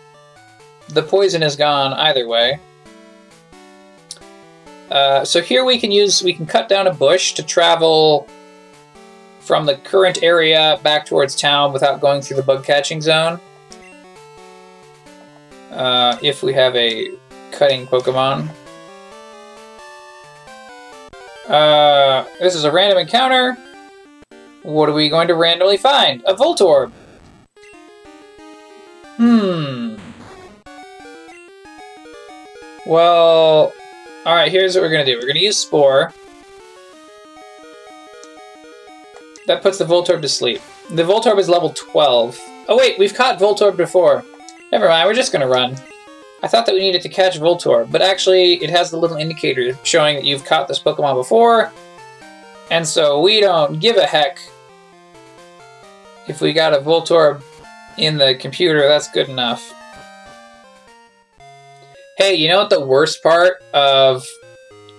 The 0.89 1.03
poison 1.03 1.43
is 1.43 1.57
gone 1.57 1.93
either 1.93 2.26
way. 2.26 2.59
Uh, 4.91 5.24
so 5.24 5.41
here 5.41 5.64
we 5.64 5.78
can 5.78 5.91
use, 5.91 6.22
we 6.22 6.32
can 6.32 6.47
cut 6.47 6.68
down 6.68 6.86
a 6.86 6.95
bush 6.95 7.34
to 7.34 7.43
travel 7.43 8.26
from 9.41 9.66
the 9.66 9.76
current 9.76 10.22
area 10.22 10.78
back 10.82 11.07
towards 11.07 11.34
town 11.34 11.72
without 11.72 12.01
going 12.01 12.20
through 12.22 12.36
the 12.36 12.43
bug 12.43 12.64
catching 12.64 13.01
zone. 13.01 13.41
Uh, 15.70 16.18
if 16.22 16.43
we 16.43 16.53
have 16.55 16.74
a 16.76 17.11
cutting 17.51 17.86
Pokemon. 17.86 18.51
Uh, 21.49 22.24
this 22.41 22.55
is 22.55 22.64
a 22.64 22.70
random 22.70 22.99
encounter. 22.99 23.57
What 24.62 24.89
are 24.89 24.93
we 24.93 25.09
going 25.09 25.28
to 25.28 25.34
randomly 25.34 25.78
find? 25.78 26.22
A 26.26 26.34
Voltorb. 26.34 26.93
Hmm. 29.16 29.97
Well, 32.86 33.72
alright, 34.29 34.53
here's 34.53 34.74
what 34.74 34.83
we're 34.83 34.91
going 34.91 35.07
to 35.07 35.11
do. 35.11 35.16
We're 35.16 35.26
going 35.26 35.35
to 35.35 35.45
use 35.45 35.59
Spore. 35.59 36.12
That 39.47 39.62
puts 39.62 39.79
the 39.79 39.87
Voltorb 39.87 40.20
to 40.20 40.29
sleep. 40.29 40.61
The 40.91 41.03
Voltorb 41.03 41.39
is 41.39 41.49
level 41.49 41.70
12. 41.70 42.39
Oh 42.68 42.76
wait, 42.76 42.99
we've 42.99 43.14
caught 43.14 43.39
Voltorb 43.39 43.79
before. 43.79 44.22
Never 44.70 44.89
mind, 44.89 45.09
we're 45.09 45.14
just 45.14 45.33
going 45.33 45.41
to 45.41 45.49
run. 45.49 45.76
I 46.43 46.49
thought 46.49 46.66
that 46.66 46.74
we 46.74 46.81
needed 46.83 47.01
to 47.03 47.09
catch 47.09 47.41
Voltorb, 47.41 47.91
but 47.91 48.03
actually 48.03 48.62
it 48.62 48.68
has 48.68 48.91
the 48.91 48.99
little 48.99 49.16
indicator 49.16 49.76
showing 49.83 50.16
that 50.16 50.24
you've 50.24 50.45
caught 50.45 50.68
this 50.68 50.79
Pokemon 50.79 51.14
before, 51.14 51.72
and 52.70 52.87
so 52.87 53.20
we 53.20 53.41
don't 53.41 53.81
give 53.81 53.97
a 53.97 54.07
heck 54.07 54.39
if 56.29 56.43
we 56.43 56.53
got 56.53 56.74
a 56.74 56.79
Voltorb 56.79 57.43
in 57.97 58.18
the 58.18 58.35
computer, 58.35 58.87
that's 58.87 59.11
good 59.11 59.29
enough. 59.29 59.74
Hey, 62.19 62.35
you 62.35 62.49
know 62.49 62.59
what 62.59 62.69
the 62.69 62.85
worst 62.85 63.23
part 63.23 63.62
of 63.73 64.27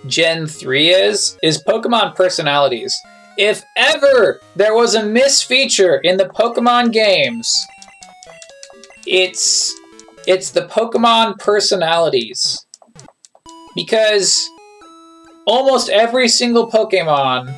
Gen 0.06 0.46
3 0.46 0.88
is? 0.88 1.36
Is 1.42 1.62
Pokemon 1.62 2.14
personalities. 2.16 2.98
If 3.36 3.62
ever 3.76 4.40
there 4.56 4.74
was 4.74 4.94
a 4.94 5.04
miss 5.04 5.42
feature 5.42 5.96
in 5.98 6.16
the 6.16 6.24
Pokemon 6.24 6.94
games, 6.94 7.54
it's 9.06 9.70
It's 10.26 10.50
the 10.50 10.62
Pokemon 10.62 11.38
personalities. 11.38 12.64
Because 13.74 14.48
almost 15.46 15.90
every 15.90 16.28
single 16.28 16.70
Pokemon 16.70 17.54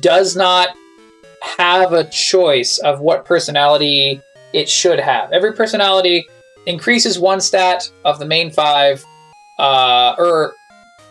does 0.00 0.36
not 0.36 0.70
have 1.42 1.92
a 1.92 2.04
choice 2.04 2.78
of 2.78 3.00
what 3.00 3.26
personality 3.26 4.22
it 4.54 4.70
should 4.70 5.00
have. 5.00 5.32
Every 5.32 5.52
personality 5.52 6.26
increases 6.66 7.18
one 7.18 7.40
stat 7.40 7.90
of 8.04 8.18
the 8.18 8.26
main 8.26 8.50
five, 8.50 9.04
uh, 9.58 10.14
or 10.18 10.54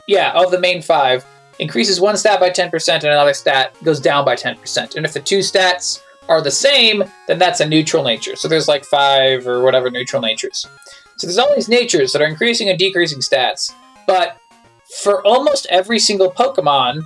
yeah, 0.07 0.31
of 0.33 0.51
the 0.51 0.59
main 0.59 0.81
five, 0.81 1.25
increases 1.59 1.99
one 1.99 2.17
stat 2.17 2.39
by 2.39 2.49
10% 2.49 2.93
and 2.93 3.03
another 3.03 3.33
stat 3.33 3.75
goes 3.83 3.99
down 3.99 4.25
by 4.25 4.35
10%. 4.35 4.95
And 4.95 5.05
if 5.05 5.13
the 5.13 5.19
two 5.19 5.39
stats 5.39 6.01
are 6.27 6.41
the 6.41 6.51
same, 6.51 7.03
then 7.27 7.37
that's 7.37 7.59
a 7.59 7.67
neutral 7.67 8.03
nature. 8.03 8.35
So 8.35 8.47
there's 8.47 8.67
like 8.67 8.85
five 8.85 9.45
or 9.47 9.61
whatever 9.61 9.89
neutral 9.89 10.21
natures. 10.21 10.65
So 11.17 11.27
there's 11.27 11.37
all 11.37 11.53
these 11.53 11.67
natures 11.67 12.13
that 12.13 12.21
are 12.21 12.27
increasing 12.27 12.69
and 12.69 12.79
decreasing 12.79 13.19
stats. 13.19 13.73
But 14.07 14.37
for 15.01 15.25
almost 15.25 15.67
every 15.69 15.99
single 15.99 16.31
Pokemon, 16.31 17.01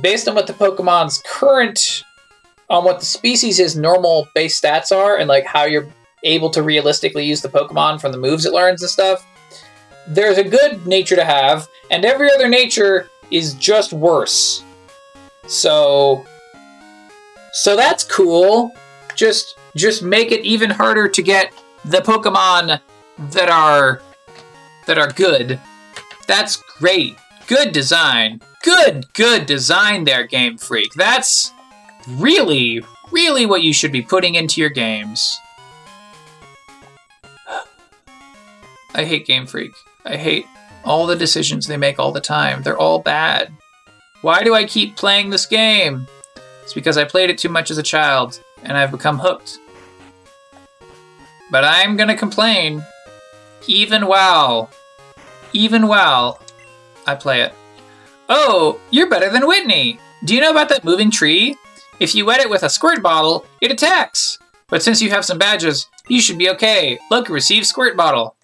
based 0.00 0.28
on 0.28 0.34
what 0.34 0.46
the 0.46 0.52
Pokemon's 0.52 1.22
current, 1.26 2.04
on 2.70 2.84
what 2.84 3.00
the 3.00 3.06
species' 3.06 3.76
normal 3.76 4.28
base 4.34 4.58
stats 4.58 4.96
are, 4.96 5.16
and 5.16 5.28
like 5.28 5.44
how 5.44 5.64
you're 5.64 5.88
able 6.22 6.50
to 6.50 6.62
realistically 6.62 7.24
use 7.24 7.40
the 7.40 7.48
Pokemon 7.48 8.00
from 8.00 8.12
the 8.12 8.18
moves 8.18 8.44
it 8.44 8.52
learns 8.52 8.82
and 8.82 8.90
stuff, 8.90 9.26
there's 10.06 10.38
a 10.38 10.44
good 10.44 10.86
nature 10.86 11.16
to 11.16 11.24
have, 11.24 11.68
and 11.90 12.04
every 12.04 12.32
other 12.32 12.48
nature 12.48 13.08
is 13.30 13.54
just 13.54 13.92
worse. 13.92 14.64
So 15.46 16.24
so 17.52 17.76
that's 17.76 18.04
cool. 18.04 18.72
Just 19.14 19.56
just 19.76 20.02
make 20.02 20.32
it 20.32 20.44
even 20.44 20.70
harder 20.70 21.08
to 21.08 21.22
get 21.22 21.52
the 21.84 21.98
Pokemon 21.98 22.80
that 23.32 23.48
are 23.48 24.02
that 24.86 24.98
are 24.98 25.10
good. 25.12 25.60
That's 26.26 26.56
great. 26.78 27.16
Good 27.46 27.72
design. 27.72 28.40
Good 28.62 29.12
good 29.14 29.46
design 29.46 30.04
there, 30.04 30.26
Game 30.26 30.58
Freak. 30.58 30.92
That's 30.94 31.52
really 32.08 32.82
really 33.10 33.46
what 33.46 33.62
you 33.62 33.72
should 33.72 33.92
be 33.92 34.02
putting 34.02 34.36
into 34.36 34.60
your 34.60 34.70
games. 34.70 35.38
I 38.94 39.04
hate 39.04 39.26
Game 39.26 39.46
Freak. 39.46 39.72
I 40.04 40.16
hate 40.16 40.46
all 40.84 41.06
the 41.06 41.16
decisions 41.16 41.66
they 41.66 41.76
make 41.76 41.98
all 41.98 42.12
the 42.12 42.20
time. 42.20 42.62
They're 42.62 42.78
all 42.78 42.98
bad. 42.98 43.52
Why 44.22 44.42
do 44.42 44.54
I 44.54 44.64
keep 44.64 44.96
playing 44.96 45.30
this 45.30 45.46
game? 45.46 46.06
It's 46.62 46.74
because 46.74 46.98
I 46.98 47.04
played 47.04 47.30
it 47.30 47.38
too 47.38 47.48
much 47.48 47.70
as 47.70 47.78
a 47.78 47.82
child, 47.82 48.40
and 48.62 48.76
I've 48.76 48.90
become 48.90 49.18
hooked. 49.18 49.58
But 51.50 51.64
I'm 51.64 51.96
gonna 51.96 52.16
complain, 52.16 52.84
even 53.66 54.06
while, 54.06 54.70
even 55.52 55.86
while 55.86 56.40
I 57.06 57.14
play 57.14 57.42
it. 57.42 57.52
Oh, 58.28 58.80
you're 58.90 59.10
better 59.10 59.30
than 59.30 59.46
Whitney! 59.46 59.98
Do 60.24 60.34
you 60.34 60.40
know 60.40 60.50
about 60.50 60.68
that 60.68 60.84
moving 60.84 61.10
tree? 61.10 61.56
If 61.98 62.14
you 62.14 62.24
wet 62.24 62.40
it 62.40 62.50
with 62.50 62.62
a 62.62 62.70
squirt 62.70 63.02
bottle, 63.02 63.46
it 63.60 63.72
attacks! 63.72 64.38
But 64.68 64.82
since 64.82 65.02
you 65.02 65.10
have 65.10 65.24
some 65.24 65.38
badges, 65.38 65.88
you 66.08 66.20
should 66.20 66.38
be 66.38 66.50
okay. 66.50 66.98
Look, 67.10 67.28
receive 67.28 67.66
squirt 67.66 67.96
bottle. 67.96 68.36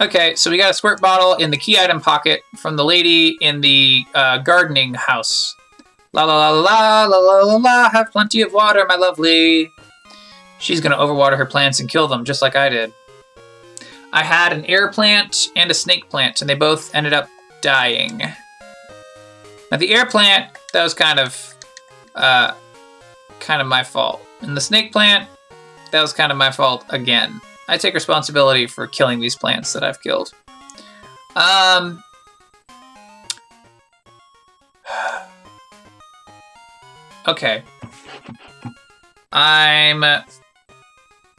Okay, 0.00 0.34
so 0.34 0.50
we 0.50 0.56
got 0.56 0.70
a 0.70 0.74
squirt 0.74 0.98
bottle 1.02 1.34
in 1.34 1.50
the 1.50 1.58
key 1.58 1.78
item 1.78 2.00
pocket 2.00 2.42
from 2.56 2.76
the 2.76 2.84
lady 2.86 3.36
in 3.42 3.60
the 3.60 4.06
uh, 4.14 4.38
gardening 4.38 4.94
house. 4.94 5.54
La 6.14 6.24
la 6.24 6.48
la 6.48 6.58
la 6.58 7.04
la 7.04 7.18
la 7.18 7.42
la 7.42 7.56
la, 7.56 7.90
have 7.90 8.10
plenty 8.10 8.40
of 8.40 8.50
water, 8.54 8.86
my 8.88 8.96
lovely. 8.96 9.70
She's 10.58 10.80
gonna 10.80 10.96
overwater 10.96 11.36
her 11.36 11.44
plants 11.44 11.80
and 11.80 11.88
kill 11.88 12.08
them, 12.08 12.24
just 12.24 12.40
like 12.40 12.56
I 12.56 12.70
did. 12.70 12.94
I 14.10 14.24
had 14.24 14.54
an 14.54 14.64
air 14.64 14.88
plant 14.90 15.48
and 15.54 15.70
a 15.70 15.74
snake 15.74 16.08
plant, 16.08 16.40
and 16.40 16.48
they 16.48 16.54
both 16.54 16.94
ended 16.94 17.12
up 17.12 17.28
dying. 17.60 18.22
Now 19.70 19.76
the 19.76 19.92
air 19.92 20.06
plant, 20.06 20.50
that 20.72 20.82
was 20.82 20.94
kind 20.94 21.20
of, 21.20 21.54
uh, 22.14 22.54
kind 23.38 23.60
of 23.60 23.68
my 23.68 23.84
fault. 23.84 24.22
And 24.40 24.56
the 24.56 24.62
snake 24.62 24.92
plant, 24.92 25.28
that 25.92 26.00
was 26.00 26.14
kind 26.14 26.32
of 26.32 26.38
my 26.38 26.50
fault 26.50 26.86
again. 26.88 27.38
I 27.70 27.78
take 27.78 27.94
responsibility 27.94 28.66
for 28.66 28.88
killing 28.88 29.20
these 29.20 29.36
plants 29.36 29.72
that 29.74 29.84
I've 29.84 30.02
killed. 30.02 30.32
Um. 31.36 32.02
Okay. 37.28 37.62
I'm 39.32 40.04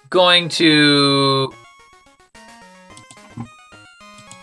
going 0.09 0.47
to. 0.49 1.51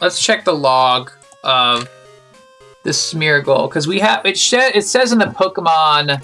Let's 0.03 0.23
check 0.23 0.45
the 0.45 0.53
log 0.53 1.11
of 1.43 1.89
the 2.85 2.91
Smeargle 2.91 3.67
because 3.69 3.89
we 3.89 3.99
have 4.01 4.27
it. 4.27 4.39
Sh- 4.39 4.53
it 4.75 4.85
says 4.85 5.11
in 5.13 5.19
the 5.19 5.25
Pokemon 5.25 6.23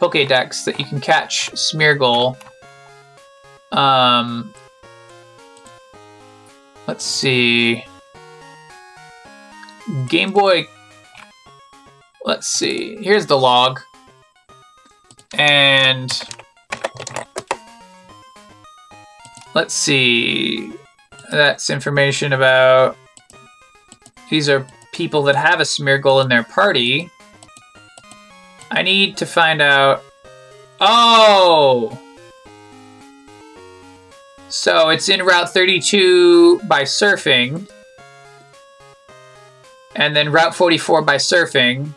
Pokédex 0.00 0.64
that 0.64 0.80
you 0.80 0.84
can 0.84 1.00
catch 1.00 1.52
Smeargle. 1.52 2.36
Um, 3.70 4.52
Let's 6.88 7.04
see. 7.04 7.84
Game 10.08 10.32
Boy. 10.32 10.66
Let's 12.24 12.46
see. 12.46 12.96
Here's 12.96 13.26
the 13.26 13.36
log. 13.36 13.80
And 15.34 16.10
let's 19.54 19.74
see. 19.74 20.72
That's 21.30 21.68
information 21.68 22.32
about. 22.32 22.96
These 24.30 24.48
are 24.48 24.66
people 24.92 25.22
that 25.24 25.36
have 25.36 25.60
a 25.60 25.64
Smeargle 25.64 26.22
in 26.22 26.30
their 26.30 26.44
party. 26.44 27.10
I 28.70 28.80
need 28.80 29.18
to 29.18 29.26
find 29.26 29.60
out. 29.60 30.02
Oh! 30.80 31.98
So 34.48 34.88
it's 34.88 35.08
in 35.08 35.22
Route 35.22 35.52
32 35.52 36.60
by 36.60 36.82
surfing. 36.82 37.68
And 39.94 40.16
then 40.16 40.32
Route 40.32 40.54
44 40.54 41.02
by 41.02 41.16
surfing. 41.16 41.92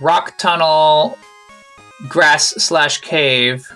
Rock 0.00 0.38
tunnel, 0.38 1.18
grass 2.08 2.50
slash 2.50 3.00
cave 3.00 3.66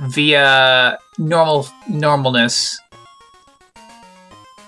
via 0.00 0.98
normal 1.18 1.66
normalness. 1.88 2.76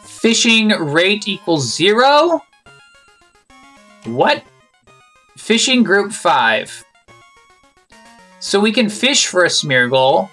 Fishing 0.02 0.68
rate 0.68 1.28
equals 1.28 1.72
zero? 1.74 2.40
What? 4.04 4.42
Fishing 5.36 5.82
group 5.82 6.12
five. 6.12 6.84
So 8.40 8.58
we 8.58 8.72
can 8.72 8.88
fish 8.88 9.26
for 9.26 9.44
a 9.44 9.48
Smeargle. 9.48 10.28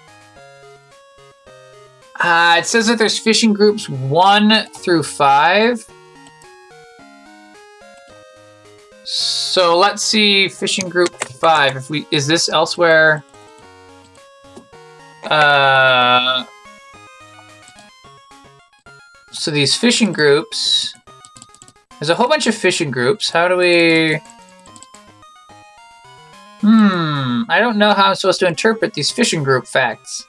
Uh, 2.20 2.56
it 2.58 2.66
says 2.66 2.86
that 2.86 2.98
there's 2.98 3.18
fishing 3.18 3.52
groups 3.52 3.88
one 3.88 4.66
through 4.76 5.02
five. 5.02 5.84
So 9.04 9.76
let's 9.76 10.02
see 10.02 10.48
fishing 10.48 10.88
group 10.88 11.14
five. 11.14 11.76
If 11.76 11.90
we 11.90 12.06
is 12.10 12.26
this 12.26 12.48
elsewhere? 12.48 13.24
Uh, 15.24 16.44
so 19.32 19.50
these 19.50 19.76
fishing 19.76 20.12
groups. 20.12 20.94
There's 21.98 22.10
a 22.10 22.14
whole 22.14 22.28
bunch 22.28 22.46
of 22.46 22.54
fishing 22.54 22.90
groups. 22.90 23.30
How 23.30 23.48
do 23.48 23.56
we? 23.56 24.20
Hmm. 26.60 27.42
I 27.48 27.60
don't 27.60 27.76
know 27.76 27.92
how 27.92 28.08
I'm 28.08 28.14
supposed 28.14 28.40
to 28.40 28.46
interpret 28.46 28.94
these 28.94 29.10
fishing 29.10 29.42
group 29.42 29.66
facts. 29.66 30.26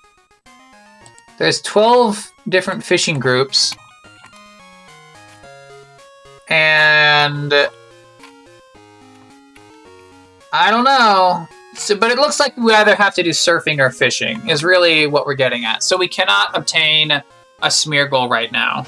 There's 1.38 1.62
12 1.62 2.32
different 2.48 2.84
fishing 2.84 3.20
groups. 3.20 3.76
And 6.48 7.54
I 10.54 10.72
don't 10.72 10.86
know. 10.86 11.48
So, 11.76 11.96
but 11.98 12.12
it 12.12 12.18
looks 12.18 12.40
like 12.40 12.56
we 12.56 12.74
either 12.74 12.96
have 12.96 13.14
to 13.16 13.24
do 13.24 13.32
surfing 13.32 13.80
or 13.80 13.90
fishing 13.90 14.48
is 14.48 14.64
really 14.64 15.08
what 15.08 15.26
we're 15.26 15.36
getting 15.36 15.66
at. 15.66 15.84
So 15.84 15.98
we 15.98 16.08
cannot 16.08 16.58
obtain 16.58 17.12
a 17.12 17.68
Smeargle 17.68 18.30
right 18.30 18.52
now. 18.52 18.86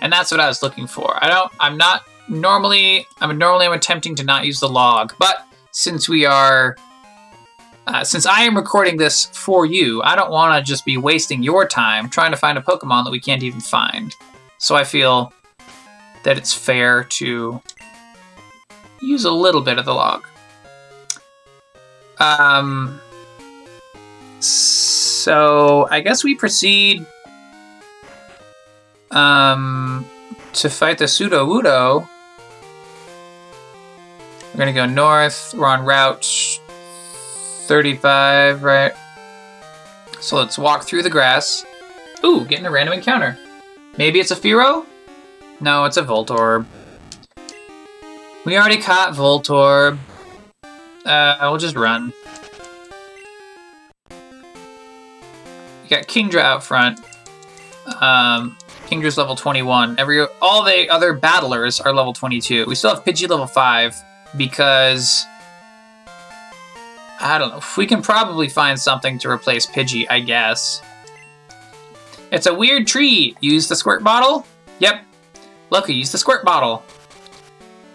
And 0.00 0.12
that's 0.12 0.30
what 0.30 0.40
I 0.40 0.48
was 0.48 0.62
looking 0.62 0.86
for. 0.86 1.22
I 1.24 1.28
don't 1.28 1.52
I'm 1.60 1.76
not 1.76 2.04
normally 2.28 3.06
I'm 3.20 3.38
normally 3.38 3.66
I'm 3.66 3.72
attempting 3.72 4.14
to 4.16 4.24
not 4.24 4.44
use 4.44 4.60
the 4.60 4.68
log, 4.68 5.14
but 5.18 5.46
since 5.70 6.08
we 6.08 6.24
are 6.24 6.76
uh, 7.86 8.04
since 8.04 8.26
I 8.26 8.42
am 8.42 8.56
recording 8.56 8.96
this 8.96 9.26
for 9.26 9.66
you, 9.66 10.02
I 10.02 10.16
don't 10.16 10.30
want 10.30 10.56
to 10.56 10.68
just 10.68 10.84
be 10.84 10.96
wasting 10.96 11.42
your 11.42 11.66
time 11.66 12.08
trying 12.08 12.30
to 12.30 12.36
find 12.36 12.56
a 12.56 12.62
Pokemon 12.62 13.04
that 13.04 13.10
we 13.10 13.20
can't 13.20 13.42
even 13.42 13.60
find. 13.60 14.14
So 14.58 14.74
I 14.74 14.84
feel 14.84 15.32
that 16.22 16.38
it's 16.38 16.54
fair 16.54 17.04
to 17.04 17.60
use 19.02 19.24
a 19.24 19.30
little 19.30 19.60
bit 19.60 19.78
of 19.78 19.84
the 19.84 19.94
log. 19.94 20.26
Um, 22.18 23.00
So 24.40 25.88
I 25.90 26.00
guess 26.00 26.22
we 26.22 26.34
proceed 26.34 27.06
um, 29.10 30.04
to 30.54 30.68
fight 30.68 30.98
the 30.98 31.06
Sudowoodo. 31.06 32.06
We're 34.52 34.58
gonna 34.58 34.72
go 34.72 34.86
north. 34.86 35.54
We're 35.56 35.66
on 35.66 35.84
route 35.84 36.22
35, 37.66 38.62
right? 38.62 38.92
So 40.20 40.36
let's 40.36 40.58
walk 40.58 40.84
through 40.84 41.02
the 41.02 41.10
grass. 41.10 41.64
Ooh, 42.24 42.44
getting 42.44 42.66
a 42.66 42.70
random 42.70 42.94
encounter. 42.94 43.38
Maybe 43.98 44.20
it's 44.20 44.30
a 44.30 44.36
Fearow? 44.36 44.86
No, 45.60 45.84
it's 45.84 45.96
a 45.96 46.02
Voltorb. 46.02 46.66
We 48.44 48.56
already 48.56 48.78
caught 48.78 49.14
Voltorb. 49.14 49.98
Uh, 51.04 51.36
we'll 51.42 51.58
just 51.58 51.76
run. 51.76 52.12
You 54.10 55.90
got 55.90 56.06
Kingdra 56.06 56.40
out 56.40 56.64
front. 56.64 57.00
Um, 58.00 58.56
Kingdra's 58.86 59.16
level 59.18 59.36
21. 59.36 59.98
Every 59.98 60.26
all 60.40 60.64
the 60.64 60.88
other 60.88 61.12
battlers 61.12 61.80
are 61.80 61.92
level 61.92 62.12
22. 62.12 62.66
We 62.66 62.74
still 62.74 62.94
have 62.94 63.04
Pidgey 63.04 63.28
level 63.28 63.46
5 63.46 63.94
because 64.36 65.26
I 67.24 67.38
don't 67.38 67.48
know. 67.48 67.62
We 67.78 67.86
can 67.86 68.02
probably 68.02 68.50
find 68.50 68.78
something 68.78 69.18
to 69.20 69.30
replace 69.30 69.66
Pidgey, 69.66 70.06
I 70.10 70.20
guess. 70.20 70.82
It's 72.30 72.46
a 72.46 72.54
weird 72.54 72.86
tree. 72.86 73.34
Use 73.40 73.66
the 73.66 73.76
squirt 73.76 74.04
bottle? 74.04 74.46
Yep. 74.78 75.04
Lucky, 75.70 75.94
use 75.94 76.12
the 76.12 76.18
squirt 76.18 76.44
bottle. 76.44 76.84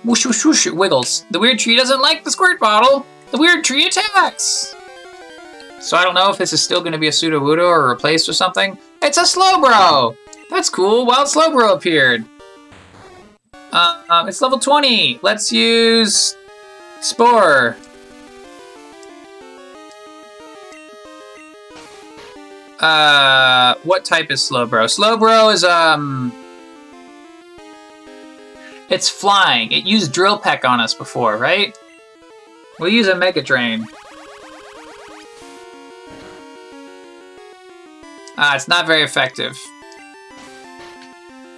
Whoosh 0.04 0.26
whoosh 0.26 0.44
whoosh, 0.44 0.66
it 0.66 0.76
wiggles. 0.76 1.26
The 1.30 1.40
weird 1.40 1.60
tree 1.60 1.76
doesn't 1.76 2.02
like 2.02 2.24
the 2.24 2.32
squirt 2.32 2.60
bottle. 2.60 3.06
The 3.30 3.38
weird 3.38 3.64
tree 3.64 3.86
attacks. 3.86 4.74
So 5.80 5.96
I 5.96 6.04
don't 6.04 6.16
know 6.16 6.32
if 6.32 6.38
this 6.40 6.52
is 6.52 6.64
still 6.64 6.80
going 6.82 6.94
to 6.94 6.98
be 6.98 7.08
a 7.08 7.12
Sudowoodo 7.12 7.68
or 7.68 7.90
replaced 7.90 8.28
or 8.28 8.34
something. 8.34 8.80
It's 9.04 9.18
a 9.18 9.22
Slowbro! 9.22 10.18
That's 10.50 10.72
cool. 10.72 11.06
Wild 11.06 11.28
Slowbro 11.28 11.76
appeared. 11.76 12.26
Uh, 13.72 14.02
um, 14.10 14.28
it's 14.28 14.42
level 14.42 14.58
20. 14.58 15.20
Let's 15.22 15.52
use 15.52 16.36
Spore. 17.02 17.78
Uh, 22.80 23.76
what 23.84 24.06
type 24.06 24.32
is 24.32 24.42
Slowbro? 24.42 24.86
Slowbro 24.86 25.54
is, 25.54 25.64
um... 25.64 26.34
It's 28.90 29.10
flying. 29.10 29.72
It 29.72 29.86
used 29.86 30.14
Drill 30.14 30.40
Peck 30.40 30.66
on 30.66 30.80
us 30.80 30.94
before, 30.94 31.38
right? 31.38 31.78
We'll 32.80 32.90
use 32.90 33.08
a 33.08 33.16
Mega 33.16 33.42
Drain. 33.42 33.86
Ah, 38.38 38.56
it's 38.56 38.68
not 38.68 38.88
very 38.88 39.04
effective. 39.04 39.60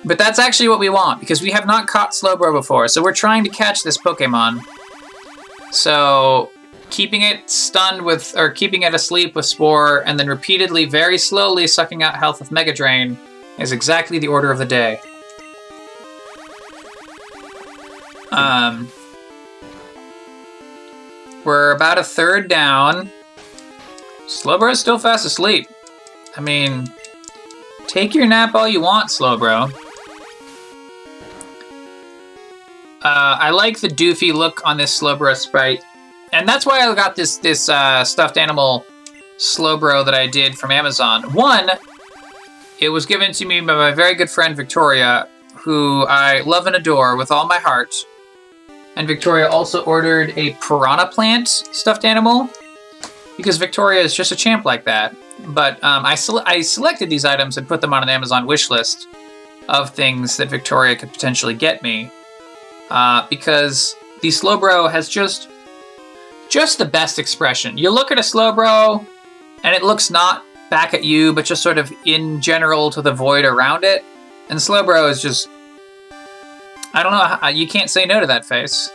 But 0.04 0.18
that's 0.18 0.40
actually 0.40 0.70
what 0.70 0.80
we 0.80 0.90
want, 0.90 1.20
because 1.20 1.42
we 1.42 1.52
have 1.52 1.68
not 1.68 1.86
caught 1.88 2.12
Slowbro 2.12 2.52
before, 2.54 2.88
so 2.88 3.04
we're 3.04 3.14
trying 3.14 3.44
to 3.44 3.52
catch 3.52 3.84
this 3.84 4.00
Pokemon. 4.00 4.62
So, 5.72 6.51
keeping 6.92 7.24
it 7.24 7.50
stunned 7.50 8.04
with, 8.04 8.38
or 8.38 8.52
keeping 8.52 8.84
it 8.84 8.94
asleep 8.94 9.34
with 9.34 9.46
Spore, 9.46 10.06
and 10.06 10.20
then 10.20 10.28
repeatedly, 10.28 10.86
very 10.86 11.18
slowly 11.18 11.66
sucking 11.66 12.04
out 12.04 12.16
health 12.16 12.40
with 12.40 12.52
Mega 12.52 12.74
Drain 12.74 13.18
is 13.58 13.72
exactly 13.72 14.20
the 14.20 14.28
order 14.28 14.52
of 14.52 14.60
the 14.60 14.66
day. 14.66 15.00
Um, 18.32 18.90
we're 21.44 21.72
about 21.72 21.98
a 21.98 22.04
third 22.04 22.48
down. 22.48 23.10
Slowbro 24.28 24.72
is 24.72 24.80
still 24.80 25.00
fast 25.00 25.26
asleep. 25.26 25.68
I 26.38 26.42
mean, 26.42 26.88
take 27.88 28.16
your 28.16 28.26
nap 28.26 28.56
all 28.56 28.68
you 28.68 28.82
want, 28.82 29.10
Slowbro. 29.10 29.74
Uh, 33.04 33.38
I 33.40 33.50
like 33.50 33.80
the 33.80 33.88
doofy 33.88 34.34
look 34.34 34.62
on 34.64 34.78
this 34.78 34.98
Slowbro 34.98 35.36
sprite, 35.36 35.84
and 36.32 36.48
that's 36.48 36.66
why 36.66 36.80
I 36.80 36.96
got 36.96 37.16
this 37.16 37.38
this 37.38 37.70
uh, 37.70 38.04
stuffed 38.04 38.38
animal 38.38 38.86
Slowbro 39.38 40.06
that 40.06 40.14
I 40.14 40.28
did 40.28 40.58
from 40.58 40.72
Amazon. 40.72 41.34
One, 41.34 41.70
it 42.80 42.90
was 42.90 43.06
given 43.06 43.32
to 43.34 43.46
me 43.46 43.60
by 43.62 43.76
my 43.76 43.92
very 43.92 44.16
good 44.16 44.30
friend 44.30 44.56
Victoria, 44.56 45.28
who 45.56 46.06
I 46.08 46.42
love 46.42 46.68
and 46.68 46.76
adore 46.76 47.16
with 47.16 47.32
all 47.32 47.48
my 47.48 47.58
heart. 47.58 47.94
And 48.96 49.08
Victoria 49.08 49.48
also 49.48 49.84
ordered 49.84 50.34
a 50.38 50.54
piranha 50.62 51.08
plant 51.08 51.48
stuffed 51.48 52.06
animal 52.06 52.50
because 53.38 53.58
Victoria 53.58 54.02
is 54.02 54.14
just 54.14 54.32
a 54.32 54.36
champ 54.36 54.66
like 54.66 54.84
that. 54.86 55.16
But 55.48 55.84
um, 55.84 56.06
I, 56.06 56.16
sele- 56.16 56.44
I 56.46 56.62
selected 56.62 57.10
these 57.10 57.26
items 57.26 57.58
and 57.58 57.68
put 57.68 57.82
them 57.82 57.94
on 57.94 58.04
an 58.04 58.10
Amazon 58.10 58.46
wish 58.46 58.70
list 58.70 59.08
of 59.70 59.92
things 59.92 60.38
that 60.38 60.50
Victoria 60.50 60.96
could 60.96 61.12
potentially 61.12 61.54
get 61.54 61.82
me 61.82 62.12
uh, 62.90 63.26
because 63.30 63.96
the 64.22 64.28
Slowbro 64.28 64.92
has 64.92 65.08
just 65.08 65.51
just 66.52 66.78
the 66.78 66.86
best 66.86 67.18
expression. 67.18 67.78
You 67.78 67.90
look 67.90 68.12
at 68.12 68.20
a 68.20 68.22
Slowbro, 68.22 69.06
and 69.64 69.76
it 69.76 69.84
looks 69.84 70.12
not 70.12 70.44
back 70.70 70.94
at 70.94 71.04
you, 71.04 71.34
but 71.34 71.46
just 71.46 71.64
sort 71.64 71.78
of 71.78 71.92
in 72.06 72.42
general 72.42 72.92
to 72.92 73.02
the 73.02 73.12
void 73.12 73.46
around 73.46 73.84
it. 73.84 74.04
And 74.50 74.60
Slowbro 74.60 75.10
is 75.10 75.22
just 75.22 75.48
I 76.94 77.04
don't 77.04 77.14
know. 77.14 77.48
You 77.48 77.68
can't 77.68 77.90
say 77.90 78.06
no 78.06 78.20
to 78.20 78.28
that 78.28 78.46
face. 78.46 78.90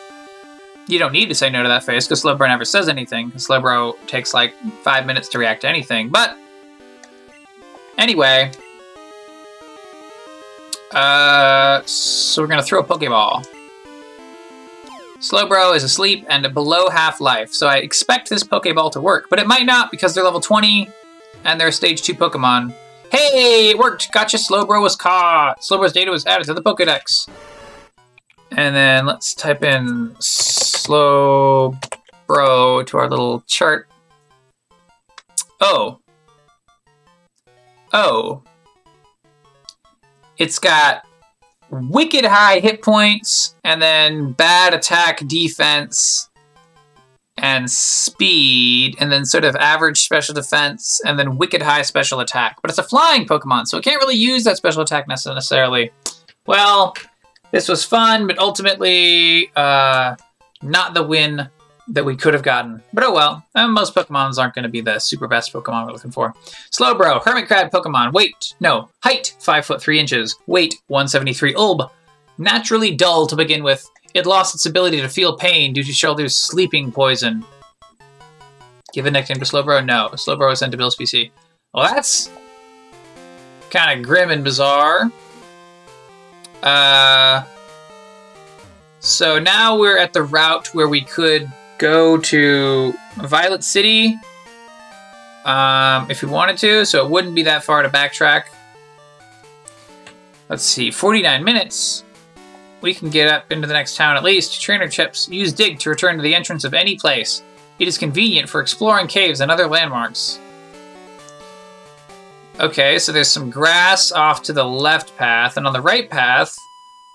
You 0.87 0.99
don't 0.99 1.11
need 1.11 1.29
to 1.29 1.35
say 1.35 1.49
no 1.49 1.63
to 1.63 1.69
that 1.69 1.83
face 1.83 2.05
because 2.05 2.23
Slowbro 2.23 2.47
never 2.47 2.63
says 2.63 2.87
anything. 2.87 3.31
Slowbro 3.31 3.95
takes 4.05 4.33
like 4.33 4.53
five 4.83 5.05
minutes 5.05 5.27
to 5.29 5.39
react 5.39 5.61
to 5.61 5.67
anything. 5.67 6.09
But 6.09 6.37
anyway, 7.97 8.51
uh, 10.91 11.81
so 11.85 12.43
we're 12.43 12.47
gonna 12.47 12.63
throw 12.63 12.79
a 12.79 12.83
Pokeball. 12.83 13.56
Slowbro 15.19 15.75
is 15.75 15.83
asleep 15.83 16.27
and 16.29 16.53
below 16.53 16.89
half 16.89 17.19
life, 17.19 17.51
so 17.51 17.67
I 17.67 17.77
expect 17.77 18.29
this 18.29 18.43
Pokeball 18.43 18.91
to 18.91 19.01
work, 19.01 19.25
but 19.31 19.39
it 19.39 19.47
might 19.47 19.65
not 19.65 19.89
because 19.89 20.13
they're 20.13 20.23
level 20.23 20.39
20 20.39 20.87
and 21.43 21.59
they're 21.59 21.69
a 21.69 21.71
stage 21.71 22.03
2 22.03 22.13
Pokemon. 22.13 22.71
Hey, 23.11 23.71
it 23.71 23.79
worked! 23.79 24.11
Gotcha, 24.11 24.37
Slowbro 24.37 24.79
was 24.79 24.95
caught! 24.95 25.61
Slowbro's 25.61 25.93
data 25.93 26.11
was 26.11 26.27
added 26.27 26.45
to 26.45 26.53
the 26.53 26.61
Pokedex. 26.61 27.27
And 28.51 28.75
then 28.75 29.07
let's 29.07 29.33
type 29.33 29.63
in 29.63 30.09
Slowbro 30.19 31.79
to 32.85 32.97
our 32.97 33.09
little 33.09 33.41
chart. 33.47 33.87
Oh. 35.59 35.99
Oh. 37.91 38.43
It's 40.37 40.59
got 40.59 41.06
wicked 41.71 42.25
high 42.25 42.59
hit 42.59 42.81
points 42.81 43.55
and 43.63 43.81
then 43.81 44.31
bad 44.31 44.73
attack 44.73 45.25
defense 45.27 46.29
and 47.37 47.69
speed 47.69 48.95
and 48.99 49.11
then 49.11 49.25
sort 49.25 49.45
of 49.45 49.55
average 49.57 50.01
special 50.01 50.33
defense 50.33 50.99
and 51.05 51.19
then 51.19 51.37
wicked 51.37 51.61
high 51.61 51.83
special 51.83 52.19
attack. 52.19 52.57
But 52.61 52.71
it's 52.71 52.79
a 52.79 52.83
flying 52.83 53.25
Pokemon, 53.27 53.67
so 53.67 53.77
it 53.77 53.83
can't 53.83 54.01
really 54.01 54.15
use 54.15 54.43
that 54.45 54.57
special 54.57 54.81
attack 54.81 55.07
necessarily. 55.07 55.91
Well, 56.45 56.95
this 57.51 57.67
was 57.67 57.83
fun, 57.83 58.27
but 58.27 58.39
ultimately 58.39 59.51
uh, 59.55 60.15
not 60.61 60.93
the 60.93 61.03
win 61.03 61.49
that 61.89 62.05
we 62.05 62.15
could 62.15 62.33
have 62.33 62.43
gotten. 62.43 62.81
But 62.93 63.03
oh 63.05 63.13
well, 63.13 63.45
uh, 63.55 63.67
most 63.67 63.95
Pokemons 63.95 64.37
aren't 64.37 64.55
going 64.55 64.63
to 64.63 64.69
be 64.69 64.81
the 64.81 64.99
super 64.99 65.27
best 65.27 65.53
Pokemon 65.53 65.85
we're 65.85 65.93
looking 65.93 66.11
for. 66.11 66.33
Slowbro, 66.71 67.23
Hermit 67.23 67.47
Crab 67.47 67.71
Pokemon. 67.71 68.13
Weight, 68.13 68.53
no. 68.59 68.89
Height, 69.03 69.35
5 69.39 69.65
foot 69.65 69.81
3 69.81 69.99
inches. 69.99 70.35
Weight, 70.47 70.75
173 70.87 71.55
Ulb. 71.55 71.89
Naturally 72.37 72.95
dull 72.95 73.27
to 73.27 73.35
begin 73.35 73.63
with. 73.63 73.89
It 74.13 74.25
lost 74.25 74.55
its 74.55 74.65
ability 74.65 75.01
to 75.01 75.09
feel 75.09 75.37
pain 75.37 75.73
due 75.73 75.83
to 75.83 75.91
Shellder's 75.91 76.35
sleeping 76.35 76.91
poison. 76.91 77.45
Give 78.93 79.05
a 79.05 79.11
nickname 79.11 79.39
to 79.39 79.45
Slowbro? 79.45 79.85
No. 79.85 80.09
Slowbro 80.13 80.49
was 80.49 80.59
sent 80.59 80.71
to 80.71 80.77
Bill's 80.77 80.95
PC. 80.95 81.31
Well, 81.73 81.93
that's 81.93 82.29
kind 83.69 83.99
of 83.99 84.05
grim 84.05 84.31
and 84.31 84.43
bizarre. 84.43 85.11
Uh, 86.63 87.43
so 88.99 89.39
now 89.39 89.77
we're 89.77 89.97
at 89.97 90.13
the 90.13 90.23
route 90.23 90.73
where 90.73 90.87
we 90.87 91.01
could 91.01 91.51
go 91.77 92.17
to 92.17 92.93
Violet 93.17 93.63
City 93.63 94.17
um, 95.45 96.09
if 96.09 96.21
we 96.21 96.29
wanted 96.29 96.57
to, 96.57 96.85
so 96.85 97.05
it 97.05 97.09
wouldn't 97.09 97.35
be 97.35 97.43
that 97.43 97.63
far 97.63 97.81
to 97.81 97.89
backtrack. 97.89 98.43
Let's 100.49 100.63
see, 100.63 100.91
49 100.91 101.43
minutes. 101.43 102.03
We 102.81 102.93
can 102.93 103.09
get 103.09 103.27
up 103.27 103.51
into 103.51 103.67
the 103.67 103.73
next 103.73 103.95
town 103.95 104.17
at 104.17 104.23
least. 104.23 104.61
Trainer 104.61 104.87
chips. 104.87 105.27
Use 105.29 105.51
dig 105.51 105.79
to 105.79 105.89
return 105.89 106.17
to 106.17 106.21
the 106.21 106.35
entrance 106.35 106.63
of 106.63 106.73
any 106.73 106.97
place. 106.97 107.41
It 107.79 107.87
is 107.87 107.97
convenient 107.97 108.49
for 108.49 108.61
exploring 108.61 109.07
caves 109.07 109.41
and 109.41 109.51
other 109.51 109.67
landmarks. 109.67 110.39
Okay, 112.59 112.97
so 112.97 113.11
there's 113.11 113.27
some 113.27 113.49
grass 113.49 114.11
off 114.11 114.41
to 114.43 114.53
the 114.53 114.65
left 114.65 115.15
path, 115.15 115.57
and 115.57 115.67
on 115.67 115.73
the 115.73 115.81
right 115.81 116.09
path, 116.09 116.57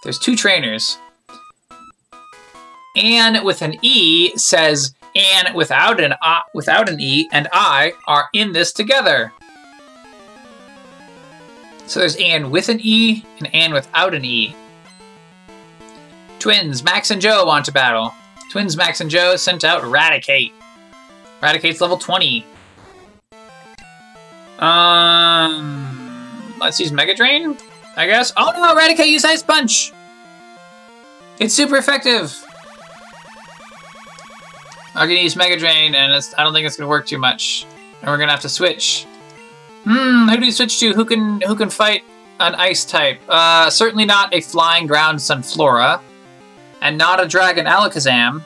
there's 0.02 0.18
two 0.18 0.36
trainers. 0.36 0.98
Anne 2.96 3.44
with 3.44 3.62
an 3.62 3.76
E 3.82 4.36
says, 4.36 4.94
and 5.14 5.54
without 5.54 6.00
an 6.00 6.14
uh, 6.22 6.40
without 6.54 6.88
an 6.88 7.00
E 7.00 7.28
and 7.32 7.48
I 7.52 7.92
are 8.06 8.28
in 8.32 8.52
this 8.52 8.72
together. 8.72 9.32
So 11.86 12.00
there's 12.00 12.16
Anne 12.16 12.50
with 12.50 12.68
an 12.68 12.80
E 12.80 13.24
and 13.38 13.54
Anne 13.54 13.72
without 13.72 14.14
an 14.14 14.24
E. 14.24 14.56
Twins, 16.38 16.82
Max 16.82 17.10
and 17.10 17.20
Joe 17.20 17.44
want 17.44 17.64
to 17.66 17.72
battle. 17.72 18.12
Twins, 18.50 18.76
Max 18.76 19.00
and 19.00 19.10
Joe 19.10 19.36
sent 19.36 19.64
out 19.64 19.82
Raticate. 19.82 20.52
Raticate's 21.40 21.80
level 21.80 21.98
20. 21.98 22.46
Um, 24.58 26.54
let's 26.60 26.78
use 26.78 26.92
Mega 26.92 27.14
Drain, 27.14 27.56
I 27.96 28.06
guess. 28.06 28.32
Oh 28.36 28.52
no, 28.54 28.74
Raticate 28.76 29.08
use 29.08 29.24
Ice 29.24 29.42
Punch! 29.42 29.92
It's 31.38 31.54
super 31.54 31.76
effective! 31.76 32.42
I'm 34.94 35.08
gonna 35.08 35.20
use 35.20 35.36
Mega 35.36 35.56
Drain, 35.56 35.94
and 35.94 36.12
I 36.36 36.44
don't 36.44 36.52
think 36.52 36.66
it's 36.66 36.76
gonna 36.76 36.88
work 36.88 37.06
too 37.06 37.18
much. 37.18 37.66
And 38.00 38.10
we're 38.10 38.18
gonna 38.18 38.32
have 38.32 38.40
to 38.40 38.48
switch. 38.48 39.06
Hmm, 39.84 40.28
who 40.28 40.36
do 40.36 40.42
we 40.42 40.50
switch 40.50 40.78
to? 40.80 40.92
Who 40.92 41.04
can 41.04 41.40
who 41.40 41.56
can 41.56 41.70
fight 41.70 42.04
an 42.40 42.54
ice 42.54 42.84
type? 42.84 43.20
Uh, 43.28 43.70
certainly 43.70 44.04
not 44.04 44.34
a 44.34 44.40
flying 44.40 44.86
ground 44.86 45.18
Sunflora, 45.18 46.00
and 46.80 46.98
not 46.98 47.22
a 47.22 47.26
dragon 47.26 47.66
Alakazam. 47.66 48.42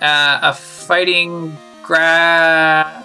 Uh, 0.00 0.38
a 0.42 0.54
fighting 0.54 1.56
grass. 1.82 3.04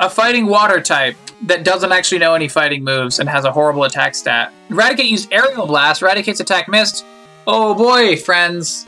A 0.00 0.08
fighting 0.08 0.46
water 0.46 0.80
type 0.80 1.16
that 1.42 1.64
doesn't 1.64 1.92
actually 1.92 2.18
know 2.18 2.34
any 2.34 2.48
fighting 2.48 2.82
moves 2.82 3.18
and 3.18 3.28
has 3.28 3.44
a 3.44 3.52
horrible 3.52 3.84
attack 3.84 4.14
stat. 4.14 4.52
Raticate 4.70 5.08
used 5.08 5.32
Aerial 5.32 5.66
Blast. 5.66 6.02
Raticate's 6.02 6.40
attack 6.40 6.68
missed. 6.68 7.04
Oh 7.46 7.74
boy, 7.74 8.16
friends. 8.16 8.87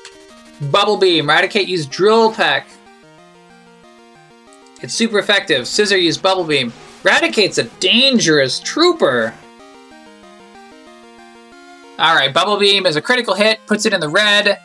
Bubble 0.60 0.96
Beam. 0.96 1.26
Raticate 1.26 1.66
used 1.66 1.90
Drill 1.90 2.32
Peck. 2.32 2.66
It's 4.82 4.94
super 4.94 5.18
effective. 5.18 5.62
Scizor 5.62 6.00
used 6.00 6.22
Bubble 6.22 6.44
Beam. 6.44 6.72
Raticate's 7.02 7.58
a 7.58 7.64
dangerous 7.64 8.60
trooper. 8.60 9.34
Alright, 11.98 12.32
Bubble 12.32 12.58
Beam 12.58 12.86
is 12.86 12.96
a 12.96 13.02
critical 13.02 13.34
hit, 13.34 13.60
puts 13.66 13.84
it 13.84 13.92
in 13.92 14.00
the 14.00 14.08
red. 14.08 14.58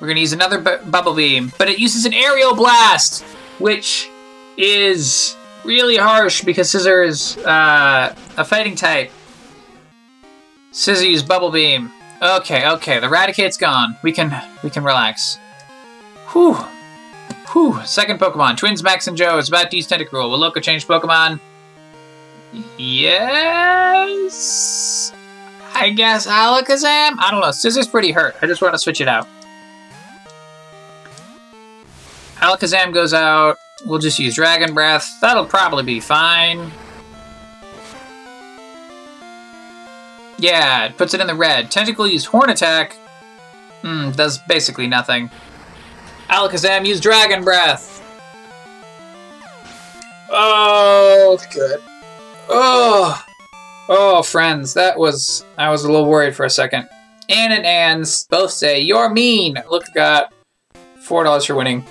We're 0.00 0.06
going 0.06 0.16
to 0.16 0.22
use 0.22 0.32
another 0.32 0.58
bu 0.58 0.78
Bubble 0.86 1.14
Beam, 1.14 1.52
but 1.58 1.68
it 1.68 1.78
uses 1.78 2.06
an 2.06 2.14
Aerial 2.14 2.54
Blast, 2.54 3.22
which 3.58 4.08
is 4.56 5.36
really 5.62 5.96
harsh 5.96 6.42
because 6.42 6.70
Scizor 6.70 7.06
is 7.06 7.36
uh, 7.38 8.14
a 8.38 8.44
fighting 8.44 8.76
type. 8.76 9.10
Scizor 10.72 11.10
used 11.10 11.28
Bubble 11.28 11.50
Beam. 11.50 11.90
Okay, 12.22 12.68
okay, 12.68 13.00
the 13.00 13.08
Raticate's 13.08 13.56
gone. 13.56 13.96
We 14.02 14.12
can 14.12 14.30
we 14.62 14.68
can 14.68 14.84
relax. 14.84 15.38
Whew. 16.32 16.54
Whew. 17.52 17.80
Second 17.84 18.20
Pokemon. 18.20 18.58
Twins 18.58 18.82
Max 18.82 19.06
and 19.06 19.16
Joe 19.16 19.38
is 19.38 19.48
about 19.48 19.70
to 19.70 19.76
use 19.76 19.88
Tentacruel. 19.88 20.28
Will 20.30 20.38
Loco 20.38 20.60
change 20.60 20.86
Pokemon? 20.86 21.40
Yes. 22.76 24.32
I 25.74 25.90
guess 25.90 26.26
Alakazam? 26.26 27.16
I 27.18 27.30
don't 27.30 27.40
know. 27.40 27.48
Scizor's 27.48 27.88
pretty 27.88 28.12
hurt. 28.12 28.36
I 28.42 28.46
just 28.46 28.60
want 28.60 28.74
to 28.74 28.78
switch 28.78 29.00
it 29.00 29.08
out. 29.08 29.26
Alakazam 32.36 32.92
goes 32.92 33.14
out. 33.14 33.56
We'll 33.86 33.98
just 33.98 34.18
use 34.18 34.34
Dragon 34.34 34.74
Breath. 34.74 35.08
That'll 35.20 35.46
probably 35.46 35.84
be 35.84 36.00
fine. 36.00 36.70
Yeah, 40.40 40.86
it 40.86 40.96
puts 40.96 41.12
it 41.12 41.20
in 41.20 41.26
the 41.26 41.34
red. 41.34 41.70
Tentacle 41.70 42.06
used 42.06 42.26
Horn 42.26 42.48
Attack. 42.48 42.94
Hmm, 43.82 44.10
does 44.12 44.38
basically 44.48 44.86
nothing. 44.86 45.30
Alakazam 46.28 46.86
used 46.86 47.02
Dragon 47.02 47.44
Breath. 47.44 47.98
Oh, 50.30 51.38
good. 51.52 51.80
Oh, 52.48 53.22
oh, 53.88 54.22
friends, 54.22 54.74
that 54.74 54.98
was 54.98 55.44
I 55.58 55.70
was 55.70 55.84
a 55.84 55.90
little 55.90 56.08
worried 56.08 56.34
for 56.34 56.44
a 56.44 56.50
second. 56.50 56.88
Ann 57.28 57.52
and 57.52 57.66
Ann's 57.66 58.24
both 58.24 58.50
say 58.50 58.80
you're 58.80 59.10
mean. 59.10 59.56
Look, 59.68 59.84
got 59.94 60.32
four 61.02 61.22
dollars 61.24 61.44
for 61.44 61.54
winning. 61.54 61.84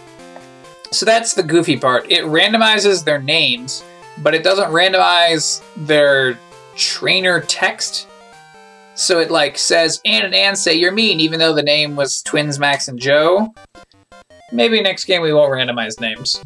So 0.92 1.06
that's 1.06 1.34
the 1.34 1.44
goofy 1.44 1.78
part. 1.78 2.12
It 2.12 2.24
randomizes 2.26 3.04
their 3.04 3.22
names, 3.22 3.84
but 4.24 4.34
it 4.34 4.44
doesn't 4.44 4.72
randomize 4.72 5.62
their 5.78 6.38
trainer 6.76 7.42
text. 7.42 8.08
So 9.00 9.22
it 9.22 9.32
like 9.32 9.58
says 9.58 10.02
Ann 10.04 10.26
and 10.26 10.36
Ann 10.36 10.58
say 10.58 10.74
you're 10.74 10.92
mean, 10.92 11.22
even 11.22 11.40
though 11.40 11.54
the 11.54 11.64
name 11.64 11.96
was 11.96 12.22
Twins 12.22 12.60
Max 12.60 12.90
and 12.90 13.00
Joe. 13.00 13.54
Maybe 14.52 14.82
next 14.82 15.06
game 15.06 15.22
we 15.22 15.32
won't 15.32 15.54
randomize 15.54 16.02
names. 16.02 16.44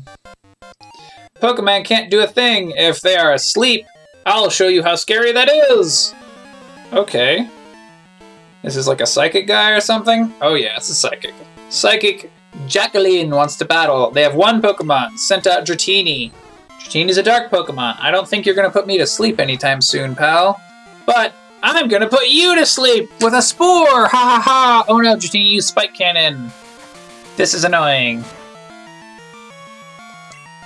Pokemon 1.41 1.83
can't 1.83 2.11
do 2.11 2.21
a 2.21 2.27
thing 2.27 2.71
if 2.77 3.01
they 3.01 3.15
are 3.15 3.33
asleep. 3.33 3.87
I'll 4.27 4.51
show 4.51 4.67
you 4.67 4.83
how 4.83 4.93
scary 4.93 5.31
that 5.31 5.49
is. 5.71 6.13
Okay. 6.93 7.49
This 8.61 8.75
is 8.75 8.87
like 8.87 9.01
a 9.01 9.07
psychic 9.07 9.47
guy 9.47 9.71
or 9.71 9.81
something? 9.81 10.31
Oh 10.39 10.53
yeah, 10.53 10.77
it's 10.77 10.89
a 10.89 10.95
psychic. 10.95 11.33
Psychic 11.69 12.31
Jacqueline 12.67 13.31
wants 13.31 13.55
to 13.55 13.65
battle. 13.65 14.11
They 14.11 14.21
have 14.21 14.35
one 14.35 14.61
Pokemon. 14.61 15.17
Sent 15.17 15.47
out 15.47 15.65
Dratini. 15.65 16.31
Dratini's 16.79 17.17
a 17.17 17.23
dark 17.23 17.49
Pokemon. 17.49 17.97
I 17.99 18.11
don't 18.11 18.27
think 18.27 18.45
you're 18.45 18.53
gonna 18.53 18.69
put 18.69 18.85
me 18.85 18.99
to 18.99 19.07
sleep 19.07 19.39
anytime 19.39 19.81
soon, 19.81 20.13
pal. 20.13 20.61
But 21.07 21.33
I'm 21.65 21.87
gonna 21.87 22.09
put 22.09 22.27
you 22.27 22.55
to 22.55 22.65
sleep 22.65 23.09
with 23.21 23.33
a 23.33 23.41
spore! 23.41 24.07
Ha 24.07 24.09
ha 24.09 24.41
ha! 24.43 24.85
Oh 24.89 24.97
no, 24.97 25.15
Dratini 25.15 25.49
used 25.51 25.69
Spike 25.69 25.93
Cannon. 25.93 26.51
This 27.37 27.53
is 27.53 27.63
annoying. 27.63 28.25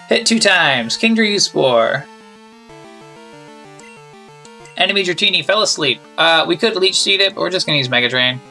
Hit 0.09 0.25
two 0.25 0.39
times. 0.39 0.97
Kingdra 0.97 1.29
used 1.29 1.51
Spore. 1.51 2.05
Enemy 4.75 5.03
Dratini 5.03 5.45
fell 5.45 5.61
asleep. 5.61 6.01
Uh, 6.17 6.45
we 6.47 6.57
could 6.57 6.75
Leech 6.75 6.99
Seed 6.99 7.21
it, 7.21 7.35
but 7.35 7.41
we're 7.41 7.51
just 7.51 7.67
gonna 7.67 7.77
use 7.77 7.89
Mega 7.89 8.09
Drain. 8.09 8.41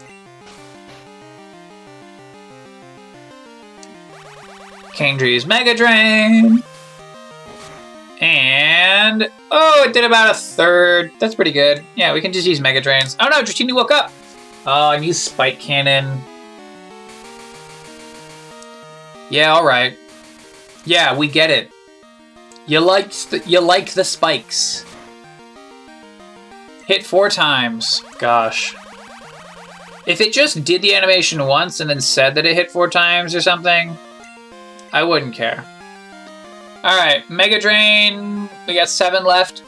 Kingdra's 4.94 5.46
Mega 5.46 5.74
Drain. 5.74 6.62
And, 8.20 9.30
oh, 9.50 9.84
it 9.86 9.92
did 9.92 10.04
about 10.04 10.30
a 10.30 10.34
third. 10.34 11.12
That's 11.18 11.34
pretty 11.34 11.52
good. 11.52 11.84
Yeah, 11.96 12.14
we 12.14 12.20
can 12.20 12.32
just 12.32 12.46
use 12.46 12.60
Mega 12.60 12.80
Drains. 12.80 13.16
Oh 13.20 13.28
no, 13.28 13.42
Dratini 13.42 13.74
woke 13.74 13.90
up. 13.90 14.10
Oh, 14.66 14.92
and 14.92 15.04
use 15.04 15.22
Spike 15.22 15.60
Cannon. 15.60 16.20
Yeah, 19.28 19.54
alright. 19.54 19.98
Yeah, 20.84 21.16
we 21.16 21.28
get 21.28 21.50
it. 21.50 21.70
You 22.66 22.80
like 22.80 23.12
you 23.46 23.60
like 23.60 23.90
the 23.90 24.04
spikes. 24.04 24.84
Hit 26.86 27.04
four 27.04 27.28
times. 27.28 28.02
Gosh. 28.18 28.74
If 30.06 30.20
it 30.20 30.32
just 30.32 30.64
did 30.64 30.82
the 30.82 30.94
animation 30.94 31.44
once 31.46 31.80
and 31.80 31.90
then 31.90 32.00
said 32.00 32.36
that 32.36 32.46
it 32.46 32.54
hit 32.54 32.70
four 32.70 32.88
times 32.88 33.34
or 33.34 33.40
something, 33.40 33.96
I 34.92 35.02
wouldn't 35.02 35.34
care. 35.34 35.64
Alright, 36.86 37.28
Mega 37.28 37.58
Drain. 37.58 38.48
We 38.68 38.74
got 38.74 38.88
seven 38.88 39.24
left. 39.24 39.64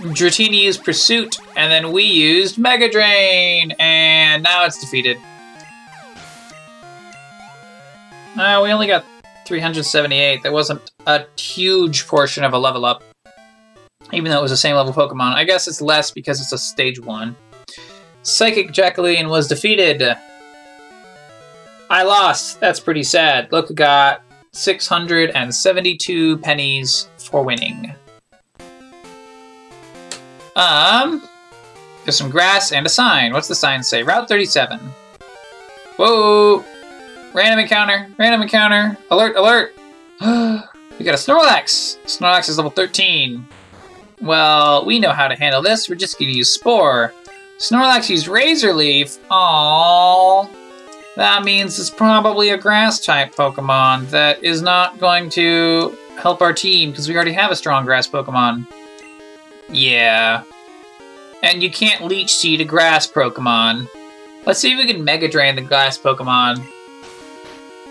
Dratini 0.00 0.60
used 0.64 0.84
Pursuit, 0.84 1.38
and 1.56 1.72
then 1.72 1.90
we 1.90 2.02
used 2.02 2.58
Mega 2.58 2.90
Drain, 2.90 3.72
and 3.78 4.42
now 4.42 4.66
it's 4.66 4.78
defeated. 4.78 5.16
Uh, 8.38 8.60
we 8.62 8.70
only 8.70 8.86
got 8.86 9.06
378. 9.46 10.42
That 10.42 10.52
wasn't 10.52 10.90
a 11.06 11.24
huge 11.38 12.06
portion 12.06 12.44
of 12.44 12.52
a 12.52 12.58
level 12.58 12.84
up. 12.84 13.02
Even 14.12 14.30
though 14.30 14.40
it 14.40 14.42
was 14.42 14.50
the 14.50 14.58
same 14.58 14.76
level 14.76 14.92
Pokemon. 14.92 15.32
I 15.36 15.44
guess 15.44 15.66
it's 15.66 15.80
less 15.80 16.10
because 16.10 16.38
it's 16.42 16.52
a 16.52 16.58
stage 16.58 17.00
1. 17.00 17.34
Psychic 18.20 18.72
Jacqueline 18.72 19.30
was 19.30 19.48
defeated. 19.48 20.02
I 21.90 22.04
lost. 22.04 22.60
That's 22.60 22.78
pretty 22.78 23.02
sad. 23.02 23.50
Look, 23.50 23.74
got 23.74 24.22
672 24.52 26.38
pennies 26.38 27.08
for 27.18 27.42
winning. 27.42 27.92
Um, 30.54 31.28
there's 32.04 32.16
some 32.16 32.30
grass 32.30 32.70
and 32.70 32.86
a 32.86 32.88
sign. 32.88 33.32
What's 33.32 33.48
the 33.48 33.56
sign 33.56 33.82
say? 33.82 34.04
Route 34.04 34.28
37. 34.28 34.78
Whoa! 35.96 36.64
Random 37.34 37.58
encounter. 37.58 38.08
Random 38.18 38.42
encounter. 38.42 38.96
Alert! 39.10 39.36
Alert! 39.36 39.74
we 40.20 41.04
got 41.04 41.14
a 41.14 41.18
Snorlax. 41.18 41.98
Snorlax 42.04 42.48
is 42.48 42.56
level 42.56 42.70
13. 42.70 43.44
Well, 44.20 44.84
we 44.84 45.00
know 45.00 45.10
how 45.10 45.26
to 45.26 45.34
handle 45.34 45.60
this. 45.60 45.88
We're 45.88 45.96
just 45.96 46.20
gonna 46.20 46.30
use 46.30 46.50
Spore. 46.50 47.12
Snorlax 47.58 48.08
used 48.10 48.28
Razor 48.28 48.74
Leaf. 48.74 49.18
Aww. 49.28 50.59
That 51.16 51.42
means 51.44 51.78
it's 51.78 51.90
probably 51.90 52.50
a 52.50 52.56
grass 52.56 53.00
type 53.00 53.34
Pokemon 53.34 54.10
that 54.10 54.42
is 54.42 54.62
not 54.62 54.98
going 54.98 55.28
to 55.30 55.96
help 56.18 56.40
our 56.40 56.52
team 56.52 56.90
because 56.90 57.08
we 57.08 57.14
already 57.14 57.32
have 57.32 57.50
a 57.50 57.56
strong 57.56 57.84
grass 57.84 58.08
Pokemon. 58.08 58.66
Yeah. 59.68 60.44
And 61.42 61.62
you 61.62 61.70
can't 61.70 62.04
leech 62.04 62.34
seed 62.34 62.60
a 62.60 62.64
grass 62.64 63.10
Pokemon. 63.10 63.88
Let's 64.46 64.60
see 64.60 64.72
if 64.72 64.78
we 64.78 64.86
can 64.86 65.04
Mega 65.04 65.28
Drain 65.28 65.56
the 65.56 65.62
grass 65.62 65.98
Pokemon. 65.98 66.66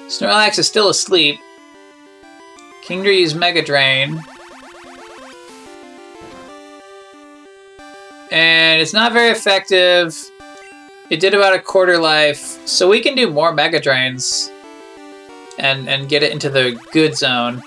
Snorlax 0.08 0.58
is 0.58 0.68
still 0.68 0.90
asleep. 0.90 1.40
Kingdra 2.84 3.16
used 3.16 3.36
Mega 3.36 3.62
Drain. 3.62 4.24
And 8.32 8.82
it's 8.82 8.94
not 8.94 9.14
very 9.14 9.30
effective. 9.30 10.16
It 11.10 11.20
did 11.20 11.34
about 11.34 11.56
a 11.56 11.60
quarter 11.60 11.98
life, 11.98 12.38
so 12.68 12.88
we 12.88 13.02
can 13.02 13.16
do 13.16 13.32
more 13.32 13.52
Mega 13.52 13.80
Drains 13.80 14.52
and, 15.58 15.90
and 15.90 16.08
get 16.08 16.22
it 16.22 16.32
into 16.32 16.50
the 16.50 16.80
good 16.92 17.18
zone. 17.18 17.64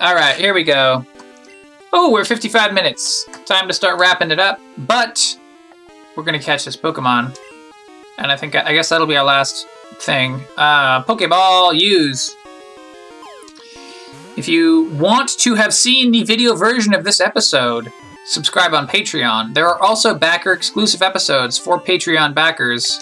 Alright, 0.00 0.36
here 0.36 0.54
we 0.54 0.64
go. 0.64 1.04
Oh, 1.92 2.10
we're 2.10 2.24
55 2.24 2.72
minutes. 2.72 3.28
Time 3.44 3.68
to 3.68 3.74
start 3.74 4.00
wrapping 4.00 4.30
it 4.30 4.38
up, 4.38 4.58
but 4.78 5.38
we're 6.16 6.22
gonna 6.22 6.38
catch 6.38 6.64
this 6.64 6.76
Pokemon. 6.76 7.36
And 8.16 8.32
I 8.32 8.36
think, 8.36 8.54
I 8.54 8.72
guess 8.72 8.88
that'll 8.88 9.06
be 9.06 9.16
our 9.16 9.24
last 9.24 9.66
thing. 9.98 10.40
Uh, 10.56 11.04
Pokeball, 11.04 11.78
use. 11.78 12.34
If 14.38 14.48
you 14.48 14.84
want 14.92 15.38
to 15.40 15.54
have 15.56 15.74
seen 15.74 16.12
the 16.12 16.22
video 16.22 16.54
version 16.56 16.94
of 16.94 17.04
this 17.04 17.20
episode, 17.20 17.92
subscribe 18.30 18.72
on 18.74 18.86
Patreon. 18.86 19.54
There 19.54 19.66
are 19.66 19.82
also 19.82 20.14
backer 20.14 20.52
exclusive 20.52 21.02
episodes 21.02 21.58
for 21.58 21.80
Patreon 21.80 22.32
backers. 22.32 23.00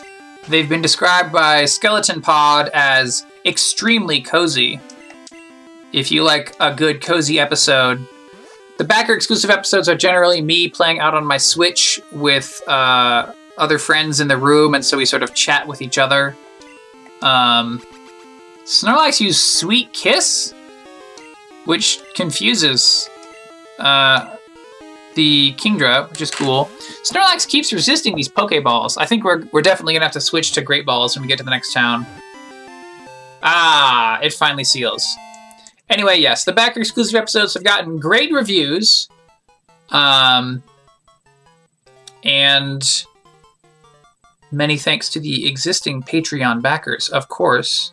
They've 0.49 0.69
been 0.69 0.81
described 0.81 1.33
by 1.33 1.67
Skeleton 1.67 2.23
Pod 2.23 2.71
as 2.73 3.27
extremely 3.45 4.23
cozy. 4.23 4.81
If 5.93 6.11
you 6.11 6.23
like 6.23 6.57
a 6.61 6.75
good 6.75 7.03
cozy 7.03 7.39
episode, 7.39 8.07
the 8.79 8.85
backer 8.85 9.13
exclusive 9.13 9.51
episodes 9.51 9.87
are 9.87 9.97
generally 9.97 10.41
me 10.41 10.67
playing 10.67 10.99
out 10.99 11.13
on 11.13 11.27
my 11.27 11.37
Switch 11.37 12.01
with 12.11 12.63
uh, 12.67 13.31
other 13.59 13.79
friends 13.79 14.21
in 14.21 14.29
the 14.29 14.39
room, 14.39 14.75
and 14.75 14.83
so 14.83 14.97
we 14.97 15.05
sort 15.05 15.23
of 15.23 15.35
chat 15.35 15.67
with 15.67 15.83
each 15.83 15.99
other. 15.99 16.35
Um, 17.21 17.83
Snorlax 18.65 19.21
used 19.21 19.41
Sweet 19.41 19.93
Kiss, 19.93 20.55
which 21.67 22.01
confuses 22.15 23.11
uh, 23.79 24.37
the 25.19 25.53
Kingdra, 25.55 26.09
which 26.11 26.23
is 26.23 26.31
cool. 26.31 26.71
Snorlax 27.03 27.47
keeps 27.47 27.73
resisting 27.73 28.15
these 28.15 28.29
Pokeballs. 28.29 28.95
I 28.99 29.05
think 29.05 29.25
we're, 29.25 29.43
we're 29.53 29.63
definitely 29.63 29.95
going 29.95 30.03
to 30.03 30.07
have 30.07 30.13
to 30.13 30.21
switch 30.21 30.53
to 30.53 30.63
Great 30.63 30.87
Balls 30.87 31.17
when 31.17 31.23
we 31.23 31.29
get 31.29 31.39
to 31.39 31.45
the 31.45 31.51
next 31.51 31.73
town. 31.73 32.07
Ah, 33.43 34.21
it 34.23 34.33
finally 34.33 34.63
seals. 34.63 35.05
Anyway, 35.91 36.19
yes, 36.19 36.45
the 36.45 36.53
backer 36.53 36.79
exclusive 36.79 37.17
episodes 37.17 37.55
have 37.55 37.65
gotten 37.65 37.99
great 37.99 38.33
reviews. 38.33 39.09
Um, 39.91 40.63
and 42.23 43.05
many 44.53 44.77
thanks 44.77 45.11
to 45.11 45.21
the 45.21 45.49
existing 45.49 46.05
Patreon 46.05 46.63
backers, 46.63 47.09
of 47.09 47.29
course. 47.29 47.93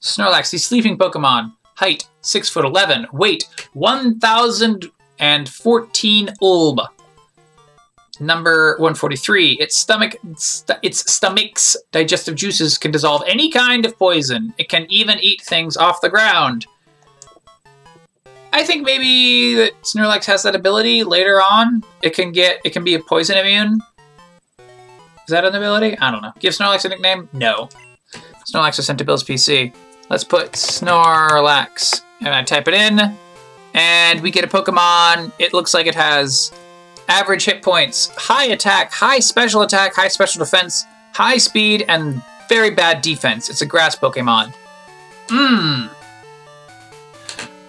Snorlax, 0.00 0.50
the 0.50 0.58
sleeping 0.58 0.98
Pokemon. 0.98 1.52
Height, 1.76 2.08
6 2.22 2.48
foot 2.48 2.64
11. 2.64 3.06
Weight, 3.12 3.46
1,014 5.18 6.30
ulb. 6.42 6.80
Number 8.18 8.76
143. 8.78 9.58
Its 9.60 9.78
stomach, 9.78 10.16
st- 10.36 10.78
its 10.82 11.12
stomach's 11.12 11.76
digestive 11.92 12.34
juices 12.34 12.78
can 12.78 12.90
dissolve 12.90 13.22
any 13.26 13.50
kind 13.50 13.84
of 13.84 13.98
poison. 13.98 14.54
It 14.56 14.68
can 14.68 14.86
even 14.88 15.18
eat 15.20 15.42
things 15.42 15.76
off 15.76 16.00
the 16.00 16.08
ground. 16.08 16.66
I 18.52 18.64
think 18.64 18.86
maybe 18.86 19.54
that 19.56 19.82
Snorlax 19.82 20.24
has 20.24 20.42
that 20.44 20.54
ability 20.54 21.04
later 21.04 21.42
on. 21.42 21.84
It 22.00 22.14
can 22.14 22.32
get, 22.32 22.58
it 22.64 22.70
can 22.70 22.84
be 22.84 22.94
a 22.94 23.00
poison 23.00 23.36
immune. 23.36 23.80
Is 24.58 25.30
that 25.30 25.44
an 25.44 25.54
ability? 25.54 25.98
I 25.98 26.10
don't 26.10 26.22
know. 26.22 26.32
Give 26.38 26.54
Snorlax 26.54 26.86
a 26.86 26.88
nickname? 26.88 27.28
No. 27.34 27.68
Snorlax 28.50 28.78
was 28.78 28.86
sent 28.86 28.98
to 29.00 29.04
Bill's 29.04 29.24
PC. 29.24 29.74
Let's 30.08 30.24
put 30.24 30.52
Snorlax. 30.52 32.02
And 32.20 32.28
I 32.28 32.42
type 32.44 32.66
it 32.68 32.74
in. 32.74 33.16
And 33.76 34.22
we 34.22 34.30
get 34.30 34.42
a 34.42 34.48
Pokemon. 34.48 35.30
It 35.38 35.52
looks 35.52 35.74
like 35.74 35.86
it 35.86 35.94
has 35.94 36.50
average 37.08 37.44
hit 37.44 37.62
points, 37.62 38.10
high 38.16 38.46
attack, 38.46 38.90
high 38.90 39.20
special 39.20 39.62
attack, 39.62 39.94
high 39.94 40.08
special 40.08 40.38
defense, 40.40 40.84
high 41.12 41.36
speed, 41.36 41.84
and 41.86 42.22
very 42.48 42.70
bad 42.70 43.02
defense. 43.02 43.50
It's 43.50 43.60
a 43.60 43.66
grass 43.66 43.94
Pokemon. 43.94 44.54
Mmm. 45.28 45.90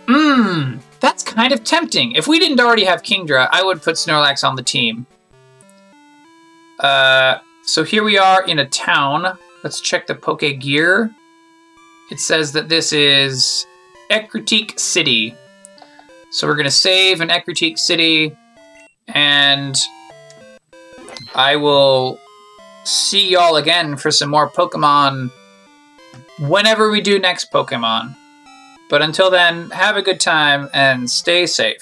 Mmm. 0.06 0.80
That's 1.00 1.24
kind 1.24 1.52
of 1.52 1.64
tempting. 1.64 2.14
If 2.14 2.26
we 2.26 2.40
didn't 2.40 2.60
already 2.60 2.86
have 2.86 3.04
Kingdra, 3.04 3.50
I 3.52 3.62
would 3.64 3.82
put 3.82 3.96
Snorlax 3.96 4.48
on 4.48 4.56
the 4.56 4.64
team. 4.64 5.06
Uh, 6.80 7.40
so 7.64 7.84
here 7.84 8.04
we 8.04 8.18
are 8.18 8.44
in 8.46 8.60
a 8.60 8.66
town. 8.66 9.38
Let's 9.64 9.82
check 9.82 10.08
the 10.08 10.16
Poke 10.16 10.60
Gear. 10.60 11.12
It 12.10 12.20
says 12.20 12.54
that 12.54 12.70
this 12.70 12.94
is 12.94 13.66
Ecruteak 14.10 14.80
City. 14.80 15.36
So 16.38 16.46
we're 16.46 16.54
going 16.54 16.66
to 16.66 16.70
save 16.72 17.20
in 17.20 17.30
Ecruteak 17.30 17.80
City, 17.80 18.38
and 19.08 19.76
I 21.34 21.56
will 21.56 22.20
see 22.84 23.30
y'all 23.30 23.56
again 23.56 23.98
for 23.98 24.12
some 24.12 24.30
more 24.30 24.48
Pokemon 24.48 25.32
whenever 26.42 26.92
we 26.92 27.02
do 27.02 27.18
next 27.18 27.52
Pokemon. 27.52 28.16
But 28.88 29.02
until 29.02 29.32
then, 29.32 29.72
have 29.72 29.98
a 29.98 30.04
good 30.04 30.20
time 30.20 30.70
and 30.76 31.10
stay 31.10 31.48
safe. 31.48 31.82